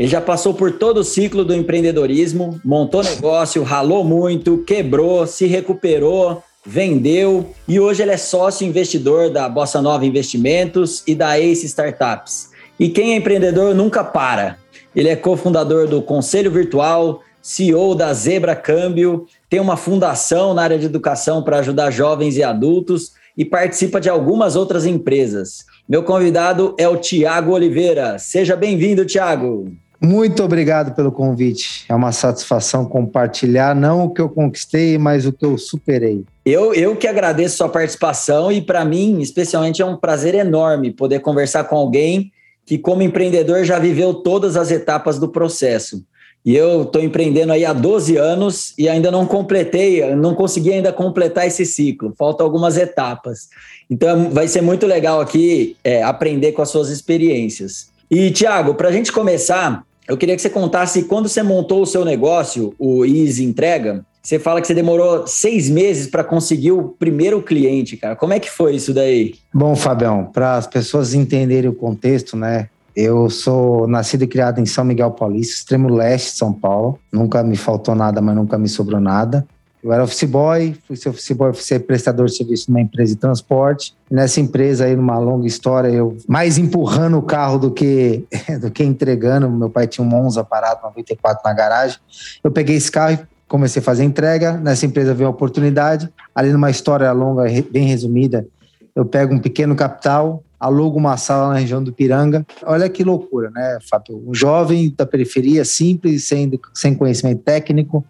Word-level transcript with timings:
Ele 0.00 0.08
já 0.08 0.18
passou 0.18 0.54
por 0.54 0.72
todo 0.72 1.00
o 1.00 1.04
ciclo 1.04 1.44
do 1.44 1.54
empreendedorismo, 1.54 2.58
montou 2.64 3.02
negócio, 3.02 3.62
ralou 3.62 4.02
muito, 4.02 4.64
quebrou, 4.66 5.26
se 5.26 5.44
recuperou, 5.44 6.42
vendeu 6.64 7.50
e 7.68 7.78
hoje 7.78 8.00
ele 8.00 8.12
é 8.12 8.16
sócio 8.16 8.66
investidor 8.66 9.28
da 9.28 9.46
Bossa 9.46 9.82
Nova 9.82 10.06
Investimentos 10.06 11.02
e 11.06 11.14
da 11.14 11.38
Ace 11.38 11.66
Startups. 11.66 12.48
E 12.78 12.88
quem 12.88 13.12
é 13.12 13.16
empreendedor 13.16 13.74
nunca 13.74 14.02
para. 14.02 14.56
Ele 14.96 15.10
é 15.10 15.14
cofundador 15.14 15.86
do 15.86 16.00
Conselho 16.00 16.50
Virtual, 16.50 17.20
CEO 17.42 17.94
da 17.94 18.10
Zebra 18.14 18.56
Câmbio, 18.56 19.26
tem 19.50 19.60
uma 19.60 19.76
fundação 19.76 20.54
na 20.54 20.62
área 20.62 20.78
de 20.78 20.86
educação 20.86 21.42
para 21.42 21.58
ajudar 21.58 21.90
jovens 21.90 22.38
e 22.38 22.42
adultos 22.42 23.12
e 23.36 23.44
participa 23.44 24.00
de 24.00 24.08
algumas 24.08 24.56
outras 24.56 24.86
empresas. 24.86 25.66
Meu 25.86 26.02
convidado 26.02 26.74
é 26.78 26.88
o 26.88 26.96
Tiago 26.96 27.52
Oliveira. 27.52 28.18
Seja 28.18 28.56
bem-vindo, 28.56 29.04
Tiago. 29.04 29.70
Muito 30.00 30.42
obrigado 30.42 30.94
pelo 30.94 31.12
convite. 31.12 31.84
É 31.86 31.94
uma 31.94 32.10
satisfação 32.10 32.86
compartilhar 32.86 33.74
não 33.74 34.04
o 34.04 34.10
que 34.10 34.20
eu 34.20 34.30
conquistei, 34.30 34.96
mas 34.96 35.26
o 35.26 35.32
que 35.32 35.44
eu 35.44 35.58
superei. 35.58 36.24
Eu, 36.44 36.72
eu 36.72 36.96
que 36.96 37.06
agradeço 37.06 37.58
sua 37.58 37.68
participação 37.68 38.50
e 38.50 38.62
para 38.62 38.82
mim, 38.82 39.20
especialmente, 39.20 39.82
é 39.82 39.84
um 39.84 39.96
prazer 39.96 40.34
enorme 40.34 40.90
poder 40.90 41.20
conversar 41.20 41.64
com 41.64 41.76
alguém 41.76 42.32
que, 42.64 42.78
como 42.78 43.02
empreendedor, 43.02 43.62
já 43.64 43.78
viveu 43.78 44.14
todas 44.14 44.56
as 44.56 44.70
etapas 44.70 45.18
do 45.18 45.28
processo. 45.28 46.02
E 46.42 46.56
eu 46.56 46.84
estou 46.84 47.02
empreendendo 47.02 47.52
aí 47.52 47.66
há 47.66 47.72
12 47.74 48.16
anos 48.16 48.72
e 48.78 48.88
ainda 48.88 49.10
não 49.10 49.26
completei, 49.26 50.14
não 50.14 50.34
consegui 50.34 50.72
ainda 50.72 50.90
completar 50.90 51.46
esse 51.46 51.66
ciclo. 51.66 52.14
Faltam 52.16 52.46
algumas 52.46 52.78
etapas. 52.78 53.50
Então 53.90 54.30
vai 54.30 54.48
ser 54.48 54.62
muito 54.62 54.86
legal 54.86 55.20
aqui 55.20 55.76
é, 55.84 56.02
aprender 56.02 56.52
com 56.52 56.62
as 56.62 56.70
suas 56.70 56.88
experiências. 56.88 57.90
E, 58.10 58.30
Tiago, 58.30 58.74
para 58.74 58.88
a 58.88 58.92
gente 58.92 59.12
começar, 59.12 59.84
eu 60.10 60.16
queria 60.16 60.34
que 60.34 60.42
você 60.42 60.50
contasse 60.50 61.04
quando 61.04 61.28
você 61.28 61.40
montou 61.40 61.82
o 61.82 61.86
seu 61.86 62.04
negócio, 62.04 62.74
o 62.80 63.04
Easy 63.04 63.44
Entrega. 63.44 64.04
Você 64.20 64.40
fala 64.40 64.60
que 64.60 64.66
você 64.66 64.74
demorou 64.74 65.24
seis 65.24 65.70
meses 65.70 66.08
para 66.08 66.24
conseguir 66.24 66.72
o 66.72 66.88
primeiro 66.88 67.40
cliente, 67.40 67.96
cara. 67.96 68.16
Como 68.16 68.32
é 68.32 68.40
que 68.40 68.50
foi 68.50 68.74
isso 68.74 68.92
daí? 68.92 69.34
Bom, 69.54 69.76
Fabião, 69.76 70.24
para 70.24 70.56
as 70.56 70.66
pessoas 70.66 71.14
entenderem 71.14 71.70
o 71.70 71.74
contexto, 71.74 72.36
né? 72.36 72.68
Eu 72.94 73.30
sou 73.30 73.86
nascido 73.86 74.24
e 74.24 74.26
criado 74.26 74.60
em 74.60 74.66
São 74.66 74.84
Miguel 74.84 75.12
Paulista, 75.12 75.54
extremo 75.54 75.88
leste 75.88 76.32
de 76.32 76.38
São 76.38 76.52
Paulo. 76.52 76.98
Nunca 77.12 77.44
me 77.44 77.56
faltou 77.56 77.94
nada, 77.94 78.20
mas 78.20 78.34
nunca 78.34 78.58
me 78.58 78.68
sobrou 78.68 79.00
nada. 79.00 79.46
Eu 79.82 79.92
era 79.92 80.04
office 80.04 80.24
boy, 80.24 80.76
fui 80.86 80.96
ser 80.96 81.08
office 81.08 81.32
boy, 81.32 81.52
fui 81.54 81.62
ser 81.62 81.80
prestador 81.80 82.26
de 82.26 82.36
serviço 82.36 82.70
numa 82.70 82.80
empresa 82.80 83.14
de 83.14 83.20
transporte. 83.20 83.94
nessa 84.10 84.40
empresa 84.40 84.84
aí, 84.84 84.94
numa 84.94 85.18
longa 85.18 85.46
história, 85.46 85.88
eu 85.88 86.16
mais 86.28 86.58
empurrando 86.58 87.16
o 87.16 87.22
carro 87.22 87.58
do 87.58 87.70
que, 87.70 88.24
do 88.60 88.70
que 88.70 88.84
entregando. 88.84 89.50
Meu 89.50 89.70
pai 89.70 89.86
tinha 89.86 90.04
um 90.06 90.08
Monza 90.08 90.44
parado, 90.44 90.82
94 90.82 91.42
na 91.44 91.54
garagem. 91.54 91.98
Eu 92.44 92.50
peguei 92.50 92.76
esse 92.76 92.90
carro 92.90 93.14
e 93.14 93.18
comecei 93.48 93.80
a 93.80 93.84
fazer 93.84 94.04
entrega. 94.04 94.52
Nessa 94.58 94.84
empresa 94.84 95.14
veio 95.14 95.28
a 95.28 95.30
oportunidade. 95.30 96.10
Ali 96.34 96.52
numa 96.52 96.70
história 96.70 97.10
longa, 97.12 97.44
bem 97.70 97.86
resumida, 97.86 98.46
eu 98.94 99.04
pego 99.06 99.34
um 99.34 99.38
pequeno 99.38 99.74
capital, 99.74 100.42
alugo 100.58 100.98
uma 100.98 101.16
sala 101.16 101.54
na 101.54 101.58
região 101.58 101.82
do 101.82 101.92
Piranga. 101.92 102.46
Olha 102.64 102.88
que 102.88 103.02
loucura, 103.02 103.50
né, 103.50 103.78
Fábio? 103.88 104.22
Um 104.26 104.34
jovem 104.34 104.92
da 104.94 105.06
periferia, 105.06 105.64
simples, 105.64 106.24
sem, 106.24 106.50
sem 106.74 106.94
conhecimento 106.94 107.42
técnico, 107.42 108.04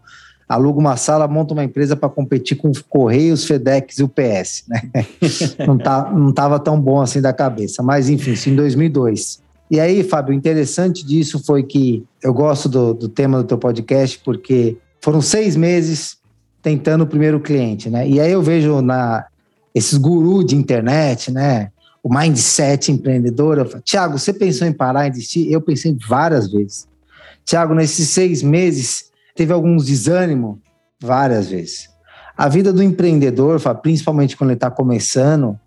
aluga 0.51 0.81
uma 0.81 0.97
sala, 0.97 1.29
monta 1.29 1.55
uma 1.55 1.63
empresa 1.63 1.95
para 1.95 2.09
competir 2.09 2.57
com 2.57 2.73
Correios, 2.89 3.45
FedEx 3.45 4.01
e 4.01 4.03
UPS, 4.03 4.65
né? 4.67 4.83
não, 5.65 5.79
tá, 5.79 6.11
não 6.13 6.33
tava 6.33 6.59
tão 6.59 6.81
bom 6.81 7.01
assim 7.01 7.21
da 7.21 7.33
cabeça, 7.33 7.85
mas 7.85 8.09
enfim, 8.09 8.33
isso 8.33 8.51
em 8.51 8.57
2002. 8.57 9.41
E 9.71 9.79
aí, 9.79 10.03
Fábio, 10.03 10.35
o 10.35 10.37
interessante 10.37 11.07
disso 11.07 11.41
foi 11.47 11.63
que 11.63 12.05
eu 12.21 12.35
gosto 12.35 12.69
do, 12.69 12.93
do 12.93 13.09
tema 13.09 13.39
do 13.39 13.45
teu 13.45 13.57
podcast 13.57 14.21
porque 14.25 14.77
foram 15.01 15.23
seis 15.23 15.55
meses 15.55 16.17
tentando 16.61 17.05
o 17.05 17.07
primeiro 17.07 17.39
cliente, 17.39 17.89
né? 17.89 18.09
E 18.09 18.19
aí 18.19 18.33
eu 18.33 18.43
vejo 18.43 18.83
na 18.83 19.27
esses 19.73 19.97
gurus 19.97 20.47
de 20.47 20.57
internet, 20.57 21.31
né? 21.31 21.71
O 22.03 22.13
mindset 22.13 22.91
empreendedor. 22.91 23.59
Eu 23.59 23.67
falo, 23.67 23.83
Tiago, 23.85 24.19
você 24.19 24.33
pensou 24.33 24.67
em 24.67 24.73
parar 24.73 25.07
e 25.07 25.11
desistir? 25.11 25.49
Eu 25.49 25.61
pensei 25.61 25.97
várias 26.09 26.51
vezes. 26.51 26.89
Tiago, 27.45 27.73
nesses 27.73 28.09
seis 28.09 28.43
meses, 28.43 29.10
teve 29.41 29.55
alguns 29.55 29.87
desânimo 29.87 30.61
várias 31.01 31.49
vezes. 31.49 31.89
A 32.37 32.47
vida 32.47 32.75
do 32.75 32.83
empreendedor, 32.83 33.59
principalmente 33.81 34.37
quando 34.37 34.51
ele 34.51 34.59
está 34.59 34.71
começando, 34.71 35.59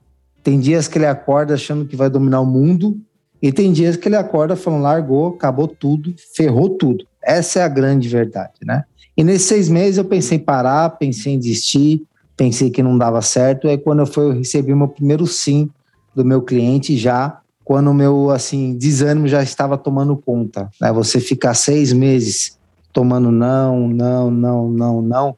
tem 0.44 0.59
dias 0.59 0.88
que 0.88 1.00
ele 1.00 1.07
acorda 1.07 1.56
achando 1.56 1.83
que 1.83 1.95
vai 1.95 2.07
dominar 2.07 2.41
o 2.41 2.45
mundo 2.45 3.01
e 3.41 3.51
tem 3.51 3.73
dias 3.73 3.97
que 3.97 4.07
ele 4.07 4.16
acorda 4.16 4.56
falando 4.56 4.83
largou, 4.83 5.29
acabou 5.29 5.67
tudo, 5.67 6.13
ferrou 6.35 6.69
tudo. 6.69 7.03
Essa 7.19 7.62
é 7.62 7.63
a 7.63 7.67
grande 7.67 8.07
verdade, 8.07 8.59
né? 8.63 8.83
E 9.17 9.23
nesses 9.23 9.47
seis 9.47 9.69
meses 9.69 9.97
eu 9.97 10.06
pensei 10.06 10.38
em 10.38 10.41
parar, 10.41 10.91
pensei 10.91 11.33
em 11.33 11.39
desistir, 11.39 12.03
pensei 12.38 12.69
que 12.69 12.83
não 12.83 12.95
dava 12.95 13.23
certo. 13.23 13.67
Aí 13.67 13.79
quando 13.79 14.01
eu 14.01 14.06
fui, 14.06 14.25
eu 14.25 14.33
recebi 14.33 14.75
meu 14.75 14.88
primeiro 14.88 15.25
sim 15.25 15.67
do 16.16 16.23
meu 16.23 16.44
cliente 16.44 16.95
já 16.95 17.39
quando 17.66 17.89
o 17.89 17.94
meu 17.94 18.29
assim 18.29 18.78
desânimo 18.78 19.28
já 19.28 19.41
estava 19.41 19.79
tomando 19.79 20.16
conta. 20.16 20.69
Né? 20.79 20.94
Você 20.94 21.19
ficar 21.19 21.56
seis 21.56 21.91
meses 21.91 22.62
tomando 22.93 23.31
não, 23.31 23.87
não, 23.89 24.31
não, 24.31 24.69
não, 24.69 25.01
não. 25.01 25.37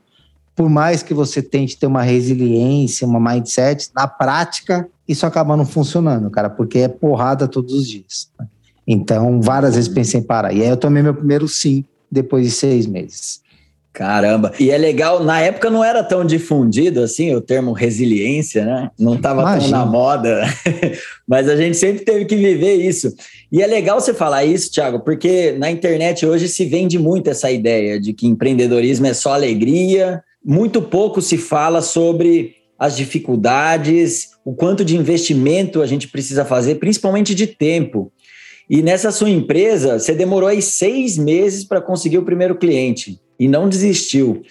Por 0.56 0.70
mais 0.70 1.02
que 1.02 1.14
você 1.14 1.42
tente 1.42 1.78
ter 1.78 1.88
uma 1.88 2.04
resiliência, 2.04 3.08
uma 3.08 3.20
mindset, 3.20 3.90
na 3.96 4.08
prática 4.08 4.88
isso 5.08 5.26
acaba 5.26 5.56
não 5.56 5.66
funcionando, 5.66 6.30
cara, 6.30 6.50
porque 6.50 6.80
é 6.80 6.88
porrada 6.88 7.48
todos 7.48 7.74
os 7.74 7.88
dias. 7.88 8.30
Então, 8.88 9.42
várias 9.42 9.76
vezes 9.76 9.90
pensei 9.90 10.20
em 10.20 10.24
parar. 10.24 10.54
E 10.54 10.62
aí 10.62 10.68
eu 10.70 10.78
tomei 10.78 11.02
meu 11.02 11.14
primeiro 11.14 11.48
sim 11.48 11.84
depois 12.12 12.46
de 12.46 12.52
seis 12.52 12.86
meses. 12.86 13.42
Caramba. 13.96 14.52
E 14.60 14.72
é 14.72 14.78
legal, 14.78 15.24
na 15.24 15.40
época 15.40 15.70
não 15.70 15.82
era 15.82 16.04
tão 16.04 16.26
difundido 16.26 17.02
assim 17.02 17.34
o 17.34 17.40
termo 17.40 17.72
resiliência, 17.72 18.66
né? 18.66 18.92
Não 19.00 19.16
estava 19.16 19.58
tão 19.58 19.70
na 19.70 19.86
moda, 19.86 20.44
mas 21.26 21.48
a 21.48 21.56
gente 21.56 21.78
sempre 21.78 22.04
teve 22.04 22.26
que 22.26 22.36
viver 22.36 22.74
isso. 22.74 23.16
E 23.50 23.62
é 23.62 23.66
legal 23.66 24.02
você 24.02 24.14
falar 24.14 24.44
isso, 24.44 24.70
Thiago, 24.70 25.00
porque 25.00 25.54
na 25.54 25.72
internet 25.72 26.26
hoje 26.26 26.50
se 26.50 26.66
vende 26.66 27.00
muito 27.00 27.30
essa 27.30 27.50
ideia 27.50 27.98
de 27.98 28.12
que 28.12 28.28
empreendedorismo 28.28 29.08
é 29.08 29.14
só 29.14 29.34
alegria, 29.34 30.22
muito 30.44 30.82
pouco 30.82 31.22
se 31.22 31.38
fala 31.38 31.82
sobre 31.82 32.54
as 32.78 32.98
dificuldades, 32.98 34.32
o 34.44 34.54
quanto 34.54 34.84
de 34.84 34.98
investimento 34.98 35.82
a 35.82 35.88
gente 35.88 36.10
precisa 36.10 36.44
fazer, 36.44 36.76
principalmente 36.76 37.34
de 37.34 37.48
tempo. 37.48 38.12
E 38.70 38.82
nessa 38.82 39.10
sua 39.10 39.30
empresa, 39.30 40.00
você 40.00 40.14
demorou 40.14 40.50
aí 40.50 40.62
seis 40.62 41.18
meses 41.18 41.64
para 41.64 41.80
conseguir 41.80 42.18
o 42.18 42.26
primeiro 42.26 42.56
cliente 42.56 43.24
e 43.40 43.48
não 43.48 43.70
desistiu. 43.70 44.44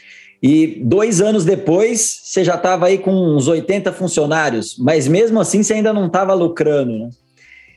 E 0.42 0.82
dois 0.84 1.20
anos 1.20 1.44
depois, 1.44 2.20
você 2.22 2.44
já 2.44 2.56
estava 2.56 2.86
aí 2.86 2.98
com 2.98 3.10
uns 3.10 3.48
80 3.48 3.92
funcionários, 3.92 4.76
mas 4.78 5.08
mesmo 5.08 5.40
assim 5.40 5.62
você 5.62 5.74
ainda 5.74 5.92
não 5.92 6.06
estava 6.06 6.34
lucrando, 6.34 6.98
né? 6.98 7.10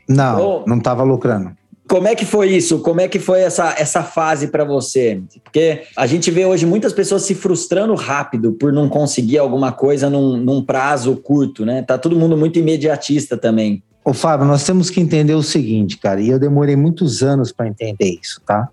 Não, 0.10 0.34
então, 0.34 0.64
não 0.68 0.78
estava 0.78 1.04
lucrando. 1.04 1.52
Como 1.88 2.08
é 2.08 2.16
que 2.16 2.26
foi 2.26 2.50
isso? 2.50 2.80
Como 2.80 3.00
é 3.00 3.08
que 3.08 3.20
foi 3.20 3.40
essa, 3.40 3.74
essa 3.78 4.04
fase 4.04 4.48
para 4.48 4.66
você? 4.66 5.22
Porque 5.42 5.84
a 5.96 6.06
gente 6.06 6.30
vê 6.30 6.46
hoje 6.46 6.66
muitas 6.66 6.92
pessoas 6.92 7.22
se 7.22 7.34
frustrando 7.34 7.96
rápido 7.96 8.52
por 8.52 8.74
não 8.74 8.90
conseguir 8.90 9.38
alguma 9.38 9.72
coisa 9.72 10.10
num, 10.10 10.36
num 10.36 10.62
prazo 10.62 11.16
curto, 11.16 11.66
né? 11.66 11.81
Tá 11.81 11.98
todo 11.98 12.18
mundo 12.18 12.36
muito 12.36 12.60
imediatista 12.60 13.38
também. 13.38 13.81
Ô, 14.04 14.14
Fábio, 14.14 14.46
nós 14.46 14.66
temos 14.66 14.90
que 14.90 15.00
entender 15.00 15.36
o 15.36 15.44
seguinte, 15.44 15.98
cara, 15.98 16.20
e 16.20 16.30
eu 16.30 16.40
demorei 16.40 16.76
muitos 16.76 17.24
anos 17.24 17.54
para 17.54 17.68
entender 17.68 18.18
isso, 18.22 18.42
tá? 18.46 18.68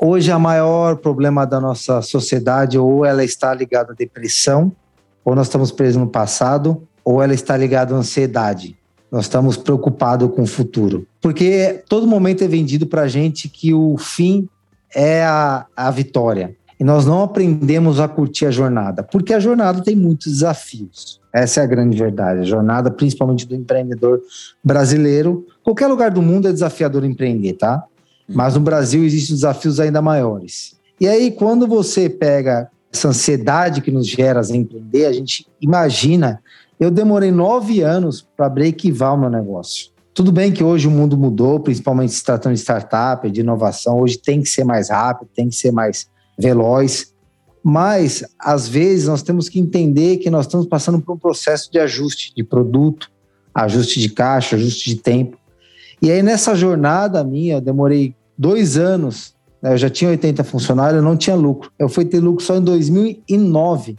Hoje, 0.00 0.32
o 0.32 0.38
maior 0.38 0.96
problema 0.96 1.44
da 1.44 1.60
nossa 1.60 2.00
sociedade, 2.02 2.78
ou 2.78 3.04
ela 3.04 3.24
está 3.24 3.52
ligada 3.52 3.92
à 3.92 3.94
depressão, 3.94 4.72
ou 5.24 5.34
nós 5.34 5.48
estamos 5.48 5.72
presos 5.72 5.96
no 5.96 6.06
passado, 6.06 6.82
ou 7.04 7.20
ela 7.22 7.34
está 7.34 7.56
ligada 7.56 7.94
à 7.94 7.98
ansiedade. 7.98 8.76
Nós 9.10 9.24
estamos 9.24 9.56
preocupados 9.56 10.30
com 10.34 10.42
o 10.42 10.46
futuro. 10.46 11.06
Porque 11.20 11.82
todo 11.88 12.06
momento 12.06 12.44
é 12.44 12.48
vendido 12.48 12.86
para 12.86 13.02
a 13.02 13.08
gente 13.08 13.48
que 13.48 13.74
o 13.74 13.98
fim 13.98 14.48
é 14.94 15.24
a, 15.24 15.66
a 15.76 15.90
vitória. 15.90 16.54
E 16.78 16.84
nós 16.84 17.04
não 17.04 17.24
aprendemos 17.24 17.98
a 17.98 18.06
curtir 18.06 18.46
a 18.46 18.52
jornada, 18.52 19.02
porque 19.02 19.34
a 19.34 19.40
jornada 19.40 19.82
tem 19.82 19.96
muitos 19.96 20.32
desafios. 20.32 21.20
Essa 21.34 21.60
é 21.60 21.64
a 21.64 21.66
grande 21.66 21.98
verdade. 21.98 22.40
A 22.40 22.44
jornada, 22.44 22.88
principalmente 22.88 23.46
do 23.46 23.54
empreendedor 23.54 24.20
brasileiro, 24.62 25.44
qualquer 25.64 25.88
lugar 25.88 26.12
do 26.12 26.22
mundo 26.22 26.46
é 26.46 26.52
desafiador 26.52 27.04
empreender, 27.04 27.54
tá? 27.54 27.84
Mas 28.28 28.54
no 28.54 28.60
Brasil 28.60 29.04
existem 29.04 29.34
desafios 29.34 29.80
ainda 29.80 30.02
maiores. 30.02 30.76
E 31.00 31.06
aí, 31.08 31.30
quando 31.30 31.66
você 31.66 32.10
pega 32.10 32.70
essa 32.92 33.08
ansiedade 33.08 33.80
que 33.80 33.90
nos 33.90 34.06
gera 34.06 34.40
as 34.40 34.50
empreender, 34.50 35.06
a 35.06 35.12
gente 35.12 35.46
imagina. 35.60 36.42
Eu 36.78 36.90
demorei 36.90 37.30
nove 37.30 37.82
anos 37.82 38.26
para 38.36 38.48
breakivar 38.48 39.14
o 39.14 39.18
meu 39.18 39.30
negócio. 39.30 39.90
Tudo 40.14 40.32
bem 40.32 40.52
que 40.52 40.64
hoje 40.64 40.88
o 40.88 40.90
mundo 40.90 41.16
mudou, 41.16 41.60
principalmente 41.60 42.12
se 42.12 42.24
tratando 42.24 42.54
de 42.54 42.60
startup, 42.60 43.30
de 43.30 43.40
inovação. 43.40 44.00
Hoje 44.00 44.18
tem 44.18 44.42
que 44.42 44.48
ser 44.48 44.64
mais 44.64 44.90
rápido, 44.90 45.28
tem 45.34 45.48
que 45.48 45.54
ser 45.54 45.70
mais 45.70 46.08
veloz. 46.38 47.12
Mas, 47.62 48.24
às 48.38 48.68
vezes, 48.68 49.06
nós 49.06 49.22
temos 49.22 49.48
que 49.48 49.60
entender 49.60 50.18
que 50.18 50.30
nós 50.30 50.46
estamos 50.46 50.66
passando 50.66 51.00
por 51.00 51.14
um 51.14 51.18
processo 51.18 51.70
de 51.70 51.78
ajuste 51.78 52.32
de 52.34 52.42
produto, 52.42 53.10
ajuste 53.54 54.00
de 54.00 54.08
caixa, 54.08 54.56
ajuste 54.56 54.90
de 54.90 54.96
tempo. 54.96 55.36
E 56.00 56.10
aí, 56.10 56.22
nessa 56.22 56.54
jornada 56.54 57.22
minha, 57.22 57.56
eu 57.56 57.60
demorei 57.60 58.14
dois 58.38 58.78
anos, 58.78 59.34
né, 59.60 59.72
eu 59.72 59.76
já 59.76 59.90
tinha 59.90 60.10
80 60.10 60.44
funcionários, 60.44 60.96
eu 60.96 61.02
não 61.02 61.16
tinha 61.16 61.34
lucro. 61.34 61.70
Eu 61.78 61.88
fui 61.88 62.04
ter 62.04 62.20
lucro 62.20 62.44
só 62.44 62.56
em 62.56 62.62
2009. 62.62 63.96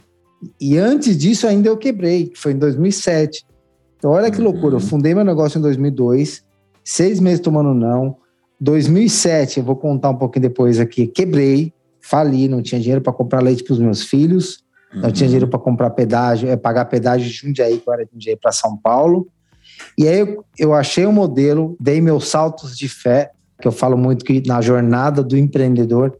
E 0.60 0.78
antes 0.78 1.16
disso, 1.18 1.46
ainda 1.46 1.68
eu 1.68 1.76
quebrei, 1.76 2.28
que 2.28 2.38
foi 2.38 2.52
em 2.52 2.58
2007. 2.58 3.44
Então, 3.96 4.12
olha 4.12 4.30
que 4.30 4.40
loucura. 4.40 4.76
Eu 4.76 4.80
uhum. 4.80 4.86
fundei 4.86 5.14
meu 5.14 5.24
negócio 5.24 5.58
em 5.58 5.62
2002, 5.62 6.42
seis 6.82 7.20
meses 7.20 7.40
tomando 7.40 7.74
não. 7.74 8.16
2007, 8.58 9.58
eu 9.58 9.64
vou 9.64 9.76
contar 9.76 10.10
um 10.10 10.16
pouquinho 10.16 10.42
depois 10.42 10.78
aqui, 10.80 11.06
quebrei, 11.06 11.72
fali, 12.00 12.48
não 12.48 12.62
tinha 12.62 12.80
dinheiro 12.80 13.00
para 13.00 13.12
comprar 13.12 13.42
leite 13.42 13.62
para 13.62 13.72
os 13.72 13.78
meus 13.78 14.02
filhos, 14.02 14.62
não 14.92 15.10
tinha 15.10 15.26
uhum. 15.26 15.30
dinheiro 15.30 15.48
para 15.48 15.58
comprar 15.58 15.90
pedágio, 15.90 16.48
é, 16.48 16.56
pagar 16.56 16.86
pedágio 16.86 17.26
de 17.26 17.32
Jundiaí, 17.32 17.78
que 17.78 17.88
eu 17.88 17.92
era 17.92 18.04
de 18.04 18.12
Jundiaí 18.12 18.36
para 18.36 18.52
São 18.52 18.76
Paulo. 18.76 19.28
E 19.96 20.06
aí 20.08 20.20
eu, 20.20 20.44
eu 20.58 20.74
achei 20.74 21.06
um 21.06 21.12
modelo, 21.12 21.76
dei 21.80 22.00
meus 22.00 22.28
saltos 22.28 22.76
de 22.76 22.88
fé, 22.88 23.30
que 23.60 23.68
eu 23.68 23.72
falo 23.72 23.96
muito 23.96 24.24
que 24.24 24.42
na 24.46 24.60
jornada 24.60 25.22
do 25.22 25.36
empreendedor, 25.36 26.16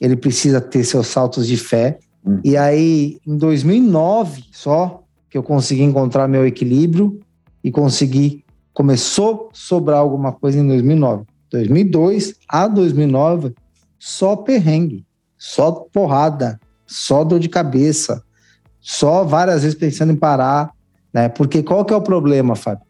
ele 0.00 0.16
precisa 0.16 0.60
ter 0.60 0.82
seus 0.84 1.06
saltos 1.06 1.46
de 1.46 1.56
fé. 1.56 1.98
Uhum. 2.24 2.40
E 2.42 2.56
aí, 2.56 3.18
em 3.26 3.36
2009 3.36 4.44
só, 4.50 5.02
que 5.28 5.38
eu 5.38 5.42
consegui 5.42 5.82
encontrar 5.82 6.26
meu 6.26 6.46
equilíbrio 6.46 7.20
e 7.62 7.70
consegui, 7.70 8.44
começou 8.72 9.50
a 9.52 9.54
sobrar 9.54 9.98
alguma 9.98 10.32
coisa 10.32 10.58
em 10.58 10.66
2009. 10.66 11.24
2002 11.50 12.34
a 12.48 12.66
2009, 12.66 13.54
só 13.98 14.36
perrengue, 14.36 15.04
só 15.36 15.70
porrada, 15.70 16.58
só 16.86 17.22
dor 17.22 17.38
de 17.38 17.48
cabeça, 17.48 18.22
só 18.80 19.24
várias 19.24 19.62
vezes 19.62 19.76
pensando 19.78 20.12
em 20.12 20.16
parar, 20.16 20.70
né? 21.12 21.28
Porque 21.28 21.62
qual 21.62 21.84
que 21.84 21.92
é 21.92 21.96
o 21.96 22.00
problema, 22.00 22.54
Fábio? 22.54 22.84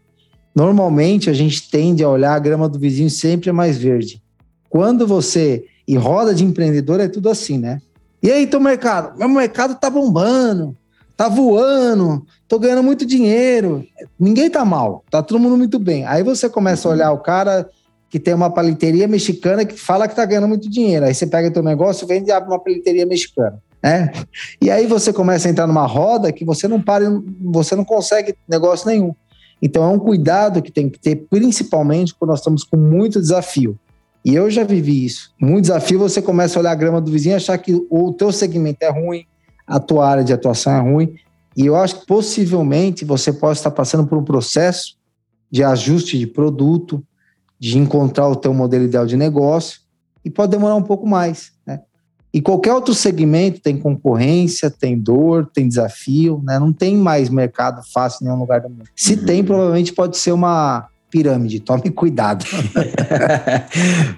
Normalmente 0.54 1.30
a 1.30 1.32
gente 1.32 1.70
tende 1.70 2.02
a 2.02 2.08
olhar 2.08 2.34
a 2.34 2.38
grama 2.38 2.68
do 2.68 2.78
vizinho 2.78 3.10
sempre 3.10 3.50
é 3.50 3.52
mais 3.52 3.78
verde. 3.78 4.22
Quando 4.68 5.06
você 5.06 5.64
e 5.86 5.96
roda 5.96 6.34
de 6.34 6.44
empreendedor 6.44 7.00
é 7.00 7.08
tudo 7.08 7.28
assim, 7.28 7.58
né? 7.58 7.80
E 8.22 8.30
aí, 8.30 8.46
teu 8.46 8.60
mercado? 8.60 9.18
Meu 9.18 9.28
mercado 9.28 9.74
tá 9.74 9.88
bombando, 9.88 10.76
tá 11.16 11.28
voando, 11.28 12.24
tô 12.46 12.58
ganhando 12.58 12.82
muito 12.82 13.06
dinheiro. 13.06 13.84
Ninguém 14.18 14.50
tá 14.50 14.64
mal, 14.64 15.02
tá 15.10 15.22
todo 15.22 15.40
mundo 15.40 15.56
muito 15.56 15.78
bem. 15.78 16.04
Aí 16.06 16.22
você 16.22 16.48
começa 16.48 16.86
a 16.86 16.92
olhar 16.92 17.12
o 17.12 17.18
cara 17.18 17.68
que 18.10 18.18
tem 18.18 18.34
uma 18.34 18.50
paliteria 18.50 19.08
mexicana 19.08 19.64
que 19.64 19.74
fala 19.74 20.06
que 20.06 20.14
tá 20.14 20.24
ganhando 20.24 20.48
muito 20.48 20.68
dinheiro. 20.68 21.06
Aí 21.06 21.14
você 21.14 21.26
pega 21.26 21.50
teu 21.50 21.62
negócio, 21.62 22.06
vende 22.06 22.28
e 22.28 22.32
abre 22.32 22.50
uma 22.50 22.58
paliteria 22.58 23.06
mexicana. 23.06 23.58
Né? 23.82 24.12
E 24.60 24.70
aí 24.70 24.86
você 24.86 25.12
começa 25.12 25.48
a 25.48 25.50
entrar 25.50 25.66
numa 25.66 25.86
roda 25.86 26.30
que 26.32 26.44
você 26.44 26.68
não 26.68 26.80
para, 26.80 27.04
você 27.40 27.74
não 27.74 27.84
consegue 27.84 28.34
negócio 28.48 28.86
nenhum. 28.86 29.14
Então 29.62 29.84
é 29.84 29.88
um 29.88 29.98
cuidado 29.98 30.62
que 30.62 30.70
tem 30.70 30.88
que 30.88 30.98
ter, 30.98 31.16
principalmente 31.16 32.14
quando 32.14 32.30
nós 32.30 32.40
estamos 32.40 32.64
com 32.64 32.76
muito 32.76 33.20
desafio. 33.20 33.78
E 34.24 34.34
eu 34.34 34.50
já 34.50 34.64
vivi 34.64 35.04
isso. 35.04 35.32
Muito 35.40 35.62
desafio, 35.62 35.98
você 35.98 36.20
começa 36.20 36.58
a 36.58 36.60
olhar 36.60 36.72
a 36.72 36.74
grama 36.74 37.00
do 37.00 37.10
vizinho 37.10 37.34
e 37.34 37.36
achar 37.36 37.56
que 37.58 37.86
o 37.90 38.12
teu 38.12 38.32
segmento 38.32 38.82
é 38.82 38.90
ruim, 38.90 39.24
a 39.66 39.80
tua 39.80 40.08
área 40.08 40.24
de 40.24 40.32
atuação 40.32 40.72
é 40.72 40.80
ruim. 40.80 41.14
E 41.56 41.66
eu 41.66 41.76
acho 41.76 42.00
que 42.00 42.06
possivelmente 42.06 43.04
você 43.04 43.32
pode 43.32 43.58
estar 43.58 43.70
passando 43.70 44.06
por 44.06 44.18
um 44.18 44.24
processo 44.24 44.96
de 45.50 45.64
ajuste 45.64 46.18
de 46.18 46.26
produto, 46.26 47.04
de 47.58 47.76
encontrar 47.76 48.28
o 48.28 48.36
teu 48.36 48.54
modelo 48.54 48.84
ideal 48.84 49.06
de 49.06 49.16
negócio, 49.16 49.80
e 50.24 50.30
pode 50.30 50.52
demorar 50.52 50.76
um 50.76 50.82
pouco 50.82 51.06
mais. 51.06 51.52
E 52.32 52.40
qualquer 52.40 52.72
outro 52.72 52.94
segmento 52.94 53.60
tem 53.60 53.76
concorrência, 53.76 54.70
tem 54.70 54.96
dor, 54.96 55.50
tem 55.52 55.66
desafio, 55.66 56.40
né? 56.44 56.58
Não 56.58 56.72
tem 56.72 56.96
mais 56.96 57.28
mercado 57.28 57.82
fácil 57.92 58.22
em 58.22 58.26
nenhum 58.26 58.38
lugar 58.38 58.60
do 58.60 58.68
mundo. 58.68 58.84
Se 58.94 59.14
uhum. 59.14 59.24
tem, 59.24 59.44
provavelmente 59.44 59.92
pode 59.92 60.16
ser 60.16 60.32
uma 60.32 60.88
pirâmide. 61.10 61.58
Tome 61.58 61.90
cuidado. 61.90 62.44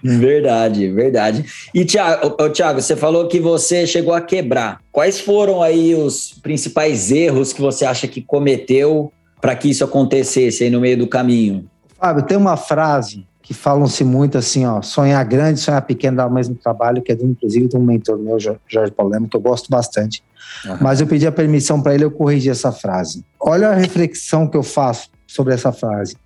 verdade, 0.03 0.91
verdade. 0.91 1.45
E 1.75 1.85
Tiago, 1.85 2.51
Thiago, 2.51 2.83
você 2.83 2.95
falou 2.95 3.27
que 3.29 3.41
você 3.41 3.87
chegou 3.87 4.13
a 4.13 4.21
quebrar. 4.21 4.81
Quais 4.93 5.19
foram 5.19 5.63
aí 5.63 5.95
os 5.95 6.35
principais 6.43 7.11
erros 7.11 7.53
que 7.53 7.63
você 7.63 7.87
acha 7.87 8.07
que 8.07 8.21
cometeu 8.21 9.11
para 9.41 9.57
que 9.57 9.71
isso 9.71 9.83
acontecesse 9.83 10.65
aí 10.65 10.71
no 10.71 10.81
meio 10.81 10.99
do 10.99 11.07
caminho? 11.07 11.65
Fábio, 11.99 12.25
tem 12.25 12.37
uma 12.37 12.57
frase 12.57 13.25
que 13.53 13.59
falam-se 13.59 14.03
muito 14.03 14.39
assim, 14.39 14.65
ó, 14.65 14.81
sonhar 14.81 15.23
grande, 15.27 15.61
sonhar 15.61 15.83
pequeno 15.83 16.17
dá 16.17 16.27
o 16.27 16.33
mesmo 16.33 16.55
trabalho, 16.55 17.03
que 17.03 17.13
é 17.13 17.15
do, 17.15 17.27
inclusive 17.27 17.69
de 17.69 17.77
um 17.77 17.83
mentor 17.83 18.19
meu, 18.19 18.39
Jorge 18.41 18.91
Paulemo, 18.91 19.29
que 19.29 19.37
eu 19.37 19.41
gosto 19.41 19.69
bastante. 19.69 20.25
Uhum. 20.65 20.79
Mas 20.81 21.03
eu 21.03 21.07
pedi 21.07 21.27
a 21.27 21.33
permissão 21.33 21.81
para 21.81 21.95
ele, 21.95 22.05
eu 22.05 22.11
corrigi 22.11 22.49
essa 22.49 22.73
frase. 22.73 23.23
Olha 23.39 23.69
a 23.69 23.75
reflexão 23.75 24.49
que 24.49 24.57
eu 24.57 24.63
faço 24.63 25.11
sobre 25.27 25.53
essa 25.53 25.71
frase. 25.71 26.17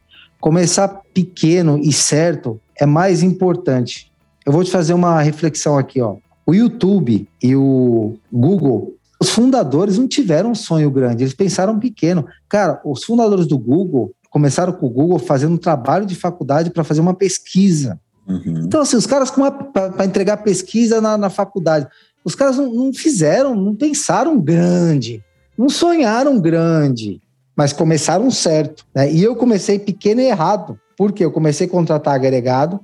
Começar 0.41 1.03
pequeno 1.13 1.79
e 1.83 1.93
certo 1.93 2.61
é 2.79 2.87
mais 2.87 3.25
importante. 3.25 4.13
Eu 4.45 4.53
vou 4.53 4.63
te 4.63 4.71
fazer 4.71 4.95
uma 4.95 5.21
reflexão 5.21 5.77
aqui, 5.77 6.01
ó. 6.01 6.17
O 6.47 6.55
YouTube 6.55 7.29
e 7.43 7.57
o 7.57 8.15
Google, 8.33 8.95
os 9.21 9.31
fundadores 9.31 9.99
não 9.99 10.07
tiveram 10.07 10.53
um 10.53 10.55
sonho 10.55 10.89
grande, 10.93 11.25
eles 11.25 11.35
pensaram 11.35 11.77
pequeno. 11.81 12.25
Cara, 12.49 12.81
os 12.85 13.03
fundadores 13.03 13.49
do 13.49 13.59
Google, 13.59 14.13
começaram 14.37 14.71
com 14.71 14.85
o 14.85 14.91
Google 14.91 15.19
fazendo 15.19 15.55
um 15.55 15.57
trabalho 15.57 16.05
de 16.05 16.15
faculdade 16.15 16.69
para 16.69 16.85
fazer 16.85 17.01
uma 17.01 17.15
pesquisa. 17.15 17.99
Uhum. 18.29 18.65
Então, 18.67 18.83
assim, 18.83 18.95
os 18.95 19.07
caras 19.07 19.31
para 19.73 20.05
entregar 20.05 20.37
pesquisa 20.37 21.01
na, 21.01 21.17
na, 21.17 21.31
faculdade, 21.31 21.89
os 22.23 22.35
caras 22.35 22.59
não, 22.59 22.71
não, 22.71 22.93
fizeram, 22.93 23.55
não 23.55 23.75
pensaram 23.75 24.39
grande, 24.39 25.25
não 25.57 25.71
sonharam 25.71 26.39
grande, 26.39 27.19
mas 27.57 27.73
começaram 27.73 28.31
certo. 28.31 28.85
Né? 28.95 29.11
E 29.11 29.25
eu 29.25 29.35
comecei 29.35 29.79
pequeno 29.79 30.21
e 30.21 30.27
errado, 30.27 30.79
porque 30.99 31.25
eu 31.25 31.33
comecei 31.33 31.67
a 31.67 31.71
contratar 31.71 32.15
agregado, 32.15 32.79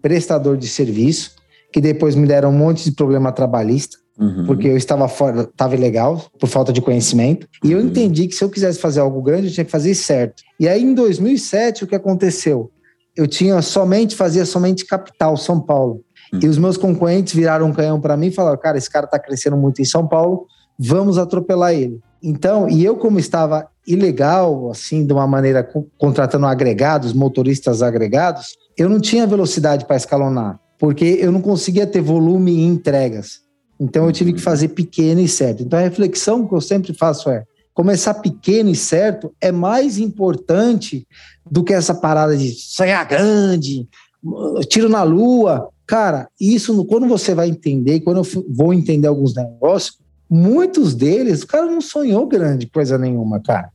prestador 0.00 0.56
de 0.56 0.66
serviço, 0.66 1.32
que 1.70 1.82
depois 1.82 2.14
me 2.14 2.26
deram 2.26 2.48
um 2.48 2.56
monte 2.56 2.82
de 2.82 2.92
problema 2.92 3.30
trabalhista. 3.30 3.98
Uhum. 4.18 4.46
Porque 4.46 4.68
eu 4.68 4.76
estava 4.76 5.08
fora, 5.08 5.42
estava 5.42 5.74
ilegal 5.74 6.24
por 6.38 6.48
falta 6.48 6.72
de 6.72 6.80
conhecimento. 6.80 7.48
E 7.64 7.72
eu 7.72 7.78
uhum. 7.78 7.86
entendi 7.86 8.28
que 8.28 8.34
se 8.34 8.44
eu 8.44 8.50
quisesse 8.50 8.78
fazer 8.78 9.00
algo 9.00 9.20
grande, 9.20 9.48
eu 9.48 9.52
tinha 9.52 9.64
que 9.64 9.70
fazer 9.70 9.94
certo. 9.94 10.42
E 10.58 10.68
aí, 10.68 10.82
em 10.82 10.94
2007, 10.94 11.84
o 11.84 11.86
que 11.86 11.94
aconteceu? 11.94 12.70
Eu 13.16 13.26
tinha 13.26 13.60
somente, 13.62 14.14
fazia 14.14 14.44
somente 14.44 14.86
capital, 14.86 15.36
São 15.36 15.60
Paulo. 15.60 16.00
Uhum. 16.32 16.40
E 16.42 16.48
os 16.48 16.58
meus 16.58 16.76
concorrentes 16.76 17.34
viraram 17.34 17.66
um 17.66 17.72
canhão 17.72 18.00
para 18.00 18.16
mim 18.16 18.28
e 18.28 18.32
falaram: 18.32 18.58
cara, 18.58 18.78
esse 18.78 18.90
cara 18.90 19.06
está 19.06 19.18
crescendo 19.18 19.56
muito 19.56 19.82
em 19.82 19.84
São 19.84 20.06
Paulo, 20.06 20.46
vamos 20.78 21.18
atropelar 21.18 21.72
ele. 21.72 22.00
Então, 22.22 22.68
e 22.68 22.84
eu, 22.84 22.96
como 22.96 23.18
estava 23.18 23.68
ilegal, 23.86 24.70
assim, 24.70 25.04
de 25.04 25.12
uma 25.12 25.26
maneira 25.26 25.68
contratando 25.98 26.46
agregados, 26.46 27.12
motoristas 27.12 27.82
agregados, 27.82 28.56
eu 28.78 28.88
não 28.88 28.98
tinha 28.98 29.26
velocidade 29.26 29.84
para 29.84 29.96
escalonar, 29.96 30.58
porque 30.78 31.18
eu 31.20 31.30
não 31.30 31.42
conseguia 31.42 31.86
ter 31.86 32.00
volume 32.00 32.52
e 32.52 32.64
entregas. 32.64 33.43
Então 33.84 34.06
eu 34.06 34.12
tive 34.12 34.32
que 34.32 34.40
fazer 34.40 34.68
pequeno 34.68 35.20
e 35.20 35.28
certo. 35.28 35.62
Então 35.62 35.78
a 35.78 35.82
reflexão 35.82 36.46
que 36.46 36.54
eu 36.54 36.60
sempre 36.60 36.94
faço 36.94 37.28
é: 37.28 37.44
começar 37.74 38.14
pequeno 38.14 38.70
e 38.70 38.74
certo 38.74 39.32
é 39.38 39.52
mais 39.52 39.98
importante 39.98 41.06
do 41.48 41.62
que 41.62 41.74
essa 41.74 41.94
parada 41.94 42.34
de 42.34 42.50
sonhar 42.52 43.06
grande, 43.06 43.86
tiro 44.68 44.88
na 44.88 45.02
lua. 45.02 45.68
Cara, 45.86 46.28
isso 46.40 46.82
quando 46.86 47.06
você 47.06 47.34
vai 47.34 47.48
entender, 47.48 48.00
quando 48.00 48.24
eu 48.24 48.44
vou 48.48 48.72
entender 48.72 49.06
alguns 49.06 49.34
negócios, 49.34 49.98
muitos 50.30 50.94
deles, 50.94 51.42
o 51.42 51.46
cara 51.46 51.66
não 51.66 51.82
sonhou 51.82 52.26
grande 52.26 52.66
coisa 52.66 52.96
nenhuma, 52.96 53.38
cara. 53.38 53.68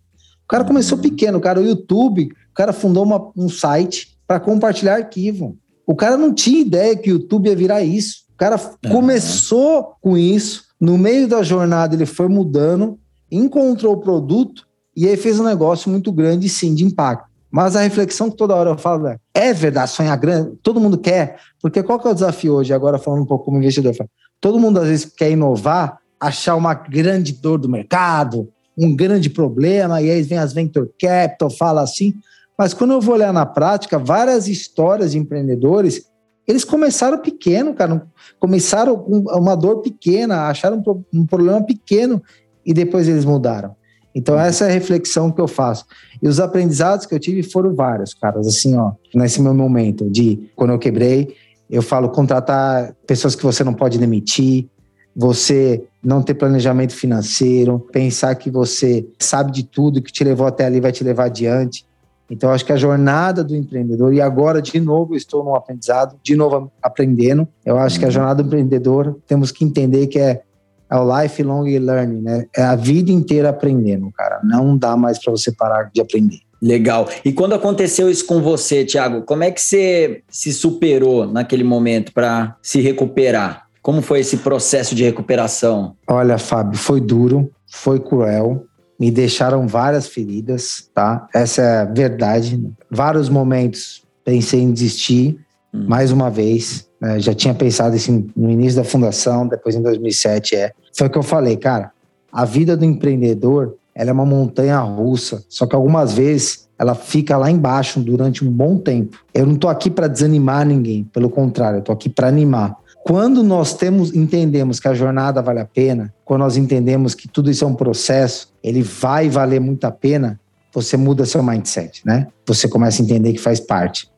O 0.44 0.48
cara 0.48 0.66
começou 0.66 0.98
uhum. 0.98 1.04
pequeno, 1.04 1.40
cara, 1.40 1.60
o 1.60 1.64
YouTube, 1.64 2.24
o 2.24 2.54
cara 2.56 2.74
fundou 2.74 3.04
uma, 3.04 3.30
um 3.38 3.48
site 3.48 4.18
para 4.26 4.40
compartilhar 4.40 4.96
arquivo. 4.96 5.56
O 5.86 5.96
cara 5.96 6.18
não 6.18 6.34
tinha 6.34 6.62
ideia 6.62 6.96
que 6.96 7.12
o 7.12 7.14
YouTube 7.14 7.48
ia 7.48 7.56
virar 7.56 7.84
isso 7.84 8.29
cara 8.40 8.56
uhum. 8.56 8.92
começou 8.92 9.96
com 10.02 10.18
isso, 10.18 10.64
no 10.80 10.98
meio 10.98 11.28
da 11.28 11.44
jornada 11.44 11.94
ele 11.94 12.06
foi 12.06 12.30
mudando, 12.30 12.98
encontrou 13.30 13.94
o 13.94 14.00
produto 14.00 14.66
e 14.96 15.08
aí 15.08 15.18
fez 15.18 15.40
um 15.40 15.44
negócio 15.44 15.92
muito 15.92 16.12
grande, 16.12 16.48
sim, 16.48 16.74
de 16.74 16.86
impacto. 16.86 17.28
Mas 17.52 17.76
a 17.76 17.82
reflexão 17.82 18.30
que 18.30 18.38
toda 18.38 18.56
hora 18.56 18.70
eu 18.70 18.78
falo 18.78 19.08
é, 19.08 19.18
é 19.34 19.54
verdade, 19.54 19.92
sonhar 19.92 20.18
grande, 20.18 20.56
todo 20.64 20.80
mundo 20.80 20.98
quer, 20.98 21.38
porque 21.62 21.84
qual 21.84 22.00
que 22.00 22.08
é 22.08 22.12
o 22.12 22.14
desafio 22.14 22.54
hoje, 22.54 22.74
agora 22.74 22.98
falando 22.98 23.24
um 23.24 23.26
pouco 23.26 23.46
como 23.46 23.58
investidor, 23.58 23.94
todo 24.40 24.60
mundo 24.60 24.80
às 24.80 24.88
vezes 24.88 25.06
quer 25.06 25.32
inovar, 25.32 25.98
achar 26.20 26.56
uma 26.56 26.74
grande 26.74 27.34
dor 27.34 27.58
do 27.58 27.68
mercado, 27.68 28.50
um 28.78 28.96
grande 28.96 29.30
problema, 29.30 30.02
e 30.02 30.10
aí 30.10 30.22
vem 30.22 30.38
as 30.38 30.54
venture 30.54 30.90
capital, 31.00 31.50
fala 31.50 31.82
assim, 31.82 32.14
mas 32.58 32.74
quando 32.74 32.92
eu 32.92 33.02
vou 33.02 33.16
olhar 33.16 33.34
na 33.34 33.46
prática, 33.46 33.98
várias 33.98 34.48
histórias 34.48 35.12
de 35.12 35.18
empreendedores 35.18 36.09
Eles 36.50 36.66
começaram 36.66 37.20
pequeno, 37.20 37.76
cara. 37.76 38.02
Começaram 38.40 38.98
com 38.98 39.20
uma 39.20 39.56
dor 39.56 39.84
pequena, 39.84 40.48
acharam 40.48 40.84
um 41.14 41.24
problema 41.24 41.64
pequeno 41.64 42.24
e 42.66 42.74
depois 42.74 43.08
eles 43.08 43.24
mudaram. 43.24 43.76
Então, 44.16 44.34
uhum. 44.34 44.42
essa 44.42 44.66
é 44.66 44.70
a 44.70 44.74
reflexão 44.74 45.32
que 45.32 45.40
eu 45.40 45.48
faço. 45.48 45.86
E 46.20 46.28
os 46.28 46.40
aprendizados 46.40 47.06
que 47.06 47.14
eu 47.14 47.20
tive 47.20 47.44
foram 47.44 47.76
vários, 47.76 48.16
caras. 48.16 48.48
Assim, 48.48 48.76
ó, 48.76 48.94
nesse 49.14 49.40
meu 49.40 49.54
momento 49.54 50.10
de 50.10 50.50
quando 50.56 50.72
eu 50.72 50.80
quebrei, 50.80 51.36
eu 51.70 51.84
falo 51.84 52.10
contratar 52.10 52.96
pessoas 53.06 53.36
que 53.36 53.44
você 53.44 53.64
não 53.64 53.76
pode 53.76 54.00
demitir, 54.00 54.68
você 55.16 55.84
não 56.04 56.24
ter 56.24 56.34
planejamento 56.34 56.94
financeiro, 56.94 57.80
pensar 57.92 58.34
que 58.34 58.50
você 58.50 59.06
sabe 59.20 59.52
de 59.52 59.64
tudo, 59.64 60.02
que 60.02 60.12
te 60.12 60.24
levou 60.24 60.48
até 60.48 60.66
ali 60.66 60.80
vai 60.80 60.92
te 60.92 61.04
levar 61.04 61.26
adiante. 61.26 61.86
Então, 62.30 62.52
acho 62.52 62.66
que 62.66 62.72
a 62.72 62.78
jornada 62.78 63.44
do 63.44 63.56
empreendedor, 63.56 64.14
e 64.14 64.22
agora, 64.22 64.62
de 64.62 64.80
novo, 64.80 65.16
estou 65.16 65.44
no 65.44 65.56
aprendizado, 65.56 66.16
de 66.24 66.36
novo 66.36 66.72
aprendendo. 66.82 67.48
Eu 67.66 67.78
acho 67.78 67.98
que 67.98 68.06
a 68.06 68.08
uhum. 68.08 68.14
jornada 68.14 68.44
do 68.44 68.48
empreendedor, 68.48 69.18
temos 69.28 69.52
que 69.52 69.66
entender 69.66 70.08
que 70.08 70.20
é, 70.20 70.42
é 70.90 70.96
o 70.96 71.22
lifelong 71.22 71.66
learning, 71.80 72.22
né? 72.22 72.46
É 72.56 72.64
a 72.64 72.76
vida 72.76 73.12
inteira 73.12 73.50
aprendendo, 73.50 74.12
cara. 74.12 74.40
Não 74.44 74.78
dá 74.78 74.96
mais 74.96 75.18
para 75.18 75.32
você 75.32 75.52
parar 75.52 75.90
de 75.94 76.02
aprender. 76.02 76.40
Legal. 76.62 77.08
E 77.24 77.32
quando 77.32 77.56
aconteceu 77.56 78.10
isso 78.10 78.26
com 78.26 78.42
você, 78.42 78.84
Thiago, 78.84 79.22
como 79.22 79.44
é 79.44 79.52
que 79.52 79.62
você 79.62 80.22
se 80.30 80.52
superou 80.52 81.26
naquele 81.26 81.64
momento 81.64 82.12
para 82.12 82.58
se 82.62 82.82
recuperar? 82.82 83.68
Como 83.82 84.02
foi 84.02 84.20
esse 84.20 84.38
processo 84.38 84.94
de 84.94 85.04
recuperação? 85.04 85.96
Olha, 86.06 86.38
Fábio, 86.38 86.78
foi 86.78 87.00
duro, 87.00 87.50
foi 87.66 88.00
cruel, 88.00 88.66
me 89.00 89.10
deixaram 89.10 89.66
várias 89.68 90.08
feridas, 90.08 90.90
tá? 90.94 91.28
Essa 91.34 91.62
é 91.62 91.82
a 91.82 91.86
verdade. 91.86 92.62
Vários 92.92 93.30
momentos 93.30 94.04
pensei 94.26 94.62
em 94.62 94.72
desistir, 94.72 95.40
hum. 95.74 95.86
mais 95.88 96.12
uma 96.12 96.30
vez. 96.30 96.88
Né? 97.00 97.20
Já 97.20 97.34
tinha 97.34 97.54
pensado 97.54 97.96
assim 97.96 98.30
no 98.36 98.52
início 98.52 98.78
da 98.78 98.84
fundação, 98.84 99.48
depois 99.48 99.76
em 99.76 99.82
2007, 99.82 100.56
é. 100.56 100.74
Foi 100.94 101.08
o 101.08 101.10
que 101.10 101.18
eu 101.18 101.24
falei, 101.24 101.56
cara. 101.56 101.92
A 102.32 102.46
vida 102.46 102.76
do 102.76 102.86
empreendedor, 102.86 103.76
ela 103.96 104.10
é 104.10 104.14
uma 104.14 104.26
montanha 104.26 104.80
russa, 104.80 105.44
só 105.50 105.66
que 105.66 105.76
algumas 105.76 106.14
vezes 106.14 106.68
ela 106.78 106.94
fica 106.96 107.36
lá 107.36 107.50
embaixo 107.50 108.00
durante 108.00 108.46
um 108.46 108.52
bom 108.52 108.78
tempo. 108.78 109.18
Eu 109.34 109.46
não 109.46 109.56
tô 109.56 109.68
aqui 109.68 109.90
para 109.90 110.08
desanimar 110.08 110.66
ninguém, 110.66 111.04
pelo 111.06 111.30
contrário, 111.30 111.80
eu 111.80 111.82
tô 111.82 111.92
aqui 111.92 112.08
para 112.08 112.28
animar. 112.28 112.78
Quando 113.04 113.42
nós 113.44 113.74
temos, 113.74 114.14
entendemos 114.14 114.80
que 114.80 114.88
a 114.88 114.94
jornada 114.94 115.42
vale 115.42 115.60
a 115.60 115.66
pena, 115.66 116.14
quando 116.24 116.42
nós 116.42 116.58
entendemos 116.58 117.16
que 117.16 117.28
tudo 117.28 117.50
isso 117.50 117.64
é 117.64 117.68
um 117.68 117.74
processo, 117.74 118.54
ele 118.64 118.84
vai 118.84 119.30
valer 119.30 119.60
muito 119.60 119.86
a 119.86 119.92
pena, 119.92 120.40
você 120.74 120.96
muda 120.98 121.26
seu 121.26 121.42
mindset, 121.42 122.02
né? 122.06 122.28
Você 122.46 122.68
começa 122.68 123.02
a 123.02 123.06
entender 123.06 123.34
que 123.34 123.40
faz 123.40 123.60
parte. 123.60 124.10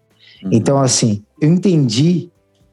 Uhum. 0.43 0.49
Então, 0.51 0.79
assim, 0.79 1.23
eu 1.39 1.49
entendi, 1.49 2.29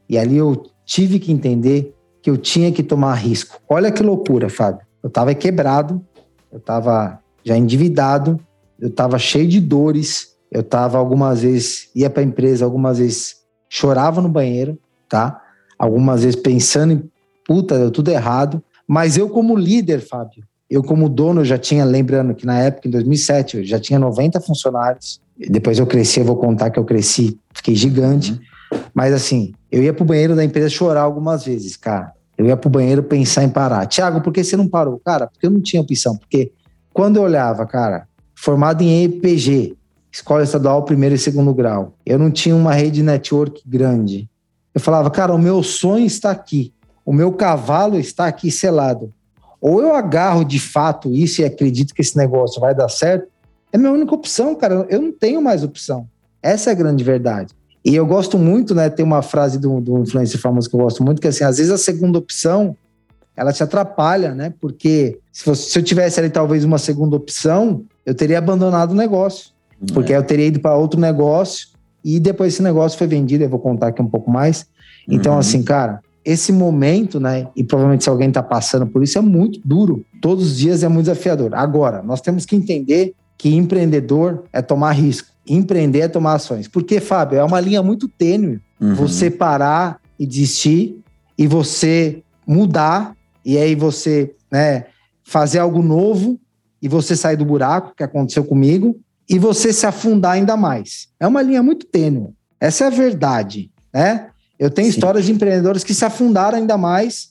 e 0.09 0.17
ali 0.17 0.37
eu 0.37 0.63
tive 0.85 1.19
que 1.19 1.31
entender 1.31 1.95
que 2.21 2.29
eu 2.29 2.37
tinha 2.37 2.71
que 2.71 2.83
tomar 2.83 3.13
risco. 3.13 3.59
Olha 3.69 3.91
que 3.91 4.03
loucura, 4.03 4.49
Fábio. 4.49 4.81
Eu 5.01 5.07
estava 5.07 5.33
quebrado, 5.33 6.03
eu 6.51 6.57
estava 6.57 7.19
já 7.43 7.57
endividado, 7.57 8.39
eu 8.79 8.89
estava 8.89 9.17
cheio 9.17 9.47
de 9.47 9.61
dores, 9.61 10.35
eu 10.51 10.61
estava 10.61 10.97
algumas 10.97 11.41
vezes, 11.41 11.89
ia 11.95 12.09
para 12.09 12.21
a 12.21 12.25
empresa, 12.25 12.65
algumas 12.65 12.97
vezes 12.97 13.37
chorava 13.69 14.21
no 14.21 14.27
banheiro, 14.27 14.77
tá? 15.07 15.41
Algumas 15.79 16.23
vezes 16.23 16.39
pensando 16.39 16.93
em 16.93 17.09
puta, 17.47 17.79
deu 17.79 17.89
tudo 17.89 18.11
errado. 18.11 18.61
Mas 18.87 19.17
eu, 19.17 19.29
como 19.29 19.55
líder, 19.55 20.01
Fábio, 20.01 20.43
eu, 20.69 20.83
como 20.83 21.09
dono, 21.09 21.43
já 21.43 21.57
tinha, 21.57 21.83
lembrando 21.85 22.35
que 22.35 22.45
na 22.45 22.59
época, 22.59 22.87
em 22.87 22.91
2007, 22.91 23.57
eu 23.57 23.63
já 23.63 23.79
tinha 23.79 23.97
90 23.97 24.39
funcionários. 24.41 25.19
Depois 25.37 25.79
eu 25.79 25.87
cresci, 25.87 26.19
eu 26.19 26.25
vou 26.25 26.35
contar 26.35 26.69
que 26.69 26.77
eu 26.77 26.85
cresci, 26.85 27.39
fiquei 27.53 27.73
gigante. 27.73 28.33
Uhum. 28.33 28.79
Mas 28.93 29.13
assim, 29.13 29.53
eu 29.71 29.81
ia 29.81 29.93
pro 29.93 30.05
banheiro 30.05 30.35
da 30.35 30.43
empresa 30.43 30.69
chorar 30.69 31.01
algumas 31.01 31.45
vezes, 31.45 31.75
cara. 31.75 32.11
Eu 32.37 32.45
ia 32.45 32.55
pro 32.55 32.69
banheiro 32.69 33.01
pensar 33.01 33.43
em 33.43 33.49
parar. 33.49 33.85
Tiago, 33.87 34.21
por 34.21 34.31
que 34.31 34.43
você 34.43 34.55
não 34.55 34.67
parou? 34.67 35.01
Cara, 35.03 35.27
porque 35.27 35.45
eu 35.45 35.51
não 35.51 35.61
tinha 35.61 35.81
opção. 35.81 36.15
Porque 36.15 36.51
quando 36.93 37.17
eu 37.17 37.23
olhava, 37.23 37.65
cara, 37.65 38.07
formado 38.35 38.81
em 38.81 39.03
EPG, 39.03 39.75
escola 40.11 40.43
estadual 40.43 40.83
primeiro 40.83 41.15
e 41.15 41.17
segundo 41.17 41.53
grau, 41.53 41.95
eu 42.05 42.17
não 42.17 42.31
tinha 42.31 42.55
uma 42.55 42.73
rede 42.73 43.03
network 43.03 43.61
grande. 43.65 44.29
Eu 44.73 44.81
falava, 44.81 45.09
cara, 45.09 45.33
o 45.33 45.37
meu 45.37 45.63
sonho 45.63 46.05
está 46.05 46.31
aqui, 46.31 46.73
o 47.05 47.11
meu 47.11 47.33
cavalo 47.33 47.99
está 47.99 48.27
aqui 48.27 48.51
selado. 48.51 49.13
Ou 49.61 49.81
eu 49.81 49.93
agarro 49.93 50.45
de 50.45 50.59
fato 50.59 51.13
isso 51.13 51.41
e 51.41 51.45
acredito 51.45 51.93
que 51.93 52.01
esse 52.01 52.17
negócio 52.17 52.61
vai 52.61 52.73
dar 52.73 52.89
certo, 52.89 53.27
é 53.71 53.77
a 53.77 53.79
minha 53.79 53.91
única 53.91 54.15
opção, 54.15 54.55
cara. 54.55 54.85
Eu 54.89 55.01
não 55.01 55.11
tenho 55.11 55.41
mais 55.41 55.63
opção. 55.63 56.07
Essa 56.41 56.69
é 56.69 56.73
a 56.73 56.75
grande 56.75 57.03
verdade. 57.03 57.53
E 57.83 57.95
eu 57.95 58.05
gosto 58.05 58.37
muito, 58.37 58.73
né? 58.73 58.89
Tem 58.89 59.05
uma 59.05 59.21
frase 59.21 59.57
do, 59.57 59.79
do 59.79 59.99
influencer 59.99 60.39
famoso 60.39 60.69
que 60.69 60.75
eu 60.75 60.79
gosto 60.79 61.03
muito, 61.03 61.21
que 61.21 61.27
é 61.27 61.29
assim, 61.29 61.43
às 61.43 61.57
vezes 61.57 61.71
a 61.71 61.77
segunda 61.77 62.17
opção 62.17 62.75
ela 63.35 63.53
te 63.53 63.63
atrapalha, 63.63 64.35
né? 64.35 64.53
Porque 64.59 65.17
se, 65.31 65.43
fosse, 65.43 65.71
se 65.71 65.79
eu 65.79 65.83
tivesse 65.83 66.19
ali 66.19 66.29
talvez 66.29 66.65
uma 66.65 66.77
segunda 66.77 67.15
opção, 67.15 67.85
eu 68.05 68.13
teria 68.13 68.37
abandonado 68.37 68.91
o 68.91 68.95
negócio. 68.95 69.51
Porque 69.93 70.11
é. 70.11 70.17
eu 70.17 70.23
teria 70.23 70.47
ido 70.47 70.59
para 70.59 70.75
outro 70.75 70.99
negócio 70.99 71.69
e 72.03 72.19
depois 72.19 72.53
esse 72.53 72.63
negócio 72.63 72.97
foi 72.97 73.07
vendido, 73.07 73.43
eu 73.43 73.49
vou 73.49 73.59
contar 73.59 73.87
aqui 73.87 74.01
um 74.01 74.07
pouco 74.07 74.31
mais. 74.31 74.65
Então, 75.07 75.33
uhum. 75.33 75.39
assim, 75.39 75.63
cara, 75.63 76.01
esse 76.23 76.51
momento, 76.51 77.19
né? 77.19 77.47
E 77.55 77.63
provavelmente 77.63 78.03
se 78.03 78.09
alguém 78.09 78.27
está 78.27 78.43
passando 78.43 78.85
por 78.85 79.03
isso, 79.03 79.17
é 79.17 79.21
muito 79.21 79.59
duro. 79.63 80.05
Todos 80.21 80.51
os 80.51 80.57
dias 80.57 80.83
é 80.83 80.87
muito 80.87 81.05
desafiador. 81.05 81.53
Agora, 81.55 82.01
nós 82.03 82.21
temos 82.21 82.45
que 82.45 82.55
entender 82.55 83.13
que 83.37 83.55
empreendedor 83.55 84.43
é 84.51 84.61
tomar 84.61 84.91
risco. 84.91 85.29
Empreender 85.47 86.01
é 86.01 86.07
tomar 86.07 86.33
ações. 86.33 86.67
Porque, 86.67 86.99
Fábio, 86.99 87.39
é 87.39 87.43
uma 87.43 87.59
linha 87.59 87.81
muito 87.81 88.07
tênue. 88.07 88.59
Uhum. 88.79 88.95
Você 88.95 89.31
parar 89.31 89.99
e 90.19 90.25
desistir 90.25 90.99
e 91.37 91.47
você 91.47 92.21
mudar 92.45 93.15
e 93.45 93.57
aí 93.57 93.73
você 93.73 94.33
né, 94.51 94.85
fazer 95.23 95.59
algo 95.59 95.81
novo 95.81 96.39
e 96.81 96.87
você 96.87 97.15
sair 97.15 97.37
do 97.37 97.45
buraco 97.45 97.93
que 97.95 98.03
aconteceu 98.03 98.43
comigo 98.43 98.99
e 99.29 99.37
você 99.37 99.71
se 99.71 99.85
afundar 99.85 100.31
ainda 100.31 100.57
mais. 100.57 101.07
É 101.19 101.27
uma 101.27 101.41
linha 101.41 101.61
muito 101.61 101.85
tênue. 101.85 102.33
Essa 102.59 102.85
é 102.85 102.87
a 102.87 102.89
verdade, 102.89 103.71
né? 103.93 104.29
Eu 104.57 104.69
tenho 104.69 104.91
Sim. 104.91 104.95
histórias 104.95 105.25
de 105.25 105.31
empreendedores 105.31 105.83
que 105.83 105.93
se 105.93 106.03
afundaram 106.03 106.57
ainda 106.57 106.77
mais 106.77 107.29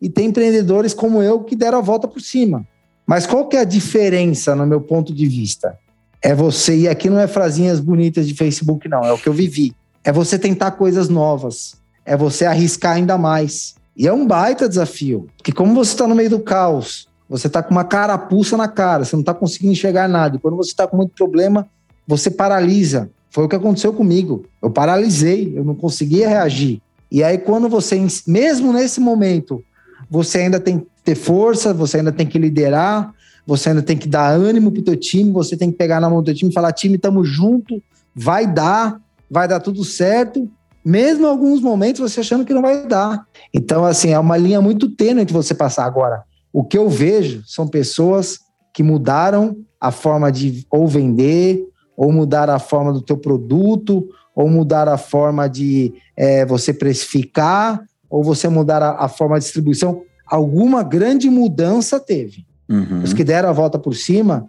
e 0.00 0.08
tem 0.08 0.26
empreendedores 0.26 0.94
como 0.94 1.22
eu 1.22 1.40
que 1.40 1.56
deram 1.56 1.78
a 1.78 1.80
volta 1.80 2.06
por 2.06 2.20
cima. 2.20 2.66
Mas 3.06 3.26
qual 3.26 3.48
que 3.48 3.56
é 3.56 3.60
a 3.60 3.64
diferença, 3.64 4.54
no 4.54 4.66
meu 4.66 4.80
ponto 4.80 5.12
de 5.14 5.26
vista? 5.26 5.76
É 6.22 6.34
você, 6.34 6.76
e 6.76 6.88
aqui 6.88 7.08
não 7.08 7.18
é 7.18 7.26
frasinhas 7.26 7.80
bonitas 7.80 8.28
de 8.28 8.34
Facebook, 8.34 8.86
não, 8.86 9.02
é 9.02 9.12
o 9.12 9.18
que 9.18 9.28
eu 9.28 9.32
vivi. 9.32 9.74
É 10.04 10.12
você 10.12 10.38
tentar 10.38 10.72
coisas 10.72 11.08
novas, 11.08 11.76
é 12.04 12.16
você 12.16 12.44
arriscar 12.44 12.96
ainda 12.96 13.16
mais. 13.16 13.74
E 13.96 14.06
é 14.06 14.12
um 14.12 14.26
baita 14.26 14.68
desafio, 14.68 15.26
porque 15.36 15.52
como 15.52 15.74
você 15.74 15.92
está 15.92 16.06
no 16.06 16.14
meio 16.14 16.30
do 16.30 16.38
caos, 16.38 17.08
você 17.28 17.46
está 17.46 17.62
com 17.62 17.70
uma 17.70 17.84
carapuça 17.84 18.56
na 18.56 18.68
cara, 18.68 19.04
você 19.04 19.14
não 19.14 19.20
está 19.20 19.34
conseguindo 19.34 19.72
enxergar 19.72 20.08
nada. 20.08 20.36
E 20.36 20.38
quando 20.38 20.56
você 20.56 20.70
está 20.70 20.86
com 20.86 20.96
muito 20.96 21.12
problema, 21.14 21.68
você 22.06 22.30
paralisa. 22.30 23.10
Foi 23.30 23.44
o 23.44 23.48
que 23.48 23.56
aconteceu 23.56 23.92
comigo. 23.92 24.46
Eu 24.62 24.70
paralisei, 24.70 25.52
eu 25.54 25.64
não 25.64 25.74
conseguia 25.74 26.28
reagir. 26.28 26.80
E 27.10 27.22
aí, 27.22 27.38
quando 27.38 27.68
você, 27.68 28.02
mesmo 28.26 28.72
nesse 28.72 29.00
momento, 29.00 29.62
você 30.10 30.38
ainda 30.38 30.58
tem 30.58 30.78
que 30.78 30.86
ter 31.04 31.14
força, 31.14 31.74
você 31.74 31.98
ainda 31.98 32.12
tem 32.12 32.26
que 32.26 32.38
liderar, 32.38 33.12
você 33.46 33.70
ainda 33.70 33.82
tem 33.82 33.96
que 33.96 34.08
dar 34.08 34.30
ânimo 34.30 34.70
pro 34.70 34.82
teu 34.82 34.96
time, 34.96 35.32
você 35.32 35.56
tem 35.56 35.70
que 35.70 35.76
pegar 35.76 36.00
na 36.00 36.08
mão 36.08 36.20
do 36.20 36.26
teu 36.26 36.34
time 36.34 36.50
e 36.50 36.54
falar: 36.54 36.72
time, 36.72 36.98
tamo 36.98 37.24
junto, 37.24 37.82
vai 38.14 38.46
dar, 38.46 39.00
vai 39.30 39.46
dar 39.46 39.60
tudo 39.60 39.84
certo. 39.84 40.48
Mesmo 40.84 41.26
em 41.26 41.30
alguns 41.30 41.60
momentos 41.60 42.00
você 42.00 42.20
achando 42.20 42.44
que 42.44 42.54
não 42.54 42.62
vai 42.62 42.86
dar. 42.86 43.26
Então, 43.52 43.84
assim, 43.84 44.10
é 44.10 44.18
uma 44.18 44.36
linha 44.36 44.60
muito 44.60 44.88
tênue 44.88 45.22
entre 45.22 45.34
você 45.34 45.54
passar 45.54 45.84
agora. 45.84 46.22
O 46.52 46.64
que 46.64 46.78
eu 46.78 46.88
vejo 46.88 47.42
são 47.46 47.66
pessoas 47.66 48.40
que 48.72 48.82
mudaram 48.82 49.56
a 49.80 49.90
forma 49.90 50.30
de 50.30 50.66
ou 50.70 50.86
vender, 50.86 51.64
ou 51.96 52.12
mudar 52.12 52.48
a 52.48 52.58
forma 52.58 52.92
do 52.92 53.02
teu 53.02 53.16
produto, 53.16 54.08
ou 54.34 54.48
mudar 54.48 54.88
a 54.88 54.96
forma 54.96 55.48
de 55.48 55.92
é, 56.16 56.46
você 56.46 56.72
precificar, 56.72 57.82
ou 58.08 58.22
você 58.22 58.48
mudar 58.48 58.82
a, 58.82 59.04
a, 59.04 59.08
forma 59.08 59.38
de 59.38 59.44
distribuição. 59.44 60.02
Alguma 60.26 60.82
grande 60.82 61.28
mudança 61.28 61.98
teve. 61.98 62.46
Uhum. 62.68 63.02
Os 63.02 63.12
que 63.12 63.24
deram 63.24 63.48
a 63.48 63.52
volta 63.52 63.78
por 63.78 63.94
cima 63.94 64.48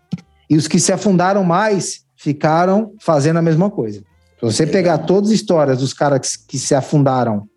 e 0.49 0.55
os 0.55 0.67
que 0.67 0.79
se 0.79 0.91
afundaram 0.91 1.43
mais 1.43 2.01
ficaram 2.15 2.93
fazendo 2.99 3.37
a 3.37 3.41
mesma 3.41 3.69
coisa. 3.69 4.01
Se 4.39 4.45
você 4.45 4.67
pegar 4.67 4.99
todas 4.99 5.31
as 5.31 5.35
histórias 5.35 5.79
dos 5.79 5.93
caras 5.93 6.35
que 6.35 6.57
se 6.57 6.75
afundaram 6.75 7.47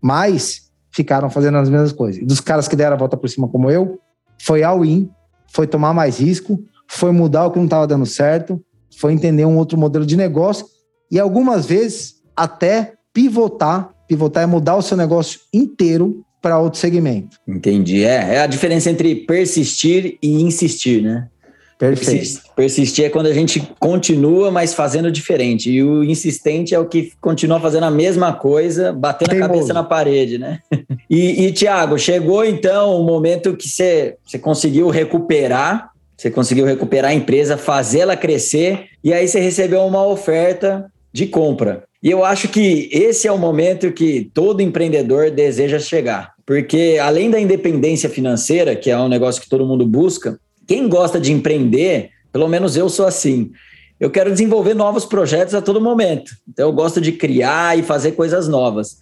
mais, 0.00 0.71
ficaram 0.92 1.30
fazendo 1.30 1.58
as 1.58 1.68
mesmas 1.68 1.92
coisas. 1.92 2.22
E 2.22 2.24
dos 2.24 2.40
caras 2.40 2.68
que 2.68 2.76
deram 2.76 2.94
a 2.94 2.98
volta 2.98 3.16
por 3.16 3.28
cima, 3.28 3.48
como 3.48 3.70
eu, 3.70 3.98
foi 4.40 4.62
all-in, 4.62 5.10
foi 5.52 5.66
tomar 5.66 5.92
mais 5.92 6.20
risco, 6.20 6.62
foi 6.86 7.10
mudar 7.10 7.46
o 7.46 7.50
que 7.50 7.58
não 7.58 7.64
estava 7.64 7.86
dando 7.86 8.06
certo, 8.06 8.62
foi 8.96 9.12
entender 9.12 9.44
um 9.44 9.56
outro 9.56 9.78
modelo 9.78 10.04
de 10.04 10.16
negócio 10.16 10.66
e 11.10 11.18
algumas 11.18 11.66
vezes 11.66 12.16
até 12.36 12.94
pivotar. 13.12 13.90
Pivotar 14.06 14.42
é 14.42 14.46
mudar 14.46 14.76
o 14.76 14.82
seu 14.82 14.96
negócio 14.96 15.40
inteiro 15.52 16.24
para 16.40 16.58
outro 16.58 16.78
segmento. 16.78 17.38
Entendi. 17.46 18.04
É, 18.04 18.34
é 18.34 18.40
a 18.40 18.46
diferença 18.46 18.90
entre 18.90 19.14
persistir 19.14 20.18
e 20.22 20.42
insistir, 20.42 21.02
né? 21.02 21.28
Perfeito. 21.78 22.40
Persistir 22.54 23.06
é 23.06 23.08
quando 23.08 23.26
a 23.26 23.32
gente 23.32 23.60
continua, 23.80 24.50
mas 24.50 24.72
fazendo 24.72 25.10
diferente. 25.10 25.70
E 25.70 25.82
o 25.82 26.04
insistente 26.04 26.74
é 26.74 26.78
o 26.78 26.86
que 26.86 27.12
continua 27.20 27.58
fazendo 27.58 27.84
a 27.84 27.90
mesma 27.90 28.32
coisa, 28.32 28.92
batendo 28.92 29.32
a 29.32 29.48
cabeça 29.48 29.72
na 29.72 29.82
parede, 29.82 30.38
né? 30.38 30.60
E, 31.10 31.44
e 31.44 31.52
Tiago, 31.52 31.98
chegou 31.98 32.42
então 32.42 32.98
o 32.98 33.04
momento 33.04 33.54
que 33.54 33.68
você, 33.68 34.16
você 34.24 34.38
conseguiu 34.38 34.88
recuperar, 34.88 35.90
você 36.16 36.30
conseguiu 36.30 36.64
recuperar 36.64 37.10
a 37.10 37.14
empresa, 37.14 37.58
fazê-la 37.58 38.16
crescer, 38.16 38.86
e 39.04 39.12
aí 39.12 39.28
você 39.28 39.38
recebeu 39.38 39.84
uma 39.84 40.06
oferta 40.06 40.86
de 41.12 41.26
compra. 41.26 41.84
E 42.02 42.10
eu 42.10 42.24
acho 42.24 42.48
que 42.48 42.88
esse 42.90 43.28
é 43.28 43.32
o 43.32 43.36
momento 43.36 43.92
que 43.92 44.30
todo 44.32 44.62
empreendedor 44.62 45.30
deseja 45.30 45.78
chegar. 45.78 46.32
Porque 46.44 46.98
além 47.00 47.30
da 47.30 47.38
independência 47.38 48.08
financeira, 48.08 48.74
que 48.74 48.90
é 48.90 48.98
um 48.98 49.08
negócio 49.08 49.40
que 49.40 49.48
todo 49.48 49.66
mundo 49.66 49.86
busca, 49.86 50.38
quem 50.66 50.88
gosta 50.88 51.20
de 51.20 51.32
empreender, 51.32 52.10
pelo 52.32 52.48
menos 52.48 52.76
eu 52.76 52.88
sou 52.88 53.06
assim, 53.06 53.50
eu 54.02 54.10
quero 54.10 54.32
desenvolver 54.32 54.74
novos 54.74 55.04
projetos 55.04 55.54
a 55.54 55.62
todo 55.62 55.80
momento. 55.80 56.32
Então, 56.48 56.68
eu 56.68 56.72
gosto 56.72 57.00
de 57.00 57.12
criar 57.12 57.78
e 57.78 57.84
fazer 57.84 58.12
coisas 58.12 58.48
novas. 58.48 58.96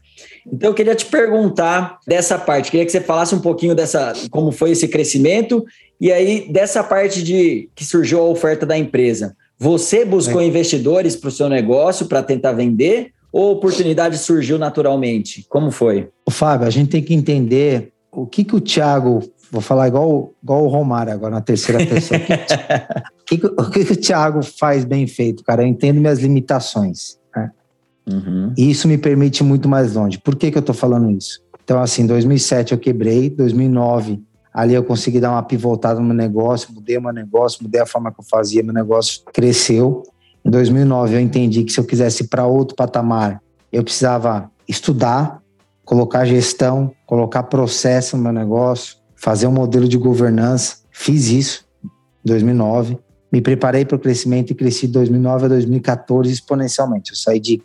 Então, 0.47 0.71
eu 0.71 0.75
queria 0.75 0.95
te 0.95 1.07
perguntar 1.07 1.99
dessa 2.07 2.39
parte, 2.39 2.71
queria 2.71 2.85
que 2.85 2.93
você 2.93 3.01
falasse 3.01 3.35
um 3.35 3.41
pouquinho 3.41 3.75
dessa, 3.75 4.13
como 4.31 4.53
foi 4.53 4.73
esse 4.73 4.89
crescimento, 4.89 5.65
e 5.99 6.13
aí 6.13 6.53
dessa 6.53 6.85
parte 6.85 7.23
de 7.23 7.71
que 7.75 7.85
surgiu 7.85 8.21
a 8.21 8.25
oferta 8.25 8.67
da 8.67 8.77
empresa. 8.77 9.35
Você 9.59 10.05
buscou 10.05 10.41
é. 10.41 10.45
investidores 10.45 11.17
para 11.17 11.29
o 11.29 11.33
seu 11.33 11.49
negócio 11.49 12.07
para 12.07 12.23
tentar 12.23 12.53
vender, 12.53 13.13
ou 13.33 13.49
a 13.49 13.53
oportunidade 13.53 14.19
surgiu 14.19 14.59
naturalmente? 14.59 15.47
Como 15.49 15.71
foi? 15.71 16.09
O 16.27 16.31
Fábio, 16.31 16.67
a 16.67 16.71
gente 16.71 16.91
tem 16.91 17.03
que 17.03 17.15
entender 17.15 17.93
o 18.13 18.27
que, 18.27 18.45
que 18.45 18.57
o 18.57 18.61
Thiago 18.61 19.23
Vou 19.51 19.61
falar 19.61 19.89
igual, 19.89 20.33
igual 20.43 20.65
o 20.65 20.69
Romário 20.69 21.13
agora, 21.13 21.35
na 21.35 21.41
terceira 21.41 21.85
pessoa. 21.85 22.21
o, 23.21 23.25
que, 23.25 23.47
o 23.47 23.71
que, 23.71 23.93
o 23.93 23.97
Thiago 23.97 24.43
faz 24.43 24.85
bem 24.85 25.07
feito, 25.07 25.43
cara? 25.43 25.63
Eu 25.63 25.67
entendo 25.67 26.01
minhas 26.01 26.21
limitações. 26.21 27.19
Né? 27.35 27.51
Uhum. 28.09 28.53
E 28.57 28.71
isso 28.71 28.87
me 28.87 28.97
permite 28.97 29.43
muito 29.43 29.69
mais 29.69 29.95
longe. 29.95 30.19
Por 30.19 30.37
que, 30.37 30.51
que 30.51 30.59
eu 30.59 30.63
tô 30.63 30.73
falando 30.73 31.11
isso? 31.11 31.41
Então, 31.65 31.81
assim, 31.81 32.07
2007 32.07 32.73
eu 32.73 32.79
quebrei, 32.79 33.31
2009 33.31 34.23
ali 34.53 34.75
eu 34.75 34.83
consegui 34.83 35.21
dar 35.21 35.31
uma 35.31 35.43
pivotada 35.43 36.01
no 36.01 36.07
meu 36.07 36.17
negócio, 36.17 36.75
mudei 36.75 36.99
o 36.99 37.03
meu 37.03 37.13
negócio, 37.13 37.63
mudei 37.63 37.81
a 37.81 37.87
forma 37.87 38.13
que 38.13 38.21
eu 38.21 38.25
fazia, 38.25 38.63
meu 38.63 38.75
negócio 38.75 39.23
cresceu. 39.33 40.03
Em 40.45 40.51
2009 40.51 41.15
eu 41.15 41.21
entendi 41.21 41.65
que 41.65 41.73
se 41.73 41.79
eu 41.79 41.85
quisesse 41.85 42.25
ir 42.25 42.29
para 42.29 42.47
outro 42.47 42.75
patamar, 42.75 43.41
eu 43.73 43.85
precisava 43.85 44.51
estudar, 44.69 45.41
colocar 45.85 46.25
gestão, 46.25 46.93
colocar 47.07 47.45
processo 47.45 48.17
no 48.17 48.23
meu 48.25 48.33
negócio, 48.33 48.97
fazer 49.21 49.47
um 49.47 49.53
modelo 49.53 49.87
de 49.87 49.99
governança. 49.99 50.79
Fiz 50.91 51.29
isso 51.29 51.65
em 51.85 51.89
2009. 52.29 52.99
Me 53.31 53.41
preparei 53.41 53.85
para 53.85 53.97
o 53.97 53.99
crescimento 53.99 54.51
e 54.51 54.55
cresci 54.55 54.87
de 54.87 54.95
2009 54.95 55.45
a 55.45 55.49
2014 55.49 56.33
exponencialmente. 56.33 57.13
Eu 57.13 57.17
saí 57.17 57.39
de 57.39 57.63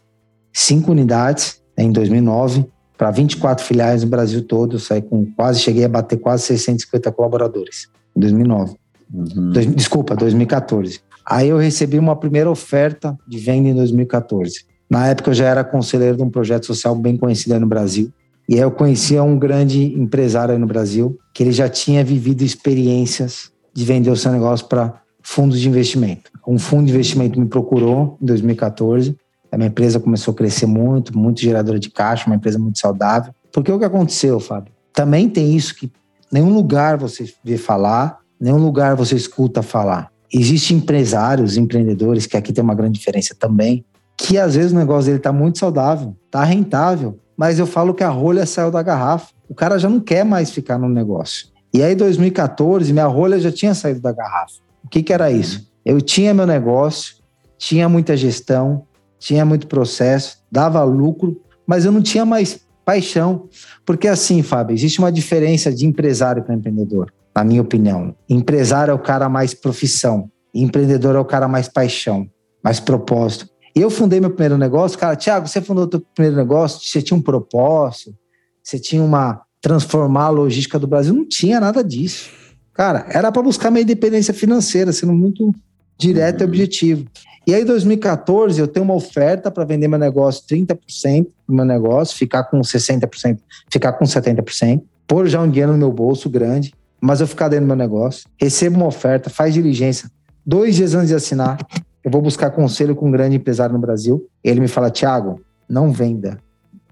cinco 0.53 0.91
unidades 0.91 1.61
né, 1.77 1.85
em 1.85 1.91
2009 1.91 2.65
para 2.97 3.09
24 3.09 3.65
filiais 3.65 4.03
no 4.03 4.09
Brasil 4.09 4.43
todo. 4.43 4.75
Eu 4.75 4.79
saí 4.79 5.01
com 5.01 5.25
quase, 5.33 5.61
cheguei 5.61 5.85
a 5.85 5.89
bater 5.89 6.17
quase 6.17 6.43
650 6.43 7.11
colaboradores 7.13 7.87
em 8.15 8.19
2009. 8.19 8.75
Uhum. 9.13 9.51
Dois, 9.51 9.65
desculpa, 9.73 10.15
2014. 10.15 10.99
Aí 11.25 11.49
eu 11.49 11.57
recebi 11.57 11.97
uma 11.97 12.15
primeira 12.15 12.51
oferta 12.51 13.17
de 13.27 13.39
venda 13.39 13.69
em 13.69 13.73
2014. 13.73 14.65
Na 14.89 15.07
época 15.07 15.31
eu 15.31 15.33
já 15.33 15.47
era 15.47 15.63
conselheiro 15.63 16.17
de 16.17 16.23
um 16.23 16.29
projeto 16.29 16.65
social 16.65 16.95
bem 16.95 17.17
conhecido 17.17 17.53
aí 17.53 17.59
no 17.59 17.65
Brasil, 17.65 18.11
e 18.47 18.55
aí 18.55 18.61
eu 18.61 18.71
conhecia 18.71 19.23
um 19.23 19.37
grande 19.37 19.83
empresário 19.99 20.53
aí 20.53 20.59
no 20.59 20.67
Brasil, 20.67 21.17
que 21.33 21.41
ele 21.41 21.51
já 21.51 21.67
tinha 21.67 22.03
vivido 22.03 22.43
experiências 22.43 23.51
de 23.73 23.83
vender 23.83 24.09
o 24.09 24.15
seu 24.15 24.31
negócio 24.31 24.67
para 24.67 25.01
fundos 25.21 25.59
de 25.59 25.67
investimento. 25.67 26.31
Um 26.47 26.59
fundo 26.59 26.85
de 26.85 26.91
investimento 26.93 27.39
me 27.39 27.47
procurou 27.47 28.17
em 28.21 28.25
2014. 28.25 29.17
A 29.51 29.57
minha 29.57 29.69
empresa 29.69 29.99
começou 29.99 30.33
a 30.33 30.35
crescer 30.35 30.67
muito, 30.67 31.17
muito 31.17 31.41
geradora 31.41 31.79
de 31.79 31.89
caixa, 31.89 32.27
uma 32.27 32.35
empresa 32.35 32.59
muito 32.59 32.77
saudável. 32.77 33.33
Porque 33.51 33.71
o 33.71 33.79
que 33.79 33.85
aconteceu, 33.85 34.39
Fábio? 34.39 34.71
Também 34.93 35.27
tem 35.27 35.55
isso 35.55 35.75
que 35.75 35.91
nenhum 36.31 36.53
lugar 36.53 36.97
você 36.97 37.25
vê 37.43 37.57
falar, 37.57 38.19
nenhum 38.39 38.57
lugar 38.57 38.95
você 38.95 39.15
escuta 39.15 39.63
falar. 39.63 40.11
Existem 40.31 40.77
empresários, 40.77 41.57
empreendedores, 41.57 42.27
que 42.27 42.37
aqui 42.37 42.53
tem 42.53 42.63
uma 42.63 42.75
grande 42.75 42.99
diferença 42.99 43.35
também, 43.37 43.83
que 44.17 44.37
às 44.37 44.55
vezes 44.55 44.71
o 44.71 44.75
negócio 44.75 45.05
dele 45.05 45.17
está 45.17 45.31
muito 45.31 45.57
saudável, 45.57 46.15
está 46.25 46.43
rentável, 46.43 47.19
mas 47.37 47.59
eu 47.59 47.67
falo 47.67 47.93
que 47.93 48.03
a 48.03 48.09
rolha 48.09 48.45
saiu 48.45 48.71
da 48.71 48.81
garrafa. 48.81 49.33
O 49.49 49.55
cara 49.55 49.77
já 49.77 49.89
não 49.89 49.99
quer 49.99 50.23
mais 50.23 50.49
ficar 50.49 50.77
no 50.77 50.89
negócio. 50.89 51.47
E 51.73 51.83
aí, 51.83 51.93
2014, 51.93 52.93
minha 52.93 53.05
rolha 53.05 53.39
já 53.39 53.51
tinha 53.51 53.73
saído 53.73 53.99
da 53.99 54.11
garrafa. 54.11 54.55
O 54.83 54.87
que, 54.87 55.03
que 55.03 55.11
era 55.11 55.29
isso? 55.29 55.69
Eu 55.83 55.99
tinha 55.99 56.33
meu 56.33 56.47
negócio, 56.47 57.15
tinha 57.57 57.89
muita 57.89 58.15
gestão, 58.15 58.85
tinha 59.19 59.45
muito 59.45 59.67
processo, 59.67 60.37
dava 60.51 60.83
lucro, 60.83 61.41
mas 61.67 61.85
eu 61.85 61.91
não 61.91 62.01
tinha 62.01 62.25
mais 62.25 62.61
paixão. 62.85 63.49
Porque 63.85 64.07
assim, 64.07 64.41
Fábio, 64.41 64.73
existe 64.73 64.99
uma 64.99 65.11
diferença 65.11 65.71
de 65.73 65.85
empresário 65.85 66.43
para 66.43 66.55
empreendedor, 66.55 67.11
na 67.35 67.43
minha 67.43 67.61
opinião. 67.61 68.15
Empresário 68.29 68.91
é 68.91 68.95
o 68.95 68.99
cara 68.99 69.27
mais 69.27 69.53
profissão, 69.53 70.29
empreendedor 70.53 71.15
é 71.15 71.19
o 71.19 71.25
cara 71.25 71.47
mais 71.47 71.67
paixão, 71.67 72.27
mais 72.63 72.79
propósito. 72.79 73.47
Eu 73.75 73.89
fundei 73.89 74.21
meu 74.21 74.29
primeiro 74.29 74.57
negócio, 74.57 74.97
cara, 74.97 75.17
Tiago, 75.17 75.47
você 75.47 75.61
fundou 75.61 75.87
seu 75.91 75.99
primeiro 75.99 76.37
negócio, 76.37 76.79
você 76.81 77.01
tinha 77.01 77.17
um 77.17 77.21
propósito, 77.21 78.15
você 78.63 78.79
tinha 78.79 79.03
uma 79.03 79.41
transformar 79.61 80.25
a 80.25 80.29
logística 80.29 80.79
do 80.79 80.87
Brasil, 80.87 81.13
não 81.13 81.27
tinha 81.27 81.59
nada 81.59 81.83
disso. 81.83 82.29
Cara, 82.73 83.05
era 83.09 83.31
para 83.31 83.41
buscar 83.41 83.71
minha 83.71 83.81
independência 83.81 84.33
financeira, 84.33 84.93
sendo 84.93 85.11
muito 85.11 85.51
direto 85.97 86.41
e 86.41 86.43
objetivo. 86.45 87.05
E 87.47 87.53
aí, 87.53 87.63
em 87.63 87.65
2014, 87.65 88.59
eu 88.59 88.67
tenho 88.67 88.83
uma 88.83 88.93
oferta 88.93 89.51
para 89.51 89.65
vender 89.65 89.87
meu 89.87 89.99
negócio 89.99 90.43
30% 90.47 91.27
do 91.47 91.53
meu 91.53 91.65
negócio, 91.65 92.17
ficar 92.17 92.43
com 92.45 92.61
60%, 92.61 93.39
ficar 93.69 93.93
com 93.93 94.05
70%, 94.05 94.81
pôr 95.07 95.27
já 95.27 95.41
um 95.41 95.49
dinheiro 95.49 95.71
no 95.71 95.77
meu 95.77 95.91
bolso 95.91 96.29
grande, 96.29 96.73
mas 97.01 97.21
eu 97.21 97.27
ficar 97.27 97.49
dentro 97.49 97.65
do 97.65 97.67
meu 97.67 97.75
negócio. 97.75 98.27
Recebo 98.39 98.77
uma 98.77 98.87
oferta, 98.87 99.29
faz 99.29 99.53
diligência. 99.53 100.09
Dois 100.45 100.75
dias 100.75 100.95
antes 100.95 101.09
de 101.09 101.15
assinar, 101.15 101.57
eu 102.05 102.11
vou 102.11 102.21
buscar 102.21 102.51
conselho 102.51 102.95
com 102.95 103.07
um 103.07 103.11
grande 103.11 103.35
empresário 103.35 103.73
no 103.73 103.79
Brasil. 103.79 104.29
Ele 104.43 104.59
me 104.59 104.67
fala, 104.67 104.91
Tiago, 104.91 105.41
não 105.67 105.91
venda. 105.91 106.37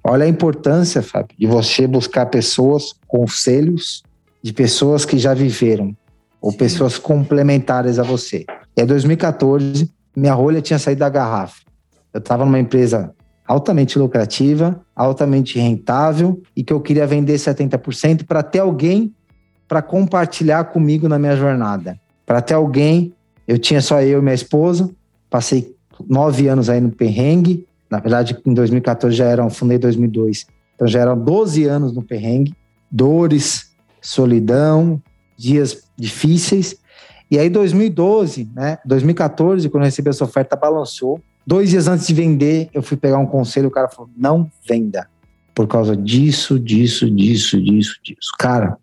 Olha 0.04 0.26
a 0.26 0.28
importância, 0.28 1.04
Fábio, 1.04 1.38
de 1.38 1.46
você 1.46 1.86
buscar 1.86 2.26
pessoas, 2.26 2.96
conselhos 3.08 4.02
de 4.42 4.52
pessoas 4.52 5.06
que 5.06 5.20
já 5.20 5.36
viveram 5.36 5.96
ou 6.42 6.52
Sim. 6.52 6.58
pessoas 6.58 6.98
complementares 6.98 8.00
a 8.00 8.04
você. 8.04 8.44
E 8.76 8.82
em 8.82 8.86
2014, 8.88 9.88
minha 10.16 10.34
rolha 10.34 10.64
tinha 10.64 10.80
saído 10.80 11.02
da 11.02 11.10
garrafa. 11.10 11.62
Eu 12.12 12.18
estava 12.18 12.44
numa 12.44 12.60
empresa 12.60 13.14
altamente 13.48 14.00
lucrativa, 14.00 14.82
altamente 14.96 15.60
rentável 15.60 16.42
e 16.56 16.64
que 16.64 16.74
eu 16.74 16.82
queria 16.82 17.06
vender 17.06 17.36
70% 17.36 18.26
para 18.26 18.42
ter 18.42 18.60
alguém 18.60 19.14
para 19.68 19.84
compartilhar 19.84 20.64
comigo 20.66 21.08
na 21.08 21.20
minha 21.20 21.38
jornada. 21.38 22.00
Para 22.26 22.42
ter 22.42 22.56
alguém, 22.56 23.14
eu 23.48 23.60
tinha 23.60 23.80
só 23.80 24.02
eu 24.02 24.20
e 24.20 24.22
minha 24.24 24.34
esposa, 24.34 24.90
Passei 25.34 25.76
nove 26.08 26.48
anos 26.48 26.70
aí 26.70 26.80
no 26.80 26.92
perrengue. 26.92 27.66
Na 27.90 27.98
verdade, 27.98 28.38
em 28.46 28.54
2014 28.54 29.16
já 29.16 29.26
eram, 29.26 29.50
fundei 29.50 29.78
em 29.78 29.80
2002. 29.80 30.46
Então 30.76 30.88
já 30.88 31.00
eram 31.00 31.18
12 31.18 31.64
anos 31.66 31.92
no 31.92 32.04
perrengue. 32.04 32.54
Dores, 32.92 33.72
solidão, 34.00 35.02
dias 35.36 35.86
difíceis. 35.98 36.76
E 37.32 37.40
aí, 37.40 37.50
2012, 37.50 38.48
né? 38.54 38.78
2014, 38.86 39.68
quando 39.70 39.82
eu 39.82 39.86
recebi 39.86 40.12
essa 40.12 40.24
oferta, 40.24 40.56
balançou. 40.56 41.20
Dois 41.48 41.72
dias 41.72 41.88
antes 41.88 42.06
de 42.06 42.14
vender, 42.14 42.70
eu 42.72 42.84
fui 42.84 42.96
pegar 42.96 43.18
um 43.18 43.26
conselho. 43.26 43.70
O 43.70 43.72
cara 43.72 43.90
falou: 43.90 44.12
não 44.16 44.48
venda. 44.70 45.10
Por 45.56 45.68
causa 45.68 45.98
disso, 45.98 46.60
disso, 46.60 47.10
disso, 47.10 47.60
disso, 47.60 48.00
disso. 48.04 48.32
Cara, 48.38 48.78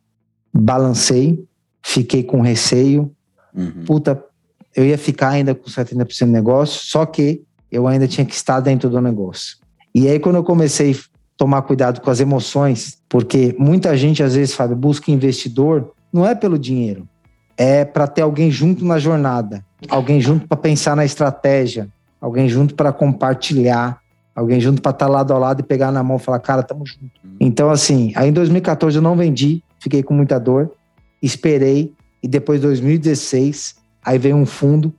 balancei, 0.53 1.45
fiquei 1.81 2.25
com 2.25 2.41
receio. 2.41 3.09
Uhum. 3.55 3.85
Puta, 3.87 4.21
eu 4.75 4.85
ia 4.85 4.99
ficar 4.99 5.31
ainda 5.31 5.55
com 5.55 5.69
70% 5.69 6.27
do 6.27 6.33
negócio, 6.33 6.81
só 6.85 7.05
que 7.05 7.43
eu 7.71 7.87
ainda 7.87 8.07
tinha 8.07 8.25
que 8.25 8.35
estar 8.35 8.61
dentro 8.61 8.89
do 8.89 9.01
negócio. 9.01 9.57
E 9.95 10.09
aí, 10.09 10.19
quando 10.19 10.37
eu 10.37 10.45
comecei 10.45 10.93
a 10.93 10.97
tomar 11.37 11.63
cuidado 11.63 12.01
com 12.01 12.11
as 12.11 12.21
emoções, 12.21 12.99
porque 13.09 13.55
muita 13.59 13.97
gente, 13.97 14.23
às 14.23 14.35
vezes, 14.35 14.55
Fábio, 14.55 14.77
busca 14.77 15.11
investidor, 15.11 15.93
não 16.13 16.27
é 16.27 16.35
pelo 16.35 16.59
dinheiro, 16.59 17.09
é 17.57 17.85
para 17.85 18.07
ter 18.07 18.23
alguém 18.23 18.51
junto 18.51 18.85
na 18.85 18.99
jornada, 18.99 19.65
alguém 19.89 20.21
junto 20.21 20.47
para 20.47 20.57
pensar 20.57 20.95
na 20.95 21.05
estratégia, 21.05 21.89
alguém 22.21 22.49
junto 22.49 22.75
para 22.75 22.93
compartilhar, 22.93 24.01
alguém 24.35 24.61
junto 24.61 24.81
para 24.81 24.91
estar 24.91 25.07
tá 25.07 25.13
lado 25.13 25.33
a 25.33 25.39
lado 25.39 25.61
e 25.61 25.63
pegar 25.63 25.91
na 25.91 26.03
mão 26.03 26.17
e 26.17 26.21
falar, 26.21 26.39
cara, 26.39 26.63
tamo 26.63 26.87
junto. 26.87 27.11
Então, 27.39 27.71
assim, 27.71 28.13
aí 28.15 28.29
em 28.29 28.33
2014 28.33 28.97
eu 28.97 29.03
não 29.03 29.17
vendi, 29.17 29.63
fiquei 29.79 30.03
com 30.03 30.15
muita 30.15 30.39
dor, 30.39 30.71
esperei, 31.23 31.93
e 32.23 32.29
depois, 32.29 32.61
2016, 32.61 33.77
Aí 34.05 34.19
vem 34.19 34.35
um 34.35 34.47
fundo 34.47 34.93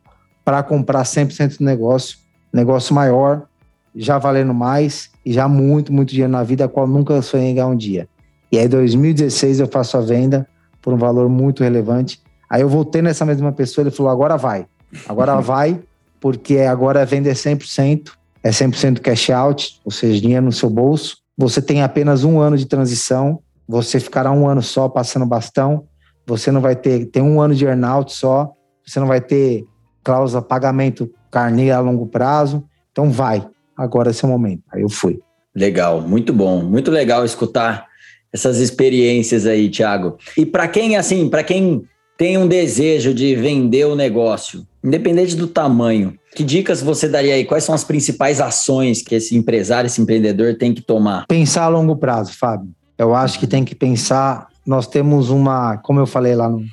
para 0.44 0.62
comprar 0.64 1.04
100% 1.04 1.58
do 1.58 1.66
negócio, 1.66 2.18
negócio 2.54 2.94
maior, 2.94 3.44
já 3.96 4.18
valendo 4.18 4.54
mais 4.54 5.10
e 5.26 5.34
já 5.34 5.48
muito, 5.48 5.92
muito 5.92 6.10
dinheiro 6.10 6.32
na 6.32 6.44
vida, 6.44 6.66
a 6.66 6.68
qual 6.68 6.88
nunca 6.88 7.22
sonhei 7.22 7.54
ganhar 7.54 7.68
um 7.68 7.76
dia. 7.76 8.08
E 8.52 8.58
aí, 8.58 8.66
em 8.66 8.70
2016, 8.70 9.60
eu 9.60 9.68
faço 9.68 9.98
a 9.98 10.02
venda 10.02 10.48
por 10.82 10.94
um 10.94 10.98
valor 10.98 11.30
muito 11.30 11.64
relevante. 11.64 12.20
Aí 12.50 12.62
eu 12.62 12.70
voltei 12.70 13.02
nessa 13.02 13.26
mesma 13.26 13.52
pessoa, 13.52 13.84
ele 13.84 13.92
falou: 13.92 14.12
agora 14.12 14.38
vai. 14.38 14.66
Agora 15.08 15.40
vai, 15.42 15.82
porque 16.20 16.60
agora 16.60 17.02
é 17.02 17.06
vender 17.06 17.34
100%, 17.34 18.12
é 18.44 18.50
100% 18.50 19.00
cash 19.00 19.30
out, 19.30 19.80
ou 19.86 19.92
seja, 19.92 20.20
dinheiro 20.20 20.46
no 20.46 20.52
seu 20.52 20.70
bolso. 20.70 21.18
Você 21.38 21.62
tem 21.62 21.82
apenas 21.82 22.24
um 22.24 22.40
ano 22.40 22.58
de 22.58 22.66
transição, 22.66 23.40
você 23.68 24.00
ficará 24.00 24.32
um 24.32 24.48
ano 24.48 24.62
só 24.62 24.90
passando 24.90 25.26
bastão, 25.26 25.86
você 26.28 26.52
não 26.52 26.62
vai 26.62 26.76
ter, 26.76 27.06
tem 27.06 27.24
um 27.24 27.40
ano 27.40 27.56
de 27.56 27.66
earnout 27.66 28.14
só, 28.14 28.52
você 28.86 29.00
não 29.00 29.08
vai 29.08 29.22
ter 29.22 29.66
cláusula 30.04 30.42
pagamento 30.42 31.10
carnê 31.32 31.72
a 31.72 31.80
longo 31.80 32.06
prazo. 32.08 32.64
Então 32.92 33.10
vai, 33.10 33.48
agora 33.76 34.10
é 34.10 34.14
seu 34.14 34.28
momento. 34.28 34.64
Aí 34.72 34.82
eu 34.82 34.90
fui. 34.90 35.20
Legal, 35.56 36.02
muito 36.02 36.34
bom, 36.34 36.62
muito 36.62 36.92
legal 36.92 37.26
escutar 37.26 37.86
essas 38.32 38.60
experiências 38.60 39.46
aí, 39.46 39.70
Thiago. 39.70 40.18
E 40.38 40.46
para 40.46 40.68
quem 40.68 40.96
assim, 40.96 41.30
para 41.30 41.44
quem 41.44 41.84
tem 42.18 42.38
um 42.38 42.48
desejo 42.48 43.14
de 43.14 43.36
vender 43.36 43.86
o 43.86 43.96
negócio, 43.96 44.66
independente 44.84 45.36
do 45.36 45.48
tamanho, 45.48 46.18
que 46.34 46.44
dicas 46.44 46.82
você 46.82 47.10
daria 47.10 47.34
aí? 47.34 47.44
Quais 47.44 47.64
são 47.64 47.76
as 47.76 47.84
principais 47.84 48.40
ações 48.40 49.02
que 49.02 49.16
esse 49.16 49.36
empresário, 49.36 49.88
esse 49.88 50.02
empreendedor 50.02 50.56
tem 50.56 50.74
que 50.74 50.82
tomar? 50.82 51.26
Pensar 51.28 51.64
a 51.64 51.68
longo 51.68 51.96
prazo, 51.98 52.34
Fábio. 52.38 52.70
Eu 52.98 53.14
acho 53.14 53.38
que 53.38 53.48
tem 53.48 53.66
que 53.66 53.76
pensar. 53.76 54.48
Nós 54.66 54.88
temos 54.88 55.30
uma, 55.30 55.78
como 55.78 56.00
eu 56.00 56.06
falei 56.06 56.36
lá 56.36 56.48
no, 56.48 56.64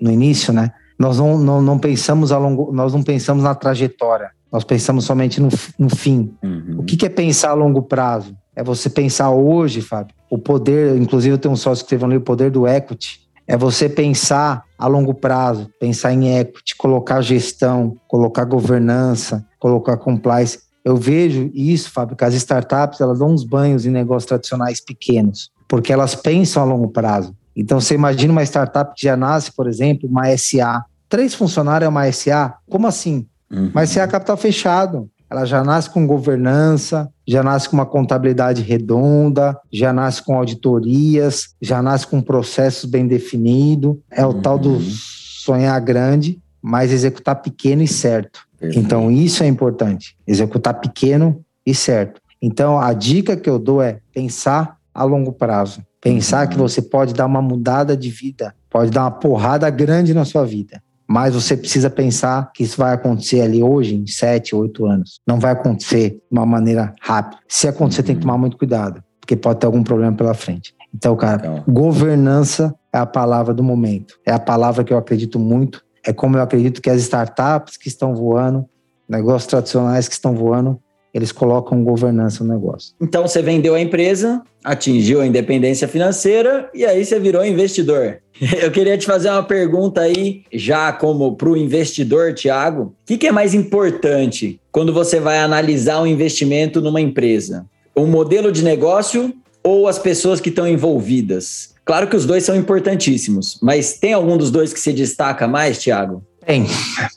no 0.00 0.10
início, 0.10 0.52
né? 0.52 0.72
Nós 0.98 1.18
não, 1.18 1.38
não, 1.38 1.62
não, 1.62 1.78
pensamos 1.78 2.32
a 2.32 2.38
longo, 2.38 2.72
nós 2.72 2.92
não 2.92 3.02
pensamos 3.02 3.44
na 3.44 3.54
trajetória. 3.54 4.30
Nós 4.50 4.64
pensamos 4.64 5.04
somente 5.04 5.40
no, 5.40 5.48
no 5.78 5.94
fim. 5.94 6.34
Uhum. 6.42 6.76
O 6.78 6.84
que, 6.84 6.96
que 6.96 7.06
é 7.06 7.08
pensar 7.08 7.50
a 7.50 7.54
longo 7.54 7.82
prazo? 7.82 8.36
É 8.54 8.64
você 8.64 8.88
pensar 8.88 9.30
hoje, 9.30 9.82
Fábio, 9.82 10.14
o 10.30 10.38
poder, 10.38 10.96
inclusive 10.96 11.34
eu 11.34 11.38
tenho 11.38 11.52
um 11.52 11.56
sócio 11.56 11.84
que 11.84 11.88
escreveu 11.88 12.06
ali, 12.06 12.16
o 12.16 12.22
poder 12.22 12.50
do 12.50 12.66
equity, 12.66 13.20
é 13.46 13.56
você 13.56 13.88
pensar 13.88 14.64
a 14.78 14.86
longo 14.86 15.14
prazo, 15.14 15.70
pensar 15.78 16.12
em 16.12 16.38
equity, 16.38 16.74
colocar 16.76 17.20
gestão, 17.20 17.96
colocar 18.08 18.44
governança, 18.44 19.46
colocar 19.58 19.96
compliance. 19.96 20.58
Eu 20.84 20.96
vejo 20.96 21.50
isso, 21.54 21.90
Fábio, 21.90 22.16
que 22.16 22.24
as 22.24 22.34
startups 22.34 23.00
elas 23.00 23.18
dão 23.18 23.28
uns 23.28 23.44
banhos 23.44 23.86
em 23.86 23.90
negócios 23.90 24.26
tradicionais 24.26 24.80
pequenos, 24.80 25.50
porque 25.68 25.92
elas 25.92 26.14
pensam 26.14 26.62
a 26.62 26.66
longo 26.66 26.88
prazo. 26.88 27.34
Então, 27.56 27.80
você 27.80 27.94
imagina 27.94 28.32
uma 28.32 28.42
startup 28.42 28.92
que 28.94 29.04
já 29.04 29.16
nasce, 29.16 29.50
por 29.50 29.66
exemplo, 29.66 30.08
uma 30.08 30.36
SA. 30.36 30.84
Três 31.08 31.34
funcionários 31.34 31.86
é 31.86 31.88
uma 31.88 32.12
SA? 32.12 32.54
Como 32.68 32.86
assim? 32.86 33.26
Uhum. 33.50 33.70
Uma 33.70 33.86
SA 33.86 34.02
é 34.02 34.06
capital 34.06 34.36
fechado. 34.36 35.08
Ela 35.28 35.44
já 35.44 35.64
nasce 35.64 35.90
com 35.90 36.06
governança, 36.06 37.10
já 37.26 37.42
nasce 37.42 37.68
com 37.68 37.76
uma 37.76 37.86
contabilidade 37.86 38.62
redonda, 38.62 39.58
já 39.72 39.92
nasce 39.92 40.22
com 40.22 40.36
auditorias, 40.36 41.48
já 41.60 41.82
nasce 41.82 42.06
com 42.06 42.20
processos 42.20 42.88
bem 42.88 43.08
definidos. 43.08 43.96
É 44.10 44.24
o 44.24 44.30
uhum. 44.30 44.42
tal 44.42 44.58
do 44.58 44.78
sonhar 44.80 45.80
grande, 45.80 46.38
mas 46.62 46.92
executar 46.92 47.36
pequeno 47.36 47.82
e 47.82 47.88
certo. 47.88 48.40
Perfeito. 48.58 48.84
Então, 48.84 49.10
isso 49.10 49.42
é 49.42 49.46
importante. 49.46 50.16
Executar 50.26 50.74
pequeno 50.74 51.44
e 51.64 51.74
certo. 51.74 52.20
Então, 52.40 52.78
a 52.78 52.92
dica 52.92 53.36
que 53.36 53.50
eu 53.50 53.58
dou 53.58 53.82
é 53.82 53.98
pensar 54.12 54.76
a 54.94 55.04
longo 55.04 55.32
prazo. 55.32 55.82
Pensar 56.14 56.46
que 56.46 56.56
você 56.56 56.80
pode 56.80 57.12
dar 57.12 57.26
uma 57.26 57.42
mudada 57.42 57.96
de 57.96 58.10
vida, 58.10 58.54
pode 58.70 58.90
dar 58.90 59.02
uma 59.02 59.10
porrada 59.10 59.68
grande 59.70 60.14
na 60.14 60.24
sua 60.24 60.44
vida 60.44 60.80
mas 61.08 61.34
você 61.34 61.56
precisa 61.56 61.88
pensar 61.88 62.50
que 62.52 62.64
isso 62.64 62.76
vai 62.76 62.92
acontecer 62.92 63.40
ali 63.40 63.62
hoje, 63.62 63.94
em 63.94 64.06
sete, 64.06 64.56
oito 64.56 64.86
anos. 64.86 65.20
Não 65.26 65.38
vai 65.38 65.52
acontecer 65.52 66.10
de 66.10 66.20
uma 66.32 66.44
maneira 66.44 66.92
rápida. 67.00 67.40
Se 67.48 67.68
acontecer, 67.68 68.02
tem 68.02 68.16
que 68.16 68.22
tomar 68.22 68.36
muito 68.36 68.56
cuidado, 68.56 69.02
porque 69.20 69.36
pode 69.36 69.60
ter 69.60 69.66
algum 69.66 69.84
problema 69.84 70.12
pela 70.16 70.34
frente. 70.34 70.74
Então, 70.92 71.14
cara, 71.14 71.46
então. 71.46 71.64
governança 71.72 72.74
é 72.92 72.98
a 72.98 73.06
palavra 73.06 73.54
do 73.54 73.62
momento. 73.62 74.18
É 74.26 74.32
a 74.32 74.38
palavra 74.38 74.82
que 74.82 74.92
eu 74.92 74.98
acredito 74.98 75.38
muito. 75.38 75.84
É 76.04 76.12
como 76.12 76.36
eu 76.36 76.42
acredito 76.42 76.82
que 76.82 76.90
as 76.90 77.00
startups 77.02 77.76
que 77.76 77.88
estão 77.88 78.14
voando, 78.14 78.64
negócios 79.08 79.46
tradicionais 79.46 80.08
que 80.08 80.14
estão 80.14 80.34
voando, 80.34 80.80
eles 81.16 81.32
colocam 81.32 81.82
governança 81.82 82.44
no 82.44 82.52
negócio. 82.52 82.92
Então 83.00 83.26
você 83.26 83.40
vendeu 83.40 83.74
a 83.74 83.80
empresa, 83.80 84.42
atingiu 84.62 85.22
a 85.22 85.26
independência 85.26 85.88
financeira 85.88 86.68
e 86.74 86.84
aí 86.84 87.02
você 87.02 87.18
virou 87.18 87.42
investidor. 87.42 88.18
Eu 88.60 88.70
queria 88.70 88.98
te 88.98 89.06
fazer 89.06 89.30
uma 89.30 89.42
pergunta 89.42 90.02
aí, 90.02 90.42
já 90.52 90.92
como 90.92 91.34
para 91.34 91.48
o 91.48 91.56
investidor, 91.56 92.34
Tiago. 92.34 92.82
O 92.82 92.94
que, 93.06 93.16
que 93.16 93.26
é 93.26 93.32
mais 93.32 93.54
importante 93.54 94.60
quando 94.70 94.92
você 94.92 95.18
vai 95.18 95.38
analisar 95.38 96.02
um 96.02 96.06
investimento 96.06 96.82
numa 96.82 97.00
empresa? 97.00 97.64
O 97.94 98.04
modelo 98.04 98.52
de 98.52 98.62
negócio 98.62 99.32
ou 99.64 99.88
as 99.88 99.98
pessoas 99.98 100.38
que 100.38 100.50
estão 100.50 100.68
envolvidas? 100.68 101.74
Claro 101.82 102.08
que 102.08 102.16
os 102.16 102.26
dois 102.26 102.44
são 102.44 102.54
importantíssimos, 102.54 103.58
mas 103.62 103.94
tem 103.94 104.12
algum 104.12 104.36
dos 104.36 104.50
dois 104.50 104.70
que 104.70 104.80
se 104.80 104.92
destaca 104.92 105.48
mais, 105.48 105.80
Tiago? 105.80 106.22
Tem, 106.44 106.66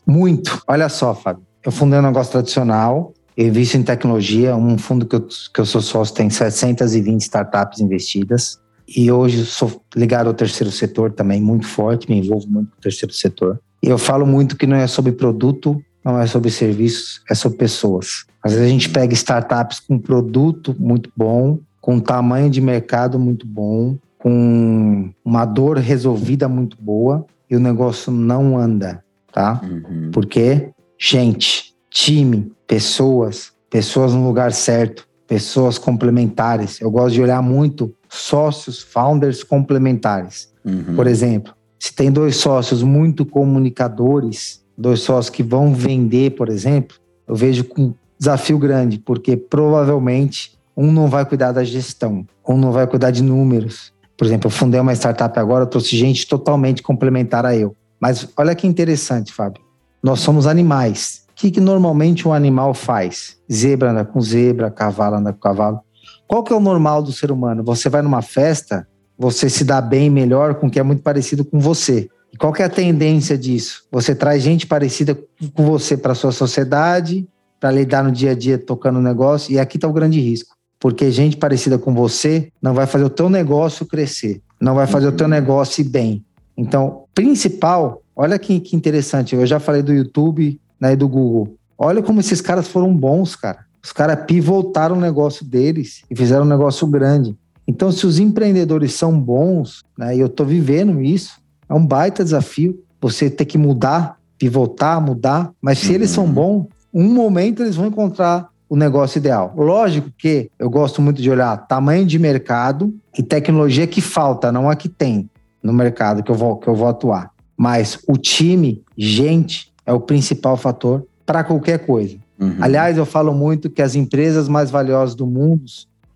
muito. 0.07 0.61
Olha 0.65 0.87
só, 0.87 1.13
Fábio. 1.13 1.43
Eu 1.65 1.71
fundei 1.71 1.99
um 1.99 2.03
negócio 2.03 2.31
tradicional, 2.31 3.13
eu 3.39 3.47
invisto 3.47 3.77
em 3.77 3.83
tecnologia, 3.83 4.53
um 4.53 4.77
fundo 4.77 5.05
que 5.05 5.15
eu, 5.15 5.21
que 5.21 5.61
eu 5.61 5.65
sou 5.65 5.79
sócio 5.79 6.13
tem 6.13 6.29
720 6.29 7.21
startups 7.21 7.79
investidas. 7.79 8.59
E 8.85 9.09
hoje 9.09 9.45
sou 9.45 9.81
ligado 9.95 10.27
ao 10.27 10.33
terceiro 10.33 10.69
setor 10.69 11.13
também, 11.13 11.41
muito 11.41 11.65
forte, 11.65 12.09
me 12.09 12.17
envolvo 12.17 12.49
muito 12.49 12.71
com 12.71 12.77
o 12.77 12.81
terceiro 12.81 13.13
setor. 13.13 13.57
E 13.81 13.87
eu 13.87 13.97
falo 13.97 14.27
muito 14.27 14.57
que 14.57 14.67
não 14.67 14.75
é 14.75 14.87
sobre 14.87 15.13
produto, 15.13 15.81
não 16.03 16.19
é 16.19 16.27
sobre 16.27 16.51
serviços, 16.51 17.21
é 17.29 17.33
sobre 17.33 17.57
pessoas. 17.59 18.25
Às 18.43 18.51
vezes 18.51 18.67
a 18.67 18.69
gente 18.69 18.89
pega 18.89 19.13
startups 19.13 19.79
com 19.79 19.97
produto 19.97 20.75
muito 20.77 21.09
bom, 21.15 21.59
com 21.79 21.97
tamanho 21.97 22.49
de 22.49 22.59
mercado 22.59 23.17
muito 23.17 23.47
bom, 23.47 23.97
com 24.17 25.13
uma 25.23 25.45
dor 25.45 25.77
resolvida 25.77 26.49
muito 26.49 26.75
boa 26.77 27.25
e 27.49 27.55
o 27.55 27.59
negócio 27.59 28.11
não 28.11 28.57
anda, 28.57 29.01
tá? 29.31 29.61
Uhum. 29.63 30.11
Porque 30.11 30.71
gente, 30.99 31.73
time, 31.89 32.51
pessoas, 32.69 33.51
pessoas 33.67 34.13
no 34.13 34.23
lugar 34.23 34.53
certo, 34.53 35.07
pessoas 35.27 35.79
complementares. 35.79 36.79
Eu 36.79 36.91
gosto 36.91 37.15
de 37.15 37.21
olhar 37.21 37.41
muito 37.41 37.91
sócios, 38.07 38.79
founders 38.79 39.43
complementares. 39.43 40.53
Uhum. 40.63 40.95
Por 40.95 41.07
exemplo, 41.07 41.51
se 41.79 41.91
tem 41.91 42.11
dois 42.11 42.35
sócios 42.35 42.83
muito 42.83 43.25
comunicadores, 43.25 44.63
dois 44.77 45.01
sócios 45.01 45.31
que 45.31 45.41
vão 45.41 45.73
vender, 45.73 46.35
por 46.35 46.47
exemplo, 46.47 46.95
eu 47.27 47.35
vejo 47.35 47.63
com 47.63 47.95
desafio 48.19 48.59
grande, 48.59 48.99
porque 48.99 49.35
provavelmente 49.35 50.55
um 50.77 50.91
não 50.91 51.07
vai 51.07 51.25
cuidar 51.25 51.51
da 51.51 51.63
gestão, 51.63 52.23
um 52.47 52.55
não 52.55 52.71
vai 52.71 52.85
cuidar 52.85 53.09
de 53.09 53.23
números. 53.23 53.91
Por 54.15 54.25
exemplo, 54.25 54.45
eu 54.45 54.51
fundei 54.51 54.79
uma 54.79 54.93
startup 54.93 55.39
agora, 55.39 55.65
trouxe 55.65 55.97
gente 55.97 56.27
totalmente 56.27 56.83
complementar 56.83 57.47
a 57.47 57.55
eu. 57.55 57.75
Mas 57.99 58.29
olha 58.37 58.53
que 58.53 58.67
interessante, 58.67 59.33
Fábio. 59.33 59.63
Nós 60.03 60.19
somos 60.19 60.45
animais 60.45 61.27
que, 61.39 61.51
que 61.51 61.61
normalmente 61.61 62.27
um 62.27 62.33
animal 62.33 62.73
faz? 62.73 63.37
Zebra 63.51 63.91
anda 63.91 64.03
com 64.03 64.19
zebra, 64.19 64.69
cavalo 64.69 65.15
anda 65.15 65.31
com 65.31 65.39
cavalo. 65.39 65.79
Qual 66.27 66.43
que 66.43 66.51
é 66.51 66.55
o 66.55 66.59
normal 66.59 67.01
do 67.01 67.13
ser 67.13 67.31
humano? 67.31 67.63
Você 67.63 67.87
vai 67.87 68.01
numa 68.01 68.21
festa, 68.21 68.85
você 69.17 69.49
se 69.49 69.63
dá 69.63 69.79
bem 69.79 70.09
melhor 70.09 70.55
com 70.55 70.69
que 70.69 70.77
é 70.77 70.83
muito 70.83 71.01
parecido 71.01 71.45
com 71.45 71.57
você. 71.57 72.09
E 72.33 72.37
qual 72.37 72.51
que 72.51 72.61
é 72.61 72.65
a 72.65 72.69
tendência 72.69 73.37
disso? 73.37 73.85
Você 73.89 74.13
traz 74.13 74.43
gente 74.43 74.67
parecida 74.67 75.17
com 75.53 75.65
você 75.65 75.95
para 75.95 76.13
sua 76.13 76.33
sociedade, 76.33 77.25
para 77.57 77.71
lidar 77.71 78.03
no 78.03 78.11
dia 78.11 78.31
a 78.31 78.35
dia 78.35 78.57
tocando 78.57 78.99
o 78.99 79.01
negócio, 79.01 79.53
e 79.53 79.57
aqui 79.57 79.77
está 79.77 79.87
o 79.87 79.93
grande 79.93 80.19
risco. 80.19 80.57
Porque 80.77 81.09
gente 81.09 81.37
parecida 81.37 81.77
com 81.77 81.93
você 81.93 82.51
não 82.61 82.73
vai 82.73 82.85
fazer 82.85 83.05
o 83.05 83.09
teu 83.09 83.29
negócio 83.29 83.85
crescer, 83.85 84.41
não 84.59 84.75
vai 84.75 84.87
fazer 84.87 85.07
o 85.07 85.13
teu 85.13 85.27
negócio 85.27 85.81
ir 85.81 85.85
bem. 85.85 86.25
Então, 86.57 87.05
principal, 87.15 88.01
olha 88.13 88.37
que, 88.37 88.59
que 88.59 88.75
interessante, 88.75 89.35
eu 89.35 89.45
já 89.45 89.57
falei 89.57 89.81
do 89.81 89.93
YouTube, 89.93 90.59
né, 90.79 90.95
do 90.95 91.07
Google. 91.07 91.55
Olha 91.77 92.01
como 92.01 92.19
esses 92.19 92.41
caras 92.41 92.67
foram 92.67 92.95
bons, 92.95 93.35
cara. 93.35 93.65
Os 93.83 93.91
caras 93.91 94.25
pivotaram 94.25 94.97
o 94.97 94.99
negócio 94.99 95.45
deles 95.45 96.03
e 96.09 96.15
fizeram 96.15 96.43
um 96.43 96.49
negócio 96.49 96.85
grande. 96.87 97.35
Então, 97.67 97.91
se 97.91 98.05
os 98.05 98.19
empreendedores 98.19 98.93
são 98.93 99.19
bons, 99.19 99.83
né, 99.97 100.15
e 100.15 100.19
eu 100.19 100.27
estou 100.27 100.45
vivendo 100.45 101.01
isso, 101.01 101.39
é 101.69 101.73
um 101.73 101.85
baita 101.85 102.23
desafio 102.23 102.83
você 102.99 103.29
ter 103.29 103.45
que 103.45 103.57
mudar, 103.57 104.17
pivotar, 104.37 104.99
mudar. 104.99 105.51
Mas 105.61 105.79
se 105.79 105.89
uhum. 105.89 105.95
eles 105.95 106.09
são 106.09 106.25
uhum. 106.25 106.31
bons, 106.31 106.65
um 106.93 107.13
momento 107.13 107.63
eles 107.63 107.75
vão 107.75 107.87
encontrar 107.87 108.49
o 108.67 108.75
negócio 108.75 109.17
ideal. 109.17 109.53
Lógico 109.55 110.11
que 110.17 110.51
eu 110.59 110.69
gosto 110.69 111.01
muito 111.01 111.21
de 111.21 111.29
olhar 111.29 111.55
tamanho 111.67 112.05
de 112.05 112.19
mercado 112.19 112.93
e 113.17 113.23
tecnologia 113.23 113.87
que 113.87 114.01
falta, 114.01 114.51
não 114.51 114.69
a 114.69 114.75
que 114.75 114.87
tem 114.87 115.29
no 115.61 115.73
mercado 115.73 116.23
que 116.23 116.31
eu 116.31 116.35
vou, 116.35 116.57
que 116.57 116.67
eu 116.67 116.75
vou 116.75 116.87
atuar. 116.87 117.31
Mas 117.57 117.99
o 118.07 118.13
time, 118.13 118.81
gente, 118.97 119.68
é 119.89 119.93
o 119.93 119.99
principal 119.99 120.55
fator 120.55 121.03
para 121.25 121.43
qualquer 121.43 121.79
coisa. 121.79 122.15
Uhum. 122.39 122.57
Aliás, 122.61 122.95
eu 122.95 123.05
falo 123.05 123.33
muito 123.33 123.69
que 123.71 123.81
as 123.81 123.95
empresas 123.95 124.47
mais 124.47 124.69
valiosas 124.69 125.15
do 125.15 125.25
mundo, 125.25 125.63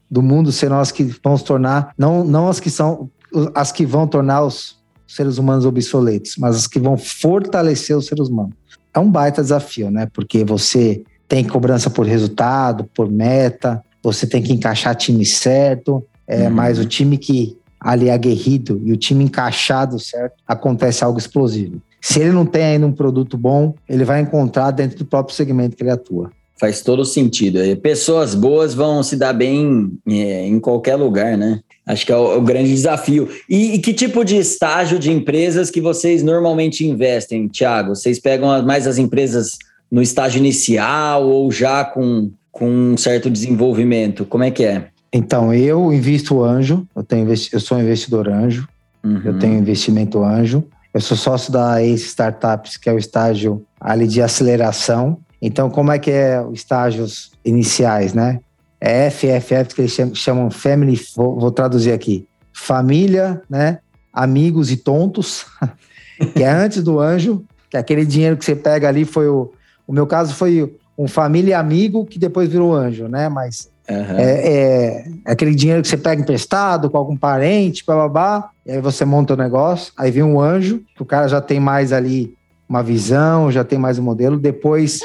do 0.10 0.22
mundo 0.22 0.52
serão 0.52 0.80
as 0.80 0.92
que 0.92 1.04
vão 1.24 1.36
se 1.36 1.44
tornar, 1.44 1.92
não, 1.98 2.24
não 2.24 2.48
as 2.48 2.60
que 2.60 2.70
são 2.70 3.10
as 3.56 3.72
que 3.72 3.84
vão 3.84 4.06
tornar 4.06 4.44
os 4.44 4.78
seres 5.08 5.40
humanos 5.40 5.66
obsoletos, 5.66 6.36
mas 6.38 6.56
as 6.56 6.68
que 6.68 6.80
vão 6.80 6.96
fortalecer 6.96 7.98
os 7.98 8.06
seres 8.06 8.28
humanos. 8.28 8.54
É 8.94 9.00
um 9.00 9.10
baita 9.10 9.42
desafio, 9.42 9.90
né? 9.90 10.08
Porque 10.14 10.44
você 10.44 11.04
tem 11.28 11.44
cobrança 11.44 11.90
por 11.90 12.06
resultado, 12.06 12.88
por 12.94 13.10
meta, 13.10 13.84
você 14.04 14.28
tem 14.28 14.44
que 14.44 14.54
encaixar 14.54 14.96
time 14.96 15.26
certo, 15.26 16.06
é, 16.28 16.44
uhum. 16.44 16.52
mas 16.52 16.78
o 16.78 16.86
time 16.86 17.18
que 17.18 17.58
ali 17.80 18.12
aguerrido 18.12 18.80
e 18.86 18.94
o 18.94 18.98
time 18.98 19.24
encaixado 19.24 20.00
certo, 20.00 20.36
acontece 20.48 21.04
algo 21.04 21.18
explosivo. 21.18 21.82
Se 22.04 22.20
ele 22.20 22.34
não 22.34 22.46
tem 22.46 22.64
ainda 22.64 22.86
um 22.86 22.92
produto 22.92 23.38
bom, 23.38 23.74
ele 23.88 24.04
vai 24.04 24.20
encontrar 24.20 24.72
dentro 24.72 24.98
do 24.98 25.06
próprio 25.06 25.34
segmento 25.34 25.78
que 25.78 25.84
ele 25.84 25.90
atua. 25.90 26.32
Faz 26.60 26.82
todo 26.82 27.06
sentido. 27.06 27.60
Pessoas 27.78 28.36
boas 28.36 28.74
vão 28.74 29.02
se 29.02 29.16
dar 29.16 29.32
bem 29.32 29.90
é, 30.06 30.46
em 30.46 30.60
qualquer 30.60 30.98
lugar, 30.98 31.38
né? 31.38 31.62
Acho 31.88 32.06
que 32.06 32.12
é 32.12 32.18
o, 32.18 32.40
o 32.40 32.42
grande 32.42 32.68
desafio. 32.70 33.30
E, 33.50 33.76
e, 33.76 33.80
que 33.80 33.94
tipo 33.94 34.26
de 34.26 34.36
estágio 34.36 35.00
de 35.00 35.10
empresas 35.10 35.72
que 35.72 35.80
vocês 35.80 36.22
normalmente 36.22 36.86
investem, 36.86 37.48
Thiago? 37.48 37.96
Vocês 37.96 38.20
pegam 38.20 38.62
mais 38.66 38.86
as 38.86 38.98
empresas 38.98 39.58
no 39.90 40.02
estágio 40.02 40.40
inicial 40.40 41.26
ou 41.26 41.50
já 41.54 41.86
com, 41.86 42.30
com 42.52 42.70
um 42.70 42.98
certo 42.98 43.30
desenvolvimento? 43.30 44.26
Como 44.26 44.44
é 44.44 44.52
que 44.52 44.66
é? 44.66 44.88
Então, 45.14 45.54
eu 45.54 45.94
invisto 45.94 46.44
anjo, 46.44 46.86
eu, 46.94 47.04
tenho, 47.04 47.30
eu 47.30 47.60
sou 47.62 47.80
investidor 47.80 48.28
anjo, 48.28 48.68
uhum. 49.02 49.22
eu 49.24 49.40
tenho 49.40 49.58
investimento 49.58 50.22
anjo. 50.22 50.66
Eu 50.94 51.02
sou 51.02 51.18
sócio 51.18 51.52
da 51.52 51.82
Ace 51.82 52.06
Startups, 52.06 52.78
que 52.78 52.88
é 52.88 52.94
o 52.94 53.00
estágio 53.00 53.66
ali 53.80 54.08
de 54.08 54.22
aceleração. 54.22 55.18
Então, 55.42 55.70
como 55.70 55.92
é 55.92 55.98
que 55.98 56.12
é 56.12 56.40
os 56.40 56.60
estágios 56.60 57.32
iniciais, 57.44 58.14
né? 58.14 58.40
É 58.80 59.10
FFF, 59.10 59.74
que 59.74 59.82
eles 59.82 59.98
chamam 60.14 60.52
Family, 60.52 61.00
vou, 61.16 61.40
vou 61.40 61.52
traduzir 61.52 61.92
aqui, 61.92 62.28
família, 62.54 63.42
né? 63.50 63.80
Amigos 64.12 64.72
e 64.72 64.78
tontos, 64.78 65.46
que 66.36 66.44
é 66.44 66.50
antes 66.50 66.84
do 66.84 67.00
anjo, 67.00 67.44
que 67.70 67.78
é 67.78 67.80
aquele 67.80 68.06
dinheiro 68.06 68.38
que 68.38 68.46
você 68.46 68.56
pega 68.56 68.88
ali 68.88 69.04
foi 69.04 69.28
o... 69.28 69.52
O 69.88 69.92
meu 69.92 70.06
caso 70.06 70.34
foi 70.34 70.78
um 70.98 71.08
família 71.08 71.52
e 71.52 71.54
amigo 71.54 72.06
que 72.06 72.20
depois 72.20 72.48
virou 72.48 72.74
anjo, 72.74 73.08
né? 73.08 73.28
Mas 73.28 73.74
Uhum. 73.90 74.18
É, 74.18 74.48
é, 74.48 75.06
aquele 75.26 75.54
dinheiro 75.54 75.82
que 75.82 75.88
você 75.88 75.98
pega 75.98 76.22
emprestado 76.22 76.90
com 76.90 76.98
algum 76.98 77.18
parente, 77.18 77.84
babá, 77.86 78.50
e 78.66 78.72
aí 78.72 78.82
você 78.82 79.04
monta 79.04 79.34
o 79.34 79.38
negócio, 79.38 79.92
aí 79.98 80.10
vem 80.10 80.24
um 80.24 80.40
anjo, 80.40 80.82
que 80.96 81.02
o 81.02 81.06
cara 81.06 81.28
já 81.28 81.42
tem 81.42 81.60
mais 81.60 81.92
ali 81.92 82.34
uma 82.68 82.82
visão, 82.82 83.52
já 83.52 83.64
tem 83.64 83.78
mais 83.78 84.00
um 84.00 84.04
modelo. 84.04 84.40
Depois 84.40 85.02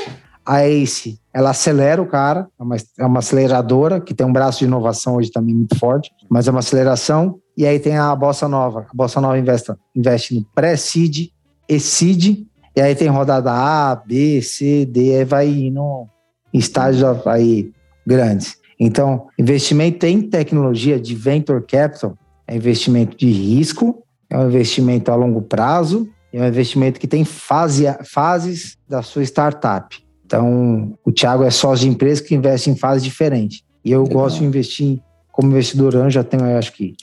a 0.47 0.67
Ace, 0.67 1.21
ela 1.35 1.51
acelera 1.51 2.01
o 2.01 2.07
cara, 2.07 2.49
é 2.59 2.63
uma, 2.63 2.77
é 2.77 3.05
uma 3.05 3.19
aceleradora, 3.19 4.01
que 4.01 4.15
tem 4.15 4.27
um 4.27 4.33
braço 4.33 4.61
de 4.61 4.65
inovação 4.65 5.17
hoje 5.17 5.31
também 5.31 5.55
muito 5.55 5.79
forte, 5.79 6.11
mas 6.31 6.47
é 6.47 6.51
uma 6.51 6.61
aceleração. 6.61 7.39
E 7.57 7.67
aí 7.67 7.81
tem 7.81 7.99
a 7.99 8.15
Bossa 8.15 8.49
Nova. 8.49 8.87
A 8.89 8.95
Bossa 8.95 9.21
Nova 9.21 9.39
investe, 9.39 9.73
investe 9.95 10.35
no 10.35 10.45
pré-seed 10.55 11.31
e 11.69 11.81
seed, 11.81 12.47
e 12.77 12.81
aí 12.81 12.95
tem 12.95 13.09
rodada 13.09 13.53
A, 13.53 13.97
B, 13.97 14.41
C, 14.41 14.87
D, 14.87 15.17
aí 15.17 15.25
vai 15.25 15.49
indo 15.49 16.07
em 16.55 16.59
estágios 16.59 17.05
aí 17.27 17.73
grandes. 18.07 18.57
Então, 18.81 19.27
investimento 19.37 20.07
em 20.07 20.23
tecnologia 20.23 20.99
de 21.01 21.15
venture 21.15 21.61
capital 21.67 22.17
é 22.49 22.57
investimento 22.57 23.17
de 23.17 23.31
risco, 23.31 24.03
é 24.31 24.39
um 24.39 24.49
investimento 24.49 25.13
a 25.13 25.15
longo 25.15 25.43
prazo, 25.43 26.09
é 26.33 26.41
um 26.41 26.47
investimento 26.47 26.99
que 26.99 27.07
tem 27.07 27.25
fase, 27.25 27.85
fases 28.05 28.77
da 28.89 29.03
sua 29.03 29.23
startup. 29.23 29.97
Então, 30.25 30.99
o 31.05 31.13
Thiago 31.13 31.45
é 31.45 31.51
sócio 31.51 31.87
de 31.87 31.95
empresa 31.95 32.23
que 32.23 32.35
investe 32.35 32.71
em 32.71 32.77
fases 32.77 33.05
diferentes. 33.05 33.63
E 33.85 33.93
eu 33.93 34.03
Legal. 34.03 34.23
gosto 34.23 34.39
de 34.39 34.45
investir 34.45 35.01
como 35.31 35.51
investidor 35.51 35.95
anjo, 35.97 36.11
já 36.11 36.25
tenho, 36.25 36.45
acho 36.59 36.73
que, 36.73 36.95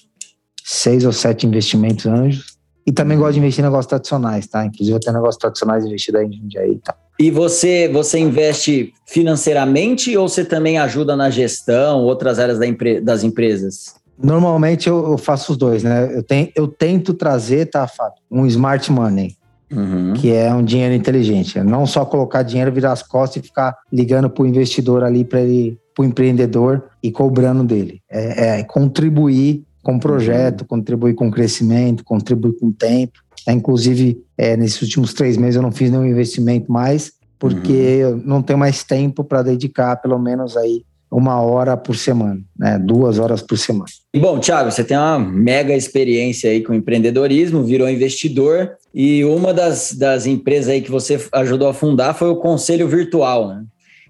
seis 0.64 1.06
ou 1.06 1.12
sete 1.12 1.48
investimentos 1.48 2.06
anjos. 2.06 2.56
E 2.86 2.92
também 2.92 3.18
gosto 3.18 3.34
de 3.34 3.40
investir 3.40 3.62
em 3.62 3.68
negócios 3.68 3.88
tradicionais, 3.88 4.46
tá? 4.46 4.64
Inclusive, 4.64 4.96
eu 4.96 5.00
tenho 5.00 5.16
negócios 5.16 5.40
tradicionais 5.40 5.86
investido 5.86 6.20
aí 6.20 6.28
em 6.28 6.34
Jundiaí 6.34 6.72
e 6.74 6.80
tal. 6.80 6.96
E 7.18 7.32
você, 7.32 7.88
você 7.88 8.20
investe 8.20 8.94
financeiramente 9.08 10.16
ou 10.16 10.30
você 10.30 10.46
também 10.46 10.78
ajuda 10.78 11.16
na 11.16 11.30
gestão, 11.32 12.02
outras 12.02 12.38
áreas 12.38 12.60
da 12.60 12.68
empre 12.68 13.00
das 13.00 13.24
empresas? 13.24 13.96
Normalmente 14.17 14.88
eu, 14.88 15.12
eu, 15.12 15.17
faço 15.17 15.51
os 15.51 15.58
dois, 15.58 15.84
né? 15.84 16.10
Eu, 16.15 16.23
tenho, 16.23 16.49
eu 16.56 16.67
tento 16.67 17.13
trazer, 17.13 17.65
tá, 17.67 17.86
Fábio, 17.88 18.17
um 18.32 18.45
smart 18.45 18.91
money, 18.91 19.36
uhum. 19.71 20.13
que 20.13 20.32
é 20.32 20.54
um 20.54 20.63
dinheiro 20.63 20.93
inteligente. 20.93 21.60
Não 21.60 21.86
só 21.86 22.06
colocar 22.06 22.43
dinheiro, 22.43 22.71
virar 22.71 22.93
as 22.93 23.04
costas 23.04 23.43
e 23.43 23.47
ficar 23.47 23.78
ligando 23.91 24.30
para 24.30 24.43
o 24.43 24.47
investidor 24.47 25.04
ali, 25.04 25.25
para 25.25 25.41
ele, 25.41 25.78
para 25.93 26.04
o 26.04 26.06
empreendedor 26.06 26.84
e 27.04 27.12
cobrando 27.12 27.63
dele. 27.63 28.01
É, 28.10 28.60
é 28.60 28.63
contribuir 28.63 29.63
com 29.84 29.97
o 29.97 29.99
projeto, 29.99 30.62
uhum. 30.62 30.67
contribuir 30.67 31.13
com 31.13 31.28
o 31.28 31.32
crescimento, 31.32 32.04
contribuir 32.04 32.54
com 32.54 32.67
o 32.67 32.73
tempo. 32.73 33.19
É, 33.47 33.51
inclusive, 33.51 34.23
é, 34.38 34.58
nesses 34.58 34.82
últimos 34.82 35.13
três 35.13 35.38
meses 35.38 35.58
eu 35.58 35.62
não 35.62 35.71
fiz 35.71 35.91
nenhum 35.91 36.06
investimento 36.06 36.71
mais, 36.71 37.12
porque 37.38 37.71
uhum. 37.71 38.10
eu 38.10 38.17
não 38.17 38.41
tenho 38.41 38.58
mais 38.58 38.84
tempo 38.84 39.23
para 39.23 39.43
dedicar, 39.43 39.97
pelo 39.97 40.17
menos 40.17 40.58
aí, 40.58 40.84
uma 41.12 41.39
hora 41.39 41.78
por 41.78 41.96
semana, 41.96 42.41
né? 42.58 42.78
duas 42.78 43.20
horas 43.20 43.41
por 43.41 43.58
semana. 43.58 43.86
E 44.13 44.20
bom, 44.20 44.39
Thiago, 44.39 44.72
você 44.72 44.84
tem 44.84 44.98
uma 44.98 45.20
mega 45.20 45.76
experiência 45.76 46.50
aí 46.50 46.62
com 46.62 46.74
empreendedorismo, 46.74 47.63
virou 47.63 47.89
investidor 47.89 48.72
e 48.94 49.24
uma 49.24 49.54
das, 49.54 49.94
das 49.94 50.26
empresas 50.26 50.70
aí 50.70 50.82
que 50.82 50.91
você 50.91 51.20
ajudou 51.32 51.70
a 51.70 51.74
fundar 51.74 52.13
foi 52.13 52.30
o 52.30 52.38
Conselho 52.38 52.88
Virtual, 52.88 53.48
né? 53.48 53.63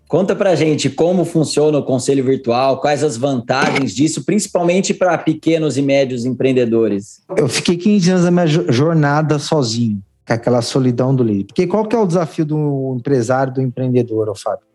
Conta 0.08 0.36
pra 0.36 0.54
gente 0.54 0.88
como 0.88 1.26
funciona 1.26 1.80
o 1.80 1.84
conselho 1.84 2.24
virtual, 2.24 2.80
quais 2.80 3.04
as 3.04 3.18
vantagens 3.18 3.94
disso, 3.94 4.24
principalmente 4.24 4.94
para 4.94 5.18
pequenos 5.18 5.78
e 5.78 5.82
médios 5.82 6.26
empreendedores. 6.26 7.24
Eu 7.36 7.50
fiquei 7.50 7.76
15 7.76 8.12
anos 8.12 8.24
da 8.24 8.30
minha 8.30 8.46
jornada 8.46 9.40
sozinho, 9.40 10.00
com 10.26 10.34
aquela 10.34 10.62
solidão 10.62 11.16
do 11.16 11.24
líder. 11.24 11.46
Porque 11.46 11.66
qual 11.66 11.88
que 11.88 11.96
é 11.96 12.00
o 12.00 12.06
desafio 12.06 12.46
do 12.46 12.96
empresário, 13.00 13.52
do 13.52 13.62
empreendedor, 13.62 14.32
Fábio? 14.38 14.66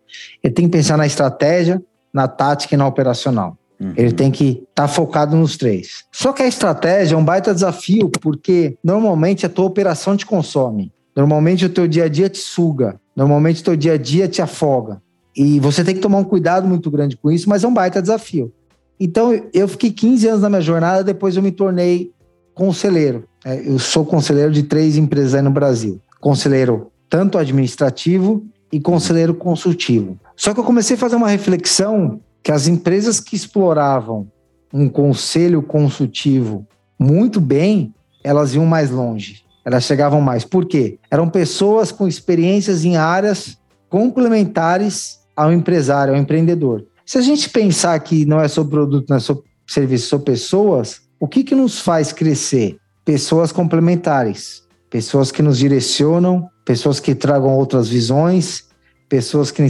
Ele 0.43 0.53
tem 0.53 0.65
que 0.65 0.71
pensar 0.71 0.97
na 0.97 1.07
estratégia, 1.07 1.81
na 2.13 2.27
tática 2.27 2.75
e 2.75 2.77
na 2.77 2.87
operacional. 2.87 3.57
Uhum. 3.79 3.93
Ele 3.97 4.11
tem 4.11 4.29
que 4.29 4.63
estar 4.69 4.83
tá 4.83 4.87
focado 4.87 5.35
nos 5.35 5.57
três. 5.57 6.03
Só 6.11 6.31
que 6.31 6.43
a 6.43 6.47
estratégia 6.47 7.15
é 7.15 7.17
um 7.17 7.25
baita 7.25 7.53
desafio, 7.53 8.09
porque 8.21 8.77
normalmente 8.83 9.45
a 9.45 9.49
tua 9.49 9.65
operação 9.65 10.15
te 10.15 10.25
consome. 10.25 10.91
Normalmente 11.15 11.65
o 11.65 11.69
teu 11.69 11.87
dia 11.87 12.05
a 12.05 12.09
dia 12.09 12.29
te 12.29 12.37
suga. 12.37 12.99
Normalmente 13.15 13.61
o 13.61 13.65
teu 13.65 13.75
dia 13.75 13.93
a 13.93 13.97
dia 13.97 14.27
te 14.27 14.41
afoga. 14.41 15.01
E 15.35 15.59
você 15.59 15.83
tem 15.83 15.95
que 15.95 16.01
tomar 16.01 16.19
um 16.19 16.23
cuidado 16.23 16.67
muito 16.67 16.91
grande 16.91 17.17
com 17.17 17.31
isso, 17.31 17.49
mas 17.49 17.63
é 17.63 17.67
um 17.67 17.73
baita 17.73 18.01
desafio. 18.01 18.51
Então, 18.99 19.41
eu 19.53 19.67
fiquei 19.67 19.91
15 19.91 20.27
anos 20.27 20.41
na 20.41 20.49
minha 20.49 20.61
jornada, 20.61 21.03
depois 21.03 21.35
eu 21.35 21.41
me 21.41 21.51
tornei 21.51 22.11
conselheiro. 22.53 23.23
É, 23.43 23.67
eu 23.67 23.79
sou 23.79 24.05
conselheiro 24.05 24.51
de 24.51 24.63
três 24.63 24.95
empresas 24.97 25.33
aí 25.33 25.41
no 25.41 25.49
Brasil. 25.49 25.99
Conselheiro 26.19 26.91
tanto 27.09 27.37
administrativo 27.37 28.45
e 28.71 28.79
conselheiro 28.79 29.33
consultivo. 29.33 30.19
Só 30.41 30.55
que 30.55 30.59
eu 30.59 30.63
comecei 30.63 30.95
a 30.95 30.99
fazer 30.99 31.17
uma 31.17 31.27
reflexão 31.27 32.19
que 32.41 32.51
as 32.51 32.65
empresas 32.67 33.19
que 33.19 33.35
exploravam 33.35 34.27
um 34.73 34.89
conselho 34.89 35.61
consultivo 35.61 36.65
muito 36.97 37.39
bem, 37.39 37.93
elas 38.23 38.55
iam 38.55 38.65
mais 38.65 38.89
longe. 38.89 39.43
Elas 39.63 39.83
chegavam 39.83 40.19
mais. 40.19 40.43
Por 40.43 40.65
quê? 40.65 40.97
Eram 41.11 41.29
pessoas 41.29 41.91
com 41.91 42.07
experiências 42.07 42.83
em 42.83 42.97
áreas 42.97 43.55
complementares 43.87 45.19
ao 45.35 45.53
empresário, 45.53 46.15
ao 46.15 46.19
empreendedor. 46.19 46.87
Se 47.05 47.19
a 47.19 47.21
gente 47.21 47.47
pensar 47.47 47.99
que 47.99 48.25
não 48.25 48.41
é 48.41 48.47
sobre 48.47 48.71
produto, 48.71 49.09
não 49.11 49.17
é 49.17 49.19
sobre 49.19 49.43
serviço, 49.67 50.09
são 50.09 50.19
pessoas, 50.19 51.01
o 51.19 51.27
que, 51.27 51.43
que 51.43 51.53
nos 51.53 51.79
faz 51.79 52.11
crescer? 52.11 52.77
Pessoas 53.05 53.51
complementares, 53.51 54.63
pessoas 54.89 55.31
que 55.31 55.43
nos 55.43 55.59
direcionam, 55.59 56.49
pessoas 56.65 56.99
que 56.99 57.13
tragam 57.13 57.55
outras 57.55 57.87
visões, 57.87 58.70
pessoas 59.11 59.51
que 59.51 59.61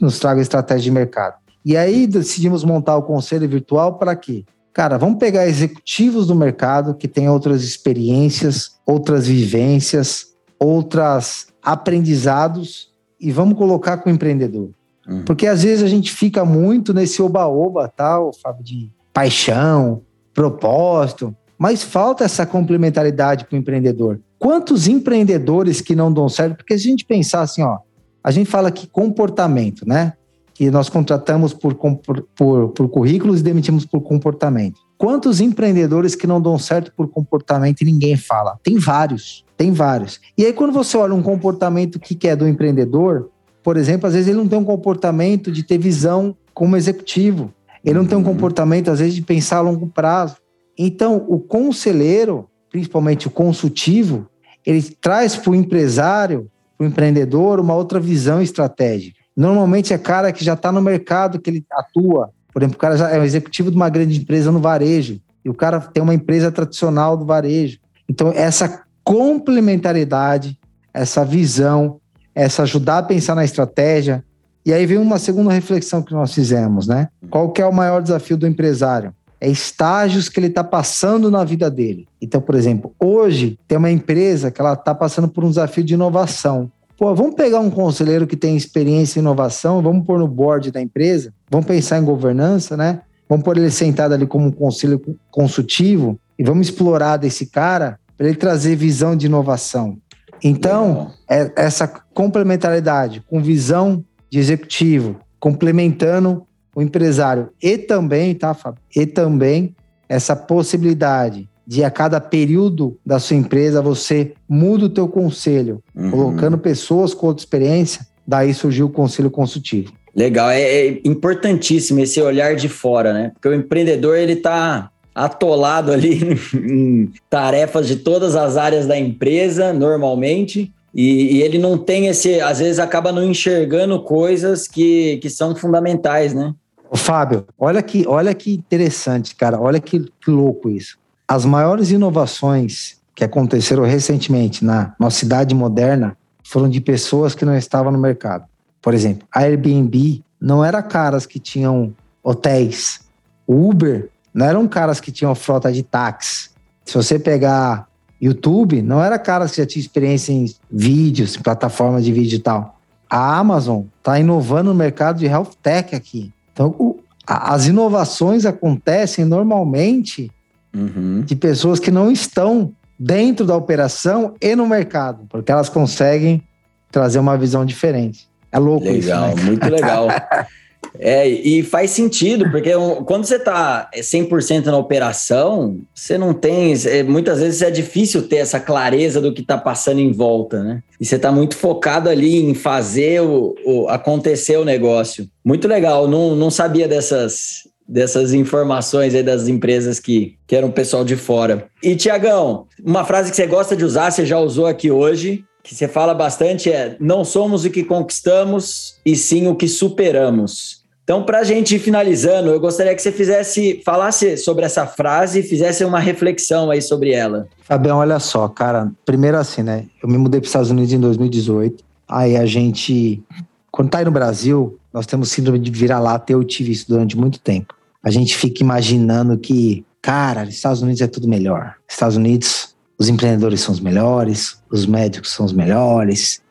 nos 0.00 0.18
tragam 0.18 0.40
estratégia 0.40 0.84
de 0.84 0.90
mercado. 0.90 1.34
E 1.62 1.76
aí 1.76 2.06
decidimos 2.06 2.64
montar 2.64 2.96
o 2.96 3.02
conselho 3.02 3.46
virtual 3.46 3.98
para 3.98 4.16
quê? 4.16 4.46
Cara, 4.72 4.96
vamos 4.96 5.18
pegar 5.18 5.46
executivos 5.46 6.26
do 6.26 6.34
mercado 6.34 6.94
que 6.94 7.06
têm 7.06 7.28
outras 7.28 7.62
experiências, 7.62 8.78
outras 8.86 9.26
vivências, 9.26 10.28
outras 10.58 11.48
aprendizados 11.62 12.88
e 13.20 13.30
vamos 13.30 13.58
colocar 13.58 13.98
com 13.98 14.08
o 14.08 14.12
empreendedor. 14.12 14.70
Uhum. 15.06 15.22
Porque 15.26 15.46
às 15.46 15.62
vezes 15.62 15.84
a 15.84 15.88
gente 15.88 16.10
fica 16.10 16.42
muito 16.42 16.94
nesse 16.94 17.20
oba-oba, 17.20 17.92
tal, 17.94 18.32
Fábio, 18.32 18.64
de 18.64 18.90
paixão, 19.12 20.00
propósito, 20.32 21.36
mas 21.58 21.82
falta 21.82 22.24
essa 22.24 22.46
complementaridade 22.46 23.44
para 23.44 23.56
o 23.56 23.58
empreendedor. 23.58 24.18
Quantos 24.38 24.88
empreendedores 24.88 25.82
que 25.82 25.94
não 25.94 26.10
dão 26.10 26.26
certo? 26.26 26.56
Porque 26.56 26.78
se 26.78 26.86
a 26.86 26.90
gente 26.90 27.04
pensar 27.04 27.42
assim, 27.42 27.62
ó, 27.62 27.80
a 28.28 28.30
gente 28.30 28.50
fala 28.50 28.70
que 28.70 28.86
comportamento, 28.86 29.88
né? 29.88 30.12
Que 30.52 30.70
nós 30.70 30.90
contratamos 30.90 31.54
por, 31.54 31.74
por, 31.74 32.68
por, 32.68 32.88
currículos 32.90 33.40
e 33.40 33.42
demitimos 33.42 33.86
por 33.86 34.02
comportamento. 34.02 34.78
Quantos 34.98 35.40
empreendedores 35.40 36.14
que 36.14 36.26
não 36.26 36.38
dão 36.38 36.58
certo 36.58 36.92
por 36.94 37.08
comportamento 37.08 37.80
e 37.80 37.86
ninguém 37.86 38.18
fala? 38.18 38.58
Tem 38.62 38.76
vários, 38.76 39.46
tem 39.56 39.72
vários. 39.72 40.20
E 40.36 40.44
aí, 40.44 40.52
quando 40.52 40.74
você 40.74 40.98
olha 40.98 41.14
um 41.14 41.22
comportamento 41.22 41.98
que 41.98 42.28
é 42.28 42.36
do 42.36 42.46
empreendedor, 42.46 43.30
por 43.62 43.78
exemplo, 43.78 44.06
às 44.06 44.12
vezes 44.12 44.28
ele 44.28 44.36
não 44.36 44.46
tem 44.46 44.58
um 44.58 44.64
comportamento 44.64 45.50
de 45.50 45.62
ter 45.62 45.78
visão 45.78 46.36
como 46.52 46.76
executivo. 46.76 47.50
Ele 47.82 47.96
não 47.98 48.04
tem 48.04 48.18
um 48.18 48.20
uhum. 48.20 48.26
comportamento, 48.26 48.90
às 48.90 48.98
vezes, 48.98 49.14
de 49.14 49.22
pensar 49.22 49.56
a 49.56 49.62
longo 49.62 49.86
prazo. 49.86 50.36
Então, 50.76 51.24
o 51.26 51.40
conselheiro, 51.40 52.46
principalmente 52.70 53.26
o 53.26 53.30
consultivo, 53.30 54.26
ele 54.66 54.82
traz 55.00 55.34
para 55.34 55.50
o 55.50 55.54
empresário, 55.54 56.50
para 56.78 56.84
o 56.84 56.86
empreendedor, 56.86 57.58
uma 57.58 57.74
outra 57.74 57.98
visão 57.98 58.40
estratégica. 58.40 59.18
Normalmente 59.36 59.92
é 59.92 59.98
cara 59.98 60.32
que 60.32 60.44
já 60.44 60.54
está 60.54 60.70
no 60.70 60.80
mercado 60.80 61.40
que 61.40 61.50
ele 61.50 61.64
atua. 61.72 62.30
Por 62.52 62.62
exemplo, 62.62 62.76
o 62.76 62.80
cara 62.80 62.96
já 62.96 63.10
é 63.10 63.18
um 63.18 63.24
executivo 63.24 63.70
de 63.70 63.76
uma 63.76 63.88
grande 63.88 64.18
empresa 64.18 64.52
no 64.52 64.60
varejo. 64.60 65.20
e 65.44 65.50
o 65.50 65.54
cara 65.54 65.80
tem 65.80 66.02
uma 66.02 66.14
empresa 66.14 66.50
tradicional 66.50 67.16
do 67.16 67.24
varejo. 67.24 67.78
Então, 68.08 68.32
essa 68.34 68.82
complementaridade, 69.04 70.58
essa 70.92 71.24
visão, 71.24 72.00
essa 72.34 72.62
ajudar 72.62 72.98
a 72.98 73.02
pensar 73.02 73.34
na 73.34 73.44
estratégia. 73.44 74.24
E 74.64 74.72
aí 74.72 74.84
vem 74.86 74.98
uma 74.98 75.18
segunda 75.18 75.52
reflexão 75.52 76.02
que 76.02 76.12
nós 76.12 76.34
fizemos, 76.34 76.86
né? 76.86 77.08
Qual 77.30 77.50
que 77.50 77.62
é 77.62 77.66
o 77.66 77.72
maior 77.72 78.02
desafio 78.02 78.36
do 78.36 78.46
empresário? 78.46 79.14
É 79.40 79.48
estágios 79.48 80.28
que 80.28 80.40
ele 80.40 80.48
está 80.48 80.64
passando 80.64 81.30
na 81.30 81.44
vida 81.44 81.70
dele. 81.70 82.08
Então, 82.20 82.40
por 82.40 82.54
exemplo, 82.54 82.92
hoje 82.98 83.58
tem 83.68 83.78
uma 83.78 83.90
empresa 83.90 84.50
que 84.50 84.60
ela 84.60 84.72
está 84.72 84.94
passando 84.94 85.28
por 85.28 85.44
um 85.44 85.48
desafio 85.48 85.84
de 85.84 85.94
inovação. 85.94 86.70
Pô, 86.96 87.14
vamos 87.14 87.36
pegar 87.36 87.60
um 87.60 87.70
conselheiro 87.70 88.26
que 88.26 88.36
tem 88.36 88.56
experiência 88.56 89.20
em 89.20 89.22
inovação, 89.22 89.80
vamos 89.80 90.04
pôr 90.04 90.18
no 90.18 90.26
board 90.26 90.72
da 90.72 90.80
empresa, 90.80 91.32
vamos 91.48 91.66
pensar 91.66 91.98
em 91.98 92.04
governança, 92.04 92.76
né? 92.76 93.02
Vamos 93.28 93.44
pôr 93.44 93.56
ele 93.56 93.70
sentado 93.70 94.14
ali 94.14 94.26
como 94.26 94.46
um 94.46 94.50
conselho 94.50 95.00
consultivo 95.30 96.18
e 96.36 96.42
vamos 96.42 96.68
explorar 96.68 97.18
desse 97.18 97.46
cara 97.46 98.00
para 98.16 98.26
ele 98.26 98.36
trazer 98.36 98.74
visão 98.74 99.14
de 99.14 99.26
inovação. 99.26 99.96
Então, 100.42 101.12
é 101.30 101.52
essa 101.54 101.86
complementaridade 101.86 103.22
com 103.28 103.40
visão 103.40 104.04
de 104.30 104.38
executivo, 104.38 105.16
complementando 105.38 106.46
o 106.78 106.82
empresário 106.82 107.48
e 107.60 107.76
também, 107.76 108.32
tá, 108.36 108.54
Fábio? 108.54 108.80
E 108.94 109.04
também 109.04 109.74
essa 110.08 110.36
possibilidade 110.36 111.48
de 111.66 111.82
a 111.82 111.90
cada 111.90 112.20
período 112.20 112.96
da 113.04 113.18
sua 113.18 113.36
empresa 113.36 113.82
você 113.82 114.32
muda 114.48 114.84
o 114.84 114.88
teu 114.88 115.08
conselho, 115.08 115.82
uhum. 115.94 116.10
colocando 116.10 116.56
pessoas 116.56 117.12
com 117.12 117.26
outra 117.26 117.42
experiência, 117.42 118.06
daí 118.24 118.54
surgiu 118.54 118.86
o 118.86 118.90
conselho 118.90 119.28
consultivo. 119.28 119.92
Legal, 120.14 120.50
é, 120.50 120.62
é, 120.62 121.00
importantíssimo 121.04 121.98
esse 121.98 122.22
olhar 122.22 122.54
de 122.54 122.68
fora, 122.68 123.12
né? 123.12 123.32
Porque 123.34 123.48
o 123.48 123.54
empreendedor 123.54 124.16
ele 124.16 124.36
tá 124.36 124.88
atolado 125.12 125.90
ali 125.90 126.38
em 126.54 127.10
tarefas 127.28 127.88
de 127.88 127.96
todas 127.96 128.36
as 128.36 128.56
áreas 128.56 128.86
da 128.86 128.96
empresa, 128.96 129.72
normalmente, 129.72 130.72
e, 130.94 131.36
e, 131.36 131.42
ele 131.42 131.58
não 131.58 131.76
tem 131.76 132.06
esse, 132.06 132.40
às 132.40 132.60
vezes 132.60 132.78
acaba 132.78 133.12
não 133.12 133.22
enxergando 133.22 134.00
coisas 134.02 134.66
que, 134.66 135.18
que 135.18 135.28
são 135.28 135.54
fundamentais, 135.54 136.32
né? 136.32 136.54
Ô, 136.90 136.96
Fábio, 136.96 137.46
olha 137.58 137.82
que, 137.82 138.06
olha 138.06 138.34
que 138.34 138.54
interessante, 138.54 139.34
cara, 139.34 139.60
olha 139.60 139.80
que, 139.80 140.00
que 140.20 140.30
louco 140.30 140.70
isso. 140.70 140.98
As 141.26 141.44
maiores 141.44 141.90
inovações 141.90 142.96
que 143.14 143.24
aconteceram 143.24 143.82
recentemente 143.82 144.64
na 144.64 144.94
nossa 144.98 145.18
cidade 145.18 145.54
moderna 145.54 146.16
foram 146.42 146.68
de 146.68 146.80
pessoas 146.80 147.34
que 147.34 147.44
não 147.44 147.56
estavam 147.56 147.92
no 147.92 147.98
mercado. 147.98 148.46
Por 148.80 148.94
exemplo, 148.94 149.26
a 149.34 149.40
Airbnb 149.40 150.24
não 150.40 150.64
era 150.64 150.82
caras 150.82 151.26
que 151.26 151.38
tinham 151.38 151.92
hotéis. 152.22 153.00
O 153.46 153.68
Uber 153.68 154.08
não 154.32 154.46
eram 154.46 154.66
caras 154.66 155.00
que 155.00 155.12
tinham 155.12 155.34
frota 155.34 155.70
de 155.70 155.82
táxi. 155.82 156.50
Se 156.84 156.94
você 156.94 157.18
pegar 157.18 157.86
YouTube, 158.20 158.80
não 158.80 159.02
era 159.02 159.18
caras 159.18 159.50
que 159.50 159.58
já 159.58 159.66
tinham 159.66 159.82
experiência 159.82 160.32
em 160.32 160.46
vídeos, 160.70 161.36
em 161.36 161.42
plataformas 161.42 162.04
de 162.04 162.12
vídeo 162.12 162.36
e 162.36 162.40
tal. 162.40 162.78
A 163.10 163.36
Amazon 163.36 163.82
está 163.98 164.18
inovando 164.18 164.70
no 164.70 164.74
mercado 164.74 165.18
de 165.18 165.26
health 165.26 165.50
tech 165.62 165.94
aqui. 165.94 166.32
Então, 166.58 166.74
o, 166.76 166.98
a, 167.24 167.54
as 167.54 167.68
inovações 167.68 168.44
acontecem 168.44 169.24
normalmente 169.24 170.28
uhum. 170.74 171.22
de 171.24 171.36
pessoas 171.36 171.78
que 171.78 171.92
não 171.92 172.10
estão 172.10 172.72
dentro 172.98 173.46
da 173.46 173.54
operação 173.54 174.34
e 174.40 174.56
no 174.56 174.66
mercado, 174.66 175.24
porque 175.28 175.52
elas 175.52 175.68
conseguem 175.68 176.42
trazer 176.90 177.20
uma 177.20 177.38
visão 177.38 177.64
diferente. 177.64 178.28
É 178.50 178.58
louco 178.58 178.86
legal, 178.86 179.28
isso, 179.28 179.36
né? 179.36 179.42
muito 179.44 179.68
legal. 179.68 180.08
É, 180.98 181.28
e 181.28 181.62
faz 181.62 181.90
sentido, 181.90 182.50
porque 182.50 182.70
quando 183.04 183.24
você 183.24 183.36
está 183.36 183.90
100% 183.94 184.66
na 184.66 184.76
operação, 184.76 185.78
você 185.94 186.16
não 186.16 186.32
tem. 186.32 186.74
É, 186.86 187.02
muitas 187.02 187.40
vezes 187.40 187.62
é 187.62 187.70
difícil 187.70 188.28
ter 188.28 188.36
essa 188.36 188.60
clareza 188.60 189.20
do 189.20 189.32
que 189.32 189.40
está 189.40 189.58
passando 189.58 190.00
em 190.00 190.12
volta, 190.12 190.62
né? 190.62 190.82
E 191.00 191.06
você 191.06 191.16
está 191.16 191.30
muito 191.30 191.56
focado 191.56 192.08
ali 192.08 192.38
em 192.38 192.54
fazer 192.54 193.22
o, 193.22 193.54
o, 193.64 193.88
acontecer 193.88 194.56
o 194.56 194.64
negócio. 194.64 195.28
Muito 195.44 195.68
legal, 195.68 196.08
não, 196.08 196.34
não 196.34 196.50
sabia 196.50 196.88
dessas, 196.88 197.68
dessas 197.88 198.32
informações 198.32 199.14
aí 199.14 199.22
das 199.22 199.48
empresas 199.48 200.00
que, 200.00 200.36
que 200.46 200.56
eram 200.56 200.70
pessoal 200.70 201.04
de 201.04 201.16
fora. 201.16 201.68
E, 201.82 201.94
Tiagão, 201.94 202.66
uma 202.84 203.04
frase 203.04 203.30
que 203.30 203.36
você 203.36 203.46
gosta 203.46 203.76
de 203.76 203.84
usar, 203.84 204.10
você 204.10 204.26
já 204.26 204.38
usou 204.38 204.66
aqui 204.66 204.90
hoje, 204.90 205.44
que 205.62 205.74
você 205.74 205.86
fala 205.86 206.14
bastante 206.14 206.70
é: 206.70 206.96
não 206.98 207.24
somos 207.24 207.64
o 207.64 207.70
que 207.70 207.84
conquistamos, 207.84 208.96
e 209.04 209.14
sim 209.14 209.46
o 209.46 209.54
que 209.54 209.68
superamos. 209.68 210.77
Então, 211.08 211.22
para 211.22 211.38
a 211.38 211.42
gente 211.42 211.74
ir 211.74 211.78
finalizando, 211.78 212.50
eu 212.50 212.60
gostaria 212.60 212.94
que 212.94 213.00
você 213.00 213.10
fizesse, 213.10 213.80
falasse 213.82 214.36
sobre 214.36 214.66
essa 214.66 214.86
frase 214.86 215.40
e 215.40 215.42
fizesse 215.42 215.82
uma 215.82 215.98
reflexão 215.98 216.70
aí 216.70 216.82
sobre 216.82 217.12
ela. 217.12 217.48
Fabião, 217.62 217.96
olha 217.96 218.18
só, 218.18 218.46
cara. 218.46 218.92
Primeiro 219.06 219.38
assim, 219.38 219.62
né? 219.62 219.86
Eu 220.02 220.08
me 220.10 220.18
mudei 220.18 220.38
para 220.38 220.44
os 220.44 220.50
Estados 220.50 220.70
Unidos 220.70 220.92
em 220.92 221.00
2018. 221.00 221.82
Aí 222.06 222.36
a 222.36 222.44
gente, 222.44 223.22
quando 223.70 223.88
tá 223.88 224.00
aí 224.00 224.04
no 224.04 224.10
Brasil, 224.10 224.78
nós 224.92 225.06
temos 225.06 225.30
síndrome 225.30 225.58
de 225.58 225.70
vira-lata. 225.70 226.30
Eu 226.30 226.44
tive 226.44 226.72
isso 226.72 226.86
durante 226.86 227.16
muito 227.16 227.40
tempo. 227.40 227.74
A 228.04 228.10
gente 228.10 228.36
fica 228.36 228.62
imaginando 228.62 229.38
que, 229.38 229.86
cara, 230.02 230.44
Estados 230.44 230.82
Unidos 230.82 231.00
é 231.00 231.06
tudo 231.06 231.26
melhor. 231.26 231.76
Estados 231.88 232.18
Unidos, 232.18 232.76
os 232.98 233.08
empreendedores 233.08 233.62
são 233.62 233.72
os 233.72 233.80
melhores, 233.80 234.62
os 234.70 234.84
médicos 234.84 235.30
são 235.30 235.46
os 235.46 235.54
melhores, 235.54 236.42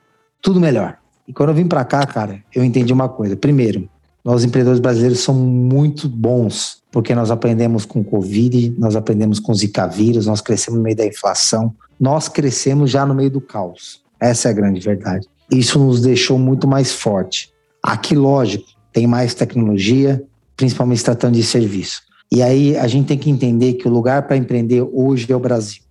tudo 0.42 0.60
melhor. 0.60 0.98
E 1.28 1.32
quando 1.34 1.50
eu 1.50 1.56
vim 1.56 1.68
para 1.68 1.86
cá, 1.86 2.04
cara, 2.08 2.44
eu 2.56 2.64
entendi 2.64 2.92
uma 2.92 3.08
coisa. 3.08 3.36
Primeiro, 3.36 3.88
nós 4.28 4.44
empreendedores 4.44 4.82
brasileiros 4.82 5.22
somos 5.22 5.42
muito 5.42 6.10
bons, 6.10 6.80
porque 6.92 7.16
nós 7.16 7.32
aprendemos 7.32 7.86
com 7.86 8.02
o 8.02 8.04
Covid, 8.04 8.76
nós 8.78 8.94
aprendemos 8.94 9.40
com 9.40 9.54
Zika 9.54 9.88
vírus, 9.88 10.26
nós 10.26 10.42
crescemos 10.42 10.80
no 10.80 10.84
meio 10.84 10.98
da 10.98 11.06
inflação, 11.06 11.74
nós 11.98 12.28
crescemos 12.28 12.92
já 12.92 13.06
no 13.06 13.16
meio 13.16 13.32
do 13.32 13.40
caos. 13.40 14.02
Essa 14.20 14.50
é 14.50 14.52
a 14.52 14.54
grande 14.54 14.82
verdade. 14.82 15.26
Isso 15.50 15.80
nos 15.80 16.02
deixou 16.02 16.38
muito 16.38 16.68
mais 16.68 16.92
forte. 16.92 17.54
Aqui, 17.82 18.18
lógico, 18.18 18.66
tem 18.92 19.08
mais 19.08 19.34
tecnologia, 19.34 20.22
principalmente 20.58 21.06
tratando 21.06 21.36
de 21.36 21.44
serviço. 21.44 22.02
E 22.30 22.44
aí 22.44 22.76
a 22.76 22.86
gente 22.86 23.08
tem 23.08 23.18
que 23.18 23.30
entender 23.30 23.76
que 23.76 23.88
o 23.88 23.92
lugar 23.92 24.28
para 24.28 24.36
empreender 24.36 24.82
hoje 24.82 25.32
é 25.32 25.36
o 25.38 25.40
Brasil. 25.40 25.84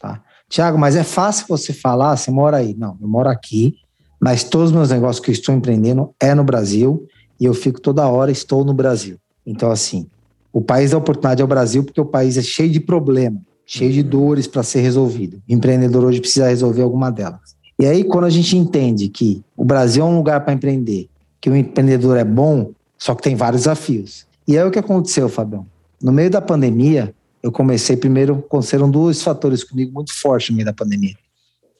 Tá? 0.00 0.22
Tiago, 0.48 0.78
mas 0.78 0.96
é 0.96 1.04
fácil 1.04 1.44
você 1.46 1.74
falar, 1.74 2.16
você 2.16 2.30
mora 2.30 2.56
aí. 2.56 2.74
Não, 2.78 2.96
eu 2.98 3.06
moro 3.06 3.28
aqui, 3.28 3.74
mas 4.18 4.42
todos 4.42 4.70
os 4.70 4.74
meus 4.74 4.88
negócios 4.88 5.22
que 5.22 5.30
eu 5.30 5.34
estou 5.34 5.54
empreendendo 5.54 6.14
é 6.18 6.34
no 6.34 6.44
Brasil 6.44 7.06
e 7.40 7.44
eu 7.44 7.54
fico 7.54 7.80
toda 7.80 8.06
hora, 8.06 8.30
estou 8.30 8.64
no 8.64 8.72
Brasil. 8.72 9.16
Então, 9.46 9.70
assim, 9.70 10.06
o 10.52 10.60
país 10.60 10.92
da 10.92 10.98
oportunidade 10.98 11.42
é 11.42 11.44
o 11.44 11.48
Brasil 11.48 11.84
porque 11.84 12.00
o 12.00 12.06
país 12.06 12.36
é 12.36 12.42
cheio 12.42 12.70
de 12.70 12.80
problema, 12.80 13.40
cheio 13.66 13.92
de 13.92 14.02
dores 14.02 14.46
para 14.46 14.62
ser 14.62 14.80
resolvido. 14.80 15.42
O 15.48 15.52
empreendedor 15.52 16.04
hoje 16.04 16.20
precisa 16.20 16.48
resolver 16.48 16.82
alguma 16.82 17.10
delas. 17.10 17.54
E 17.78 17.86
aí, 17.86 18.04
quando 18.04 18.24
a 18.24 18.30
gente 18.30 18.56
entende 18.56 19.08
que 19.08 19.42
o 19.56 19.64
Brasil 19.64 20.04
é 20.04 20.06
um 20.06 20.16
lugar 20.16 20.44
para 20.44 20.54
empreender, 20.54 21.08
que 21.40 21.50
o 21.50 21.56
empreendedor 21.56 22.16
é 22.16 22.24
bom, 22.24 22.70
só 22.96 23.14
que 23.14 23.22
tem 23.22 23.34
vários 23.34 23.62
desafios. 23.62 24.26
E 24.46 24.56
aí 24.56 24.64
o 24.64 24.70
que 24.70 24.78
aconteceu, 24.78 25.28
Fabião? 25.28 25.66
No 26.00 26.12
meio 26.12 26.30
da 26.30 26.40
pandemia, 26.40 27.14
eu 27.42 27.50
comecei 27.50 27.96
primeiro, 27.96 28.44
aconteceram 28.46 28.90
dois 28.90 29.22
fatores 29.22 29.64
comigo 29.64 29.92
muito 29.92 30.12
fortes 30.14 30.50
no 30.50 30.56
meio 30.56 30.66
da 30.66 30.72
pandemia. 30.72 31.16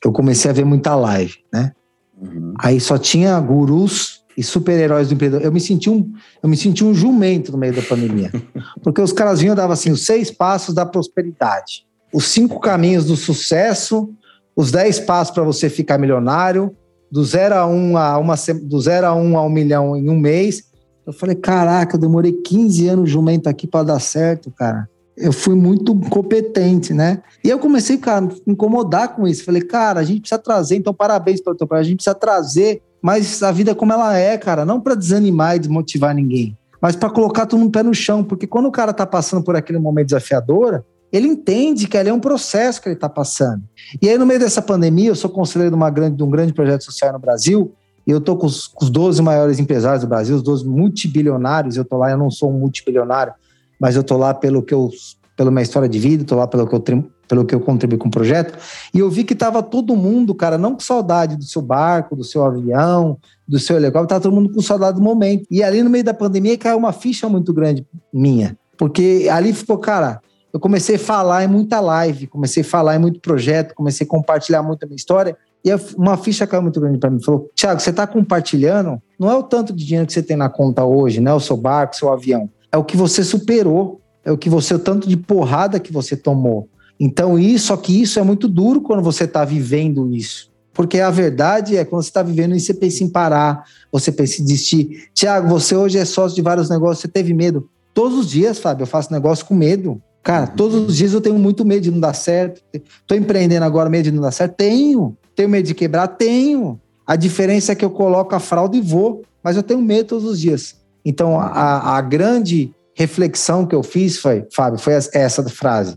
Eu 0.04 0.12
comecei 0.12 0.50
a 0.50 0.54
ver 0.54 0.64
muita 0.64 0.94
live, 0.94 1.38
né? 1.52 1.72
Uhum. 2.20 2.54
Aí 2.58 2.80
só 2.80 2.98
tinha 2.98 3.38
gurus 3.40 4.23
e 4.36 4.42
super-heróis 4.42 5.08
do 5.08 5.14
empreendedor. 5.14 5.44
Eu 5.44 5.52
me 5.52 5.60
senti 5.60 5.88
um, 5.88 6.12
eu 6.42 6.48
me 6.48 6.56
senti 6.56 6.84
um 6.84 6.94
jumento 6.94 7.52
no 7.52 7.58
meio 7.58 7.74
da 7.74 7.82
pandemia. 7.82 8.30
Porque 8.82 9.00
os 9.00 9.12
caras 9.12 9.40
vinham 9.40 9.54
e 9.54 9.56
davam 9.56 9.72
assim, 9.72 9.90
os 9.90 10.04
seis 10.04 10.30
passos 10.30 10.74
da 10.74 10.84
prosperidade, 10.84 11.86
os 12.12 12.26
cinco 12.26 12.60
caminhos 12.60 13.06
do 13.06 13.16
sucesso, 13.16 14.10
os 14.56 14.70
dez 14.70 14.98
passos 14.98 15.34
para 15.34 15.42
você 15.42 15.68
ficar 15.68 15.98
milionário, 15.98 16.74
do 17.10 17.24
zero 17.24 17.54
a 17.54 17.66
um 17.66 17.96
a 17.96 18.18
uma 18.18 18.34
do 18.62 18.80
zero 18.80 19.06
a 19.06 19.14
um 19.14 19.36
a 19.38 19.42
um 19.44 19.48
milhão 19.48 19.96
em 19.96 20.08
um 20.08 20.18
mês. 20.18 20.64
Eu 21.06 21.12
falei, 21.12 21.36
caraca, 21.36 21.96
eu 21.96 22.00
demorei 22.00 22.32
15 22.32 22.88
anos 22.88 23.10
jumento 23.10 23.46
aqui 23.46 23.66
para 23.66 23.84
dar 23.84 24.00
certo, 24.00 24.50
cara. 24.50 24.88
Eu 25.16 25.32
fui 25.32 25.54
muito 25.54 25.94
competente, 26.08 26.92
né? 26.92 27.22
E 27.44 27.48
eu 27.48 27.58
comecei, 27.58 27.98
cara, 27.98 28.18
a 28.18 28.28
me 28.28 28.34
incomodar 28.48 29.14
com 29.14 29.28
isso. 29.28 29.44
Falei, 29.44 29.62
cara, 29.62 30.00
a 30.00 30.02
gente 30.02 30.22
precisa 30.22 30.40
trazer, 30.40 30.76
então 30.76 30.92
parabéns 30.92 31.40
para 31.40 31.52
o 31.52 31.74
a 31.74 31.82
gente 31.82 31.96
precisa 31.96 32.14
trazer 32.14 32.82
mas 33.04 33.42
a 33.42 33.52
vida 33.52 33.72
é 33.72 33.74
como 33.74 33.92
ela 33.92 34.16
é, 34.16 34.38
cara, 34.38 34.64
não 34.64 34.80
para 34.80 34.94
desanimar 34.94 35.56
e 35.56 35.58
desmotivar 35.58 36.14
ninguém, 36.14 36.56
mas 36.80 36.96
para 36.96 37.10
colocar 37.10 37.44
todo 37.44 37.60
mundo 37.60 37.70
pé 37.70 37.82
no 37.82 37.92
chão, 37.92 38.24
porque 38.24 38.46
quando 38.46 38.64
o 38.64 38.72
cara 38.72 38.94
tá 38.94 39.04
passando 39.04 39.44
por 39.44 39.54
aquele 39.54 39.78
momento 39.78 40.06
desafiador, 40.06 40.82
ele 41.12 41.28
entende 41.28 41.86
que 41.86 41.98
ali 41.98 42.08
é 42.08 42.14
um 42.14 42.18
processo 42.18 42.80
que 42.80 42.88
ele 42.88 42.94
está 42.94 43.06
passando. 43.06 43.62
E 44.00 44.08
aí, 44.08 44.16
no 44.16 44.24
meio 44.24 44.40
dessa 44.40 44.62
pandemia, 44.62 45.10
eu 45.10 45.14
sou 45.14 45.28
conselheiro 45.28 45.70
de, 45.70 45.76
uma 45.76 45.90
grande, 45.90 46.16
de 46.16 46.22
um 46.22 46.30
grande 46.30 46.54
projeto 46.54 46.82
social 46.84 47.12
no 47.12 47.18
Brasil, 47.18 47.74
e 48.06 48.10
eu 48.10 48.16
estou 48.16 48.38
com, 48.38 48.48
com 48.48 48.84
os, 48.84 48.90
12 48.90 49.20
maiores 49.20 49.58
empresários 49.58 50.00
do 50.00 50.08
Brasil, 50.08 50.36
os 50.36 50.42
12 50.42 50.66
multibilionários, 50.66 51.76
eu 51.76 51.82
estou 51.82 51.98
lá, 51.98 52.10
eu 52.10 52.16
não 52.16 52.30
sou 52.30 52.50
um 52.50 52.58
multibilionário, 52.58 53.34
mas 53.78 53.96
eu 53.96 54.00
estou 54.00 54.16
lá 54.16 54.32
pelo 54.32 54.62
que 54.62 54.72
eu, 54.72 54.90
pela 55.36 55.50
minha 55.50 55.62
história 55.62 55.90
de 55.90 55.98
vida, 55.98 56.22
estou 56.22 56.38
lá 56.38 56.46
pelo 56.46 56.66
que 56.66 56.74
eu 56.74 56.80
pelo 57.28 57.44
que 57.44 57.54
eu 57.54 57.60
contribuí 57.60 57.98
com 57.98 58.08
o 58.08 58.10
projeto, 58.10 58.58
e 58.92 58.98
eu 58.98 59.10
vi 59.10 59.24
que 59.24 59.32
estava 59.32 59.62
todo 59.62 59.96
mundo, 59.96 60.34
cara, 60.34 60.58
não 60.58 60.74
com 60.74 60.80
saudade 60.80 61.36
do 61.36 61.44
seu 61.44 61.62
barco, 61.62 62.16
do 62.16 62.24
seu 62.24 62.44
avião, 62.44 63.18
do 63.46 63.58
seu 63.58 63.76
helicóptero, 63.76 64.04
estava 64.04 64.20
todo 64.20 64.34
mundo 64.34 64.52
com 64.52 64.60
saudade 64.60 64.96
do 64.96 65.02
momento. 65.02 65.46
E 65.50 65.62
ali 65.62 65.82
no 65.82 65.90
meio 65.90 66.04
da 66.04 66.14
pandemia 66.14 66.56
caiu 66.58 66.78
uma 66.78 66.92
ficha 66.92 67.28
muito 67.28 67.52
grande 67.52 67.86
minha, 68.12 68.56
porque 68.76 69.28
ali 69.30 69.52
ficou, 69.52 69.78
cara, 69.78 70.20
eu 70.52 70.60
comecei 70.60 70.94
a 70.94 70.98
falar 71.00 71.42
em 71.42 71.48
muita 71.48 71.80
live, 71.80 72.28
comecei 72.28 72.62
a 72.62 72.64
falar 72.64 72.94
em 72.94 72.98
muito 73.00 73.18
projeto, 73.20 73.74
comecei 73.74 74.06
a 74.06 74.08
compartilhar 74.08 74.62
muito 74.62 74.84
a 74.84 74.86
minha 74.86 74.94
história. 74.94 75.36
E 75.64 75.70
uma 75.96 76.16
ficha 76.16 76.46
caiu 76.46 76.62
muito 76.62 76.78
grande 76.78 76.98
para 76.98 77.10
mim. 77.10 77.20
Falou, 77.20 77.50
Thiago, 77.56 77.80
você 77.80 77.90
está 77.90 78.06
compartilhando, 78.06 79.02
não 79.18 79.28
é 79.28 79.34
o 79.34 79.42
tanto 79.42 79.72
de 79.72 79.84
dinheiro 79.84 80.06
que 80.06 80.12
você 80.12 80.22
tem 80.22 80.36
na 80.36 80.48
conta 80.48 80.84
hoje, 80.84 81.20
né? 81.20 81.34
O 81.34 81.40
seu 81.40 81.56
barco, 81.56 81.96
seu 81.96 82.12
avião. 82.12 82.48
É 82.70 82.76
o 82.76 82.84
que 82.84 82.96
você 82.96 83.24
superou, 83.24 84.00
é 84.24 84.30
o 84.30 84.38
que 84.38 84.48
você, 84.48 84.74
o 84.74 84.78
tanto 84.78 85.08
de 85.08 85.16
porrada 85.16 85.80
que 85.80 85.92
você 85.92 86.16
tomou. 86.16 86.68
Então, 86.98 87.38
isso, 87.38 87.66
só 87.66 87.76
que 87.76 88.00
isso 88.00 88.18
é 88.18 88.22
muito 88.22 88.48
duro 88.48 88.80
quando 88.80 89.02
você 89.02 89.24
está 89.24 89.44
vivendo 89.44 90.14
isso. 90.14 90.52
Porque 90.72 90.98
a 90.98 91.10
verdade 91.10 91.76
é 91.76 91.84
quando 91.84 92.02
você 92.02 92.08
está 92.08 92.22
vivendo 92.22 92.54
isso, 92.54 92.66
você 92.66 92.74
pensa 92.74 93.04
em 93.04 93.08
parar, 93.08 93.64
você 93.92 94.10
pensa 94.10 94.42
em 94.42 94.44
desistir. 94.44 95.08
Tiago, 95.14 95.48
você 95.48 95.76
hoje 95.76 95.98
é 95.98 96.04
sócio 96.04 96.34
de 96.34 96.42
vários 96.42 96.68
negócios, 96.68 97.00
você 97.00 97.08
teve 97.08 97.32
medo. 97.32 97.68
Todos 97.94 98.18
os 98.18 98.28
dias, 98.28 98.58
Fábio, 98.58 98.82
eu 98.82 98.86
faço 98.86 99.12
negócio 99.12 99.46
com 99.46 99.54
medo. 99.54 100.02
Cara, 100.22 100.48
todos 100.48 100.88
os 100.88 100.96
dias 100.96 101.12
eu 101.12 101.20
tenho 101.20 101.38
muito 101.38 101.64
medo 101.64 101.82
de 101.82 101.90
não 101.92 102.00
dar 102.00 102.14
certo. 102.14 102.60
Tô 103.06 103.14
empreendendo 103.14 103.64
agora, 103.64 103.88
medo 103.88 104.04
de 104.04 104.12
não 104.12 104.22
dar 104.22 104.32
certo? 104.32 104.56
Tenho. 104.56 105.16
Tenho 105.36 105.48
medo 105.48 105.66
de 105.66 105.74
quebrar? 105.74 106.08
Tenho. 106.08 106.80
A 107.06 107.14
diferença 107.14 107.72
é 107.72 107.74
que 107.74 107.84
eu 107.84 107.90
coloco 107.90 108.34
a 108.34 108.40
fralda 108.40 108.76
e 108.76 108.80
vou, 108.80 109.22
mas 109.42 109.56
eu 109.56 109.62
tenho 109.62 109.80
medo 109.80 110.08
todos 110.08 110.24
os 110.24 110.40
dias. 110.40 110.76
Então, 111.04 111.38
a, 111.38 111.98
a 111.98 112.00
grande 112.00 112.72
reflexão 112.94 113.66
que 113.66 113.74
eu 113.74 113.82
fiz 113.82 114.18
foi, 114.18 114.46
Fábio, 114.52 114.78
foi 114.78 114.94
essa 114.94 115.42
frase. 115.50 115.96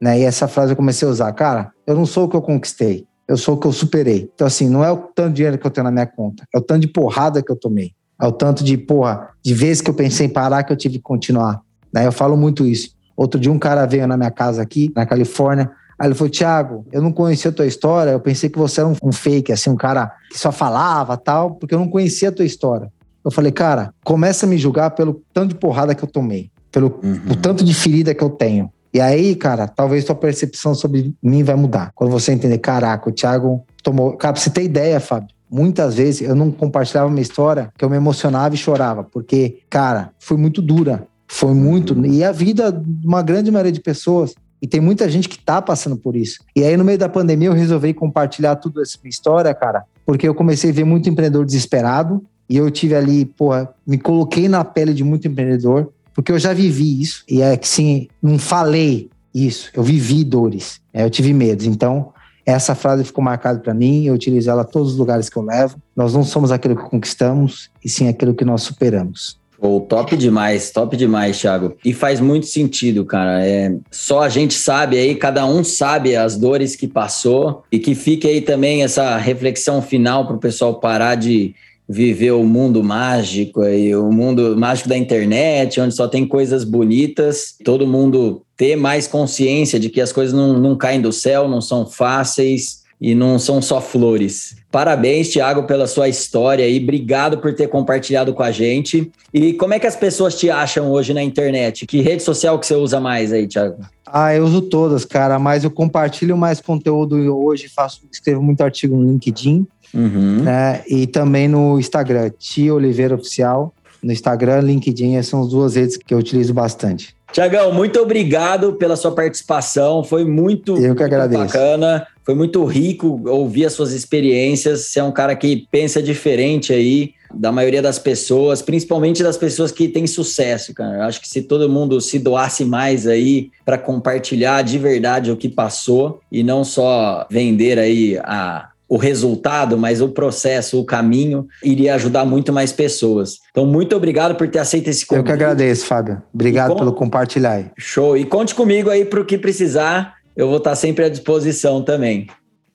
Né? 0.00 0.20
E 0.20 0.24
essa 0.24 0.46
frase 0.48 0.72
eu 0.72 0.76
comecei 0.76 1.06
a 1.06 1.10
usar. 1.10 1.32
Cara, 1.32 1.70
eu 1.86 1.94
não 1.94 2.06
sou 2.06 2.24
o 2.24 2.28
que 2.28 2.36
eu 2.36 2.42
conquistei, 2.42 3.06
eu 3.26 3.36
sou 3.36 3.56
o 3.56 3.58
que 3.58 3.66
eu 3.66 3.72
superei. 3.72 4.30
Então, 4.34 4.46
assim, 4.46 4.68
não 4.68 4.84
é 4.84 4.90
o 4.90 4.96
tanto 4.96 5.30
de 5.30 5.36
dinheiro 5.36 5.58
que 5.58 5.66
eu 5.66 5.70
tenho 5.70 5.84
na 5.84 5.90
minha 5.90 6.06
conta, 6.06 6.44
é 6.54 6.58
o 6.58 6.62
tanto 6.62 6.80
de 6.80 6.88
porrada 6.88 7.42
que 7.42 7.50
eu 7.50 7.56
tomei. 7.56 7.92
É 8.20 8.26
o 8.26 8.32
tanto 8.32 8.64
de, 8.64 8.78
porra, 8.78 9.28
de 9.44 9.52
vezes 9.52 9.82
que 9.82 9.90
eu 9.90 9.94
pensei 9.94 10.26
em 10.26 10.30
parar 10.30 10.64
que 10.64 10.72
eu 10.72 10.76
tive 10.76 10.96
que 10.96 11.02
continuar. 11.02 11.60
Né? 11.92 12.06
Eu 12.06 12.12
falo 12.12 12.34
muito 12.34 12.64
isso. 12.64 12.90
Outro 13.14 13.38
dia 13.38 13.52
um 13.52 13.58
cara 13.58 13.84
veio 13.84 14.06
na 14.06 14.16
minha 14.16 14.30
casa 14.30 14.62
aqui, 14.62 14.90
na 14.96 15.04
Califórnia, 15.04 15.70
Aí 15.98 16.08
ele 16.08 16.14
falou, 16.14 16.30
Thiago, 16.30 16.86
eu 16.92 17.00
não 17.00 17.10
conhecia 17.10 17.50
a 17.50 17.54
tua 17.54 17.66
história, 17.66 18.10
eu 18.10 18.20
pensei 18.20 18.50
que 18.50 18.58
você 18.58 18.80
era 18.80 18.88
um, 18.88 18.94
um, 19.02 19.12
fake, 19.12 19.50
assim, 19.50 19.70
um 19.70 19.76
cara 19.76 20.12
que 20.30 20.38
só 20.38 20.52
falava 20.52 21.16
tal, 21.16 21.54
porque 21.54 21.74
eu 21.74 21.78
não 21.78 21.88
conhecia 21.88 22.28
a 22.28 22.32
tua 22.32 22.44
história. 22.44 22.92
Eu 23.24 23.30
falei, 23.30 23.50
cara, 23.50 23.92
começa 24.04 24.44
a 24.44 24.48
me 24.48 24.58
julgar 24.58 24.90
pelo 24.90 25.22
tanto 25.32 25.48
de 25.48 25.54
porrada 25.54 25.94
que 25.94 26.04
eu 26.04 26.08
tomei, 26.08 26.50
pelo 26.70 27.00
uhum. 27.02 27.32
o 27.32 27.36
tanto 27.36 27.64
de 27.64 27.72
ferida 27.72 28.14
que 28.14 28.22
eu 28.22 28.28
tenho. 28.28 28.70
E 28.96 29.00
aí, 29.00 29.34
cara, 29.34 29.68
talvez 29.68 30.06
tua 30.06 30.14
percepção 30.14 30.74
sobre 30.74 31.14
mim 31.22 31.44
vai 31.44 31.54
mudar. 31.54 31.90
Quando 31.94 32.10
você 32.10 32.32
entender, 32.32 32.56
caraca, 32.56 33.10
o 33.10 33.12
Thiago 33.12 33.62
tomou. 33.82 34.16
Cara, 34.16 34.32
pra 34.32 34.40
você 34.40 34.48
ter 34.48 34.62
ideia, 34.62 34.98
Fábio, 34.98 35.28
muitas 35.50 35.96
vezes 35.96 36.22
eu 36.22 36.34
não 36.34 36.50
compartilhava 36.50 37.06
uma 37.06 37.20
história 37.20 37.70
que 37.76 37.84
eu 37.84 37.90
me 37.90 37.96
emocionava 37.96 38.54
e 38.54 38.56
chorava, 38.56 39.04
porque, 39.04 39.58
cara, 39.68 40.12
foi 40.18 40.38
muito 40.38 40.62
dura. 40.62 41.06
Foi 41.28 41.52
muito. 41.52 42.06
E 42.06 42.24
a 42.24 42.32
vida 42.32 42.72
de 42.72 43.06
uma 43.06 43.20
grande 43.20 43.50
maioria 43.50 43.70
de 43.70 43.82
pessoas. 43.82 44.34
E 44.62 44.66
tem 44.66 44.80
muita 44.80 45.10
gente 45.10 45.28
que 45.28 45.38
tá 45.38 45.60
passando 45.60 45.98
por 45.98 46.16
isso. 46.16 46.42
E 46.56 46.64
aí, 46.64 46.74
no 46.74 46.82
meio 46.82 46.96
da 46.96 47.10
pandemia, 47.10 47.48
eu 47.48 47.52
resolvi 47.52 47.92
compartilhar 47.92 48.56
tudo 48.56 48.80
essa 48.80 48.96
minha 49.02 49.10
história, 49.10 49.52
cara, 49.52 49.84
porque 50.06 50.26
eu 50.26 50.34
comecei 50.34 50.70
a 50.70 50.72
ver 50.72 50.84
muito 50.84 51.06
empreendedor 51.10 51.44
desesperado. 51.44 52.24
E 52.48 52.56
eu 52.56 52.70
tive 52.70 52.94
ali, 52.94 53.26
porra, 53.26 53.68
me 53.86 53.98
coloquei 53.98 54.48
na 54.48 54.64
pele 54.64 54.94
de 54.94 55.04
muito 55.04 55.28
empreendedor 55.28 55.92
porque 56.16 56.32
eu 56.32 56.38
já 56.38 56.54
vivi 56.54 57.02
isso. 57.02 57.22
E 57.28 57.42
é 57.42 57.56
que 57.58 57.68
sim, 57.68 58.08
não 58.22 58.38
falei 58.38 59.10
isso, 59.34 59.70
eu 59.74 59.82
vivi 59.82 60.24
dores, 60.24 60.80
é, 60.92 61.04
eu 61.04 61.10
tive 61.10 61.34
medos. 61.34 61.66
Então, 61.66 62.12
essa 62.46 62.74
frase 62.74 63.04
ficou 63.04 63.22
marcada 63.22 63.60
para 63.60 63.74
mim, 63.74 64.06
eu 64.06 64.14
utilizo 64.14 64.50
ela 64.50 64.64
todos 64.64 64.92
os 64.92 64.98
lugares 64.98 65.28
que 65.28 65.36
eu 65.36 65.42
levo. 65.42 65.76
Nós 65.94 66.14
não 66.14 66.24
somos 66.24 66.50
aquilo 66.50 66.74
que 66.74 66.88
conquistamos, 66.88 67.70
e 67.84 67.88
sim 67.88 68.08
aquilo 68.08 68.34
que 68.34 68.46
nós 68.46 68.62
superamos. 68.62 69.38
Oh, 69.58 69.80
top 69.80 70.16
demais, 70.16 70.70
top 70.70 70.96
demais, 70.96 71.38
Thiago. 71.38 71.76
E 71.84 71.92
faz 71.92 72.20
muito 72.20 72.46
sentido, 72.46 73.04
cara. 73.04 73.44
É, 73.44 73.74
só 73.90 74.22
a 74.22 74.28
gente 74.28 74.54
sabe 74.54 74.98
aí, 74.98 75.14
cada 75.14 75.46
um 75.46 75.64
sabe 75.64 76.14
as 76.14 76.36
dores 76.36 76.76
que 76.76 76.86
passou 76.86 77.62
e 77.72 77.78
que 77.78 77.94
fique 77.94 78.26
aí 78.26 78.40
também 78.40 78.82
essa 78.82 79.16
reflexão 79.16 79.80
final 79.80 80.26
para 80.26 80.36
o 80.36 80.40
pessoal 80.40 80.78
parar 80.78 81.14
de 81.14 81.54
viver 81.88 82.32
o 82.32 82.44
mundo 82.44 82.82
mágico 82.82 83.64
e 83.64 83.94
o 83.94 84.10
mundo 84.10 84.56
mágico 84.56 84.88
da 84.88 84.96
internet, 84.96 85.80
onde 85.80 85.94
só 85.94 86.08
tem 86.08 86.26
coisas 86.26 86.64
bonitas, 86.64 87.54
todo 87.64 87.86
mundo 87.86 88.42
ter 88.56 88.76
mais 88.76 89.06
consciência 89.06 89.78
de 89.78 89.88
que 89.88 90.00
as 90.00 90.12
coisas 90.12 90.34
não, 90.34 90.58
não 90.58 90.76
caem 90.76 91.00
do 91.00 91.12
céu, 91.12 91.48
não 91.48 91.60
são 91.60 91.86
fáceis 91.86 92.85
e 93.00 93.14
não 93.14 93.38
são 93.38 93.60
só 93.60 93.80
flores. 93.80 94.56
Parabéns, 94.70 95.28
Thiago, 95.28 95.64
pela 95.64 95.86
sua 95.86 96.08
história 96.08 96.68
e 96.68 96.82
obrigado 96.82 97.38
por 97.38 97.54
ter 97.54 97.68
compartilhado 97.68 98.32
com 98.32 98.42
a 98.42 98.50
gente. 98.50 99.10
E 99.32 99.52
como 99.52 99.74
é 99.74 99.78
que 99.78 99.86
as 99.86 99.96
pessoas 99.96 100.38
te 100.38 100.50
acham 100.50 100.90
hoje 100.90 101.12
na 101.12 101.22
internet? 101.22 101.86
Que 101.86 102.00
rede 102.00 102.22
social 102.22 102.58
que 102.58 102.66
você 102.66 102.74
usa 102.74 103.00
mais 103.00 103.32
aí, 103.32 103.46
Thiago? 103.46 103.76
Ah, 104.06 104.34
eu 104.34 104.44
uso 104.44 104.62
todas, 104.62 105.04
cara, 105.04 105.38
mas 105.38 105.64
eu 105.64 105.70
compartilho 105.70 106.36
mais 106.36 106.60
conteúdo 106.60 107.16
hoje, 107.36 107.68
faço, 107.68 108.02
escrevo 108.10 108.42
muito 108.42 108.60
artigo 108.62 108.96
no 108.96 109.10
LinkedIn, 109.10 109.66
Uhum. 109.94 110.42
Né? 110.42 110.82
E 110.88 111.06
também 111.06 111.48
no 111.48 111.78
Instagram, 111.78 112.30
Tia 112.38 112.74
Oliveira 112.74 113.14
Oficial. 113.14 113.72
No 114.02 114.12
Instagram, 114.12 114.60
LinkedIn, 114.60 115.14
essas 115.14 115.30
são 115.30 115.42
as 115.42 115.48
duas 115.48 115.74
redes 115.74 115.96
que 115.96 116.12
eu 116.12 116.18
utilizo 116.18 116.52
bastante. 116.52 117.16
Tiagão, 117.36 117.70
muito 117.70 118.00
obrigado 118.00 118.72
pela 118.76 118.96
sua 118.96 119.14
participação. 119.14 120.02
Foi 120.02 120.24
muito, 120.24 120.74
agradeço. 121.02 121.42
bacana. 121.42 122.06
Foi 122.24 122.34
muito 122.34 122.64
rico 122.64 123.20
ouvir 123.28 123.66
as 123.66 123.74
suas 123.74 123.92
experiências. 123.92 124.86
Você 124.86 125.00
é 125.00 125.04
um 125.04 125.12
cara 125.12 125.36
que 125.36 125.68
pensa 125.70 126.02
diferente 126.02 126.72
aí 126.72 127.12
da 127.34 127.52
maioria 127.52 127.82
das 127.82 127.98
pessoas, 127.98 128.62
principalmente 128.62 129.22
das 129.22 129.36
pessoas 129.36 129.70
que 129.70 129.86
têm 129.86 130.06
sucesso, 130.06 130.72
cara. 130.72 130.96
Eu 130.96 131.02
acho 131.02 131.20
que 131.20 131.28
se 131.28 131.42
todo 131.42 131.68
mundo 131.68 132.00
se 132.00 132.18
doasse 132.18 132.64
mais 132.64 133.06
aí 133.06 133.50
para 133.66 133.76
compartilhar 133.76 134.62
de 134.62 134.78
verdade 134.78 135.30
o 135.30 135.36
que 135.36 135.50
passou 135.50 136.20
e 136.32 136.42
não 136.42 136.64
só 136.64 137.26
vender 137.30 137.78
aí 137.78 138.16
a 138.24 138.70
o 138.88 138.96
resultado, 138.96 139.76
mas 139.76 140.00
o 140.00 140.08
processo, 140.08 140.80
o 140.80 140.84
caminho, 140.84 141.46
iria 141.62 141.94
ajudar 141.94 142.24
muito 142.24 142.52
mais 142.52 142.72
pessoas. 142.72 143.38
Então, 143.50 143.66
muito 143.66 143.96
obrigado 143.96 144.34
por 144.36 144.48
ter 144.48 144.60
aceito 144.60 144.88
esse 144.88 145.04
convite. 145.04 145.22
Eu 145.22 145.26
que 145.26 145.32
agradeço, 145.32 145.86
Fábio. 145.86 146.22
Obrigado 146.32 146.76
pelo 146.76 146.92
compartilhar. 146.92 147.72
Show. 147.76 148.16
E 148.16 148.24
conte 148.24 148.54
comigo 148.54 148.90
aí 148.90 149.04
para 149.04 149.20
o 149.20 149.24
que 149.24 149.36
precisar. 149.36 150.14
Eu 150.36 150.48
vou 150.48 150.58
estar 150.58 150.76
sempre 150.76 151.04
à 151.04 151.08
disposição 151.08 151.82
também. 151.82 152.28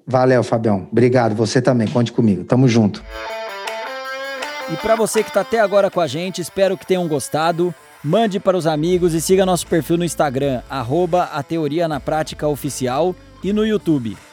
Valeu, 0.05 0.43
Fabião. 0.43 0.87
Obrigado. 0.91 1.35
Você 1.35 1.61
também. 1.61 1.87
Conte 1.87 2.11
comigo. 2.11 2.43
Tamo 2.43 2.67
junto. 2.67 3.03
E 4.71 4.75
para 4.77 4.95
você 4.95 5.21
que 5.21 5.29
está 5.29 5.41
até 5.41 5.59
agora 5.59 5.89
com 5.91 6.01
a 6.01 6.07
gente, 6.07 6.41
espero 6.41 6.77
que 6.77 6.85
tenham 6.85 7.07
gostado. 7.07 7.73
Mande 8.03 8.39
para 8.39 8.57
os 8.57 8.65
amigos 8.65 9.13
e 9.13 9.21
siga 9.21 9.45
nosso 9.45 9.67
perfil 9.67 9.97
no 9.97 10.03
Instagram, 10.03 10.61
arroba 10.67 11.25
a 11.25 11.43
Teoria 11.43 11.87
na 11.87 11.99
Prática 11.99 12.47
Oficial 12.47 13.15
e 13.43 13.53
no 13.53 13.65
YouTube. 13.65 14.17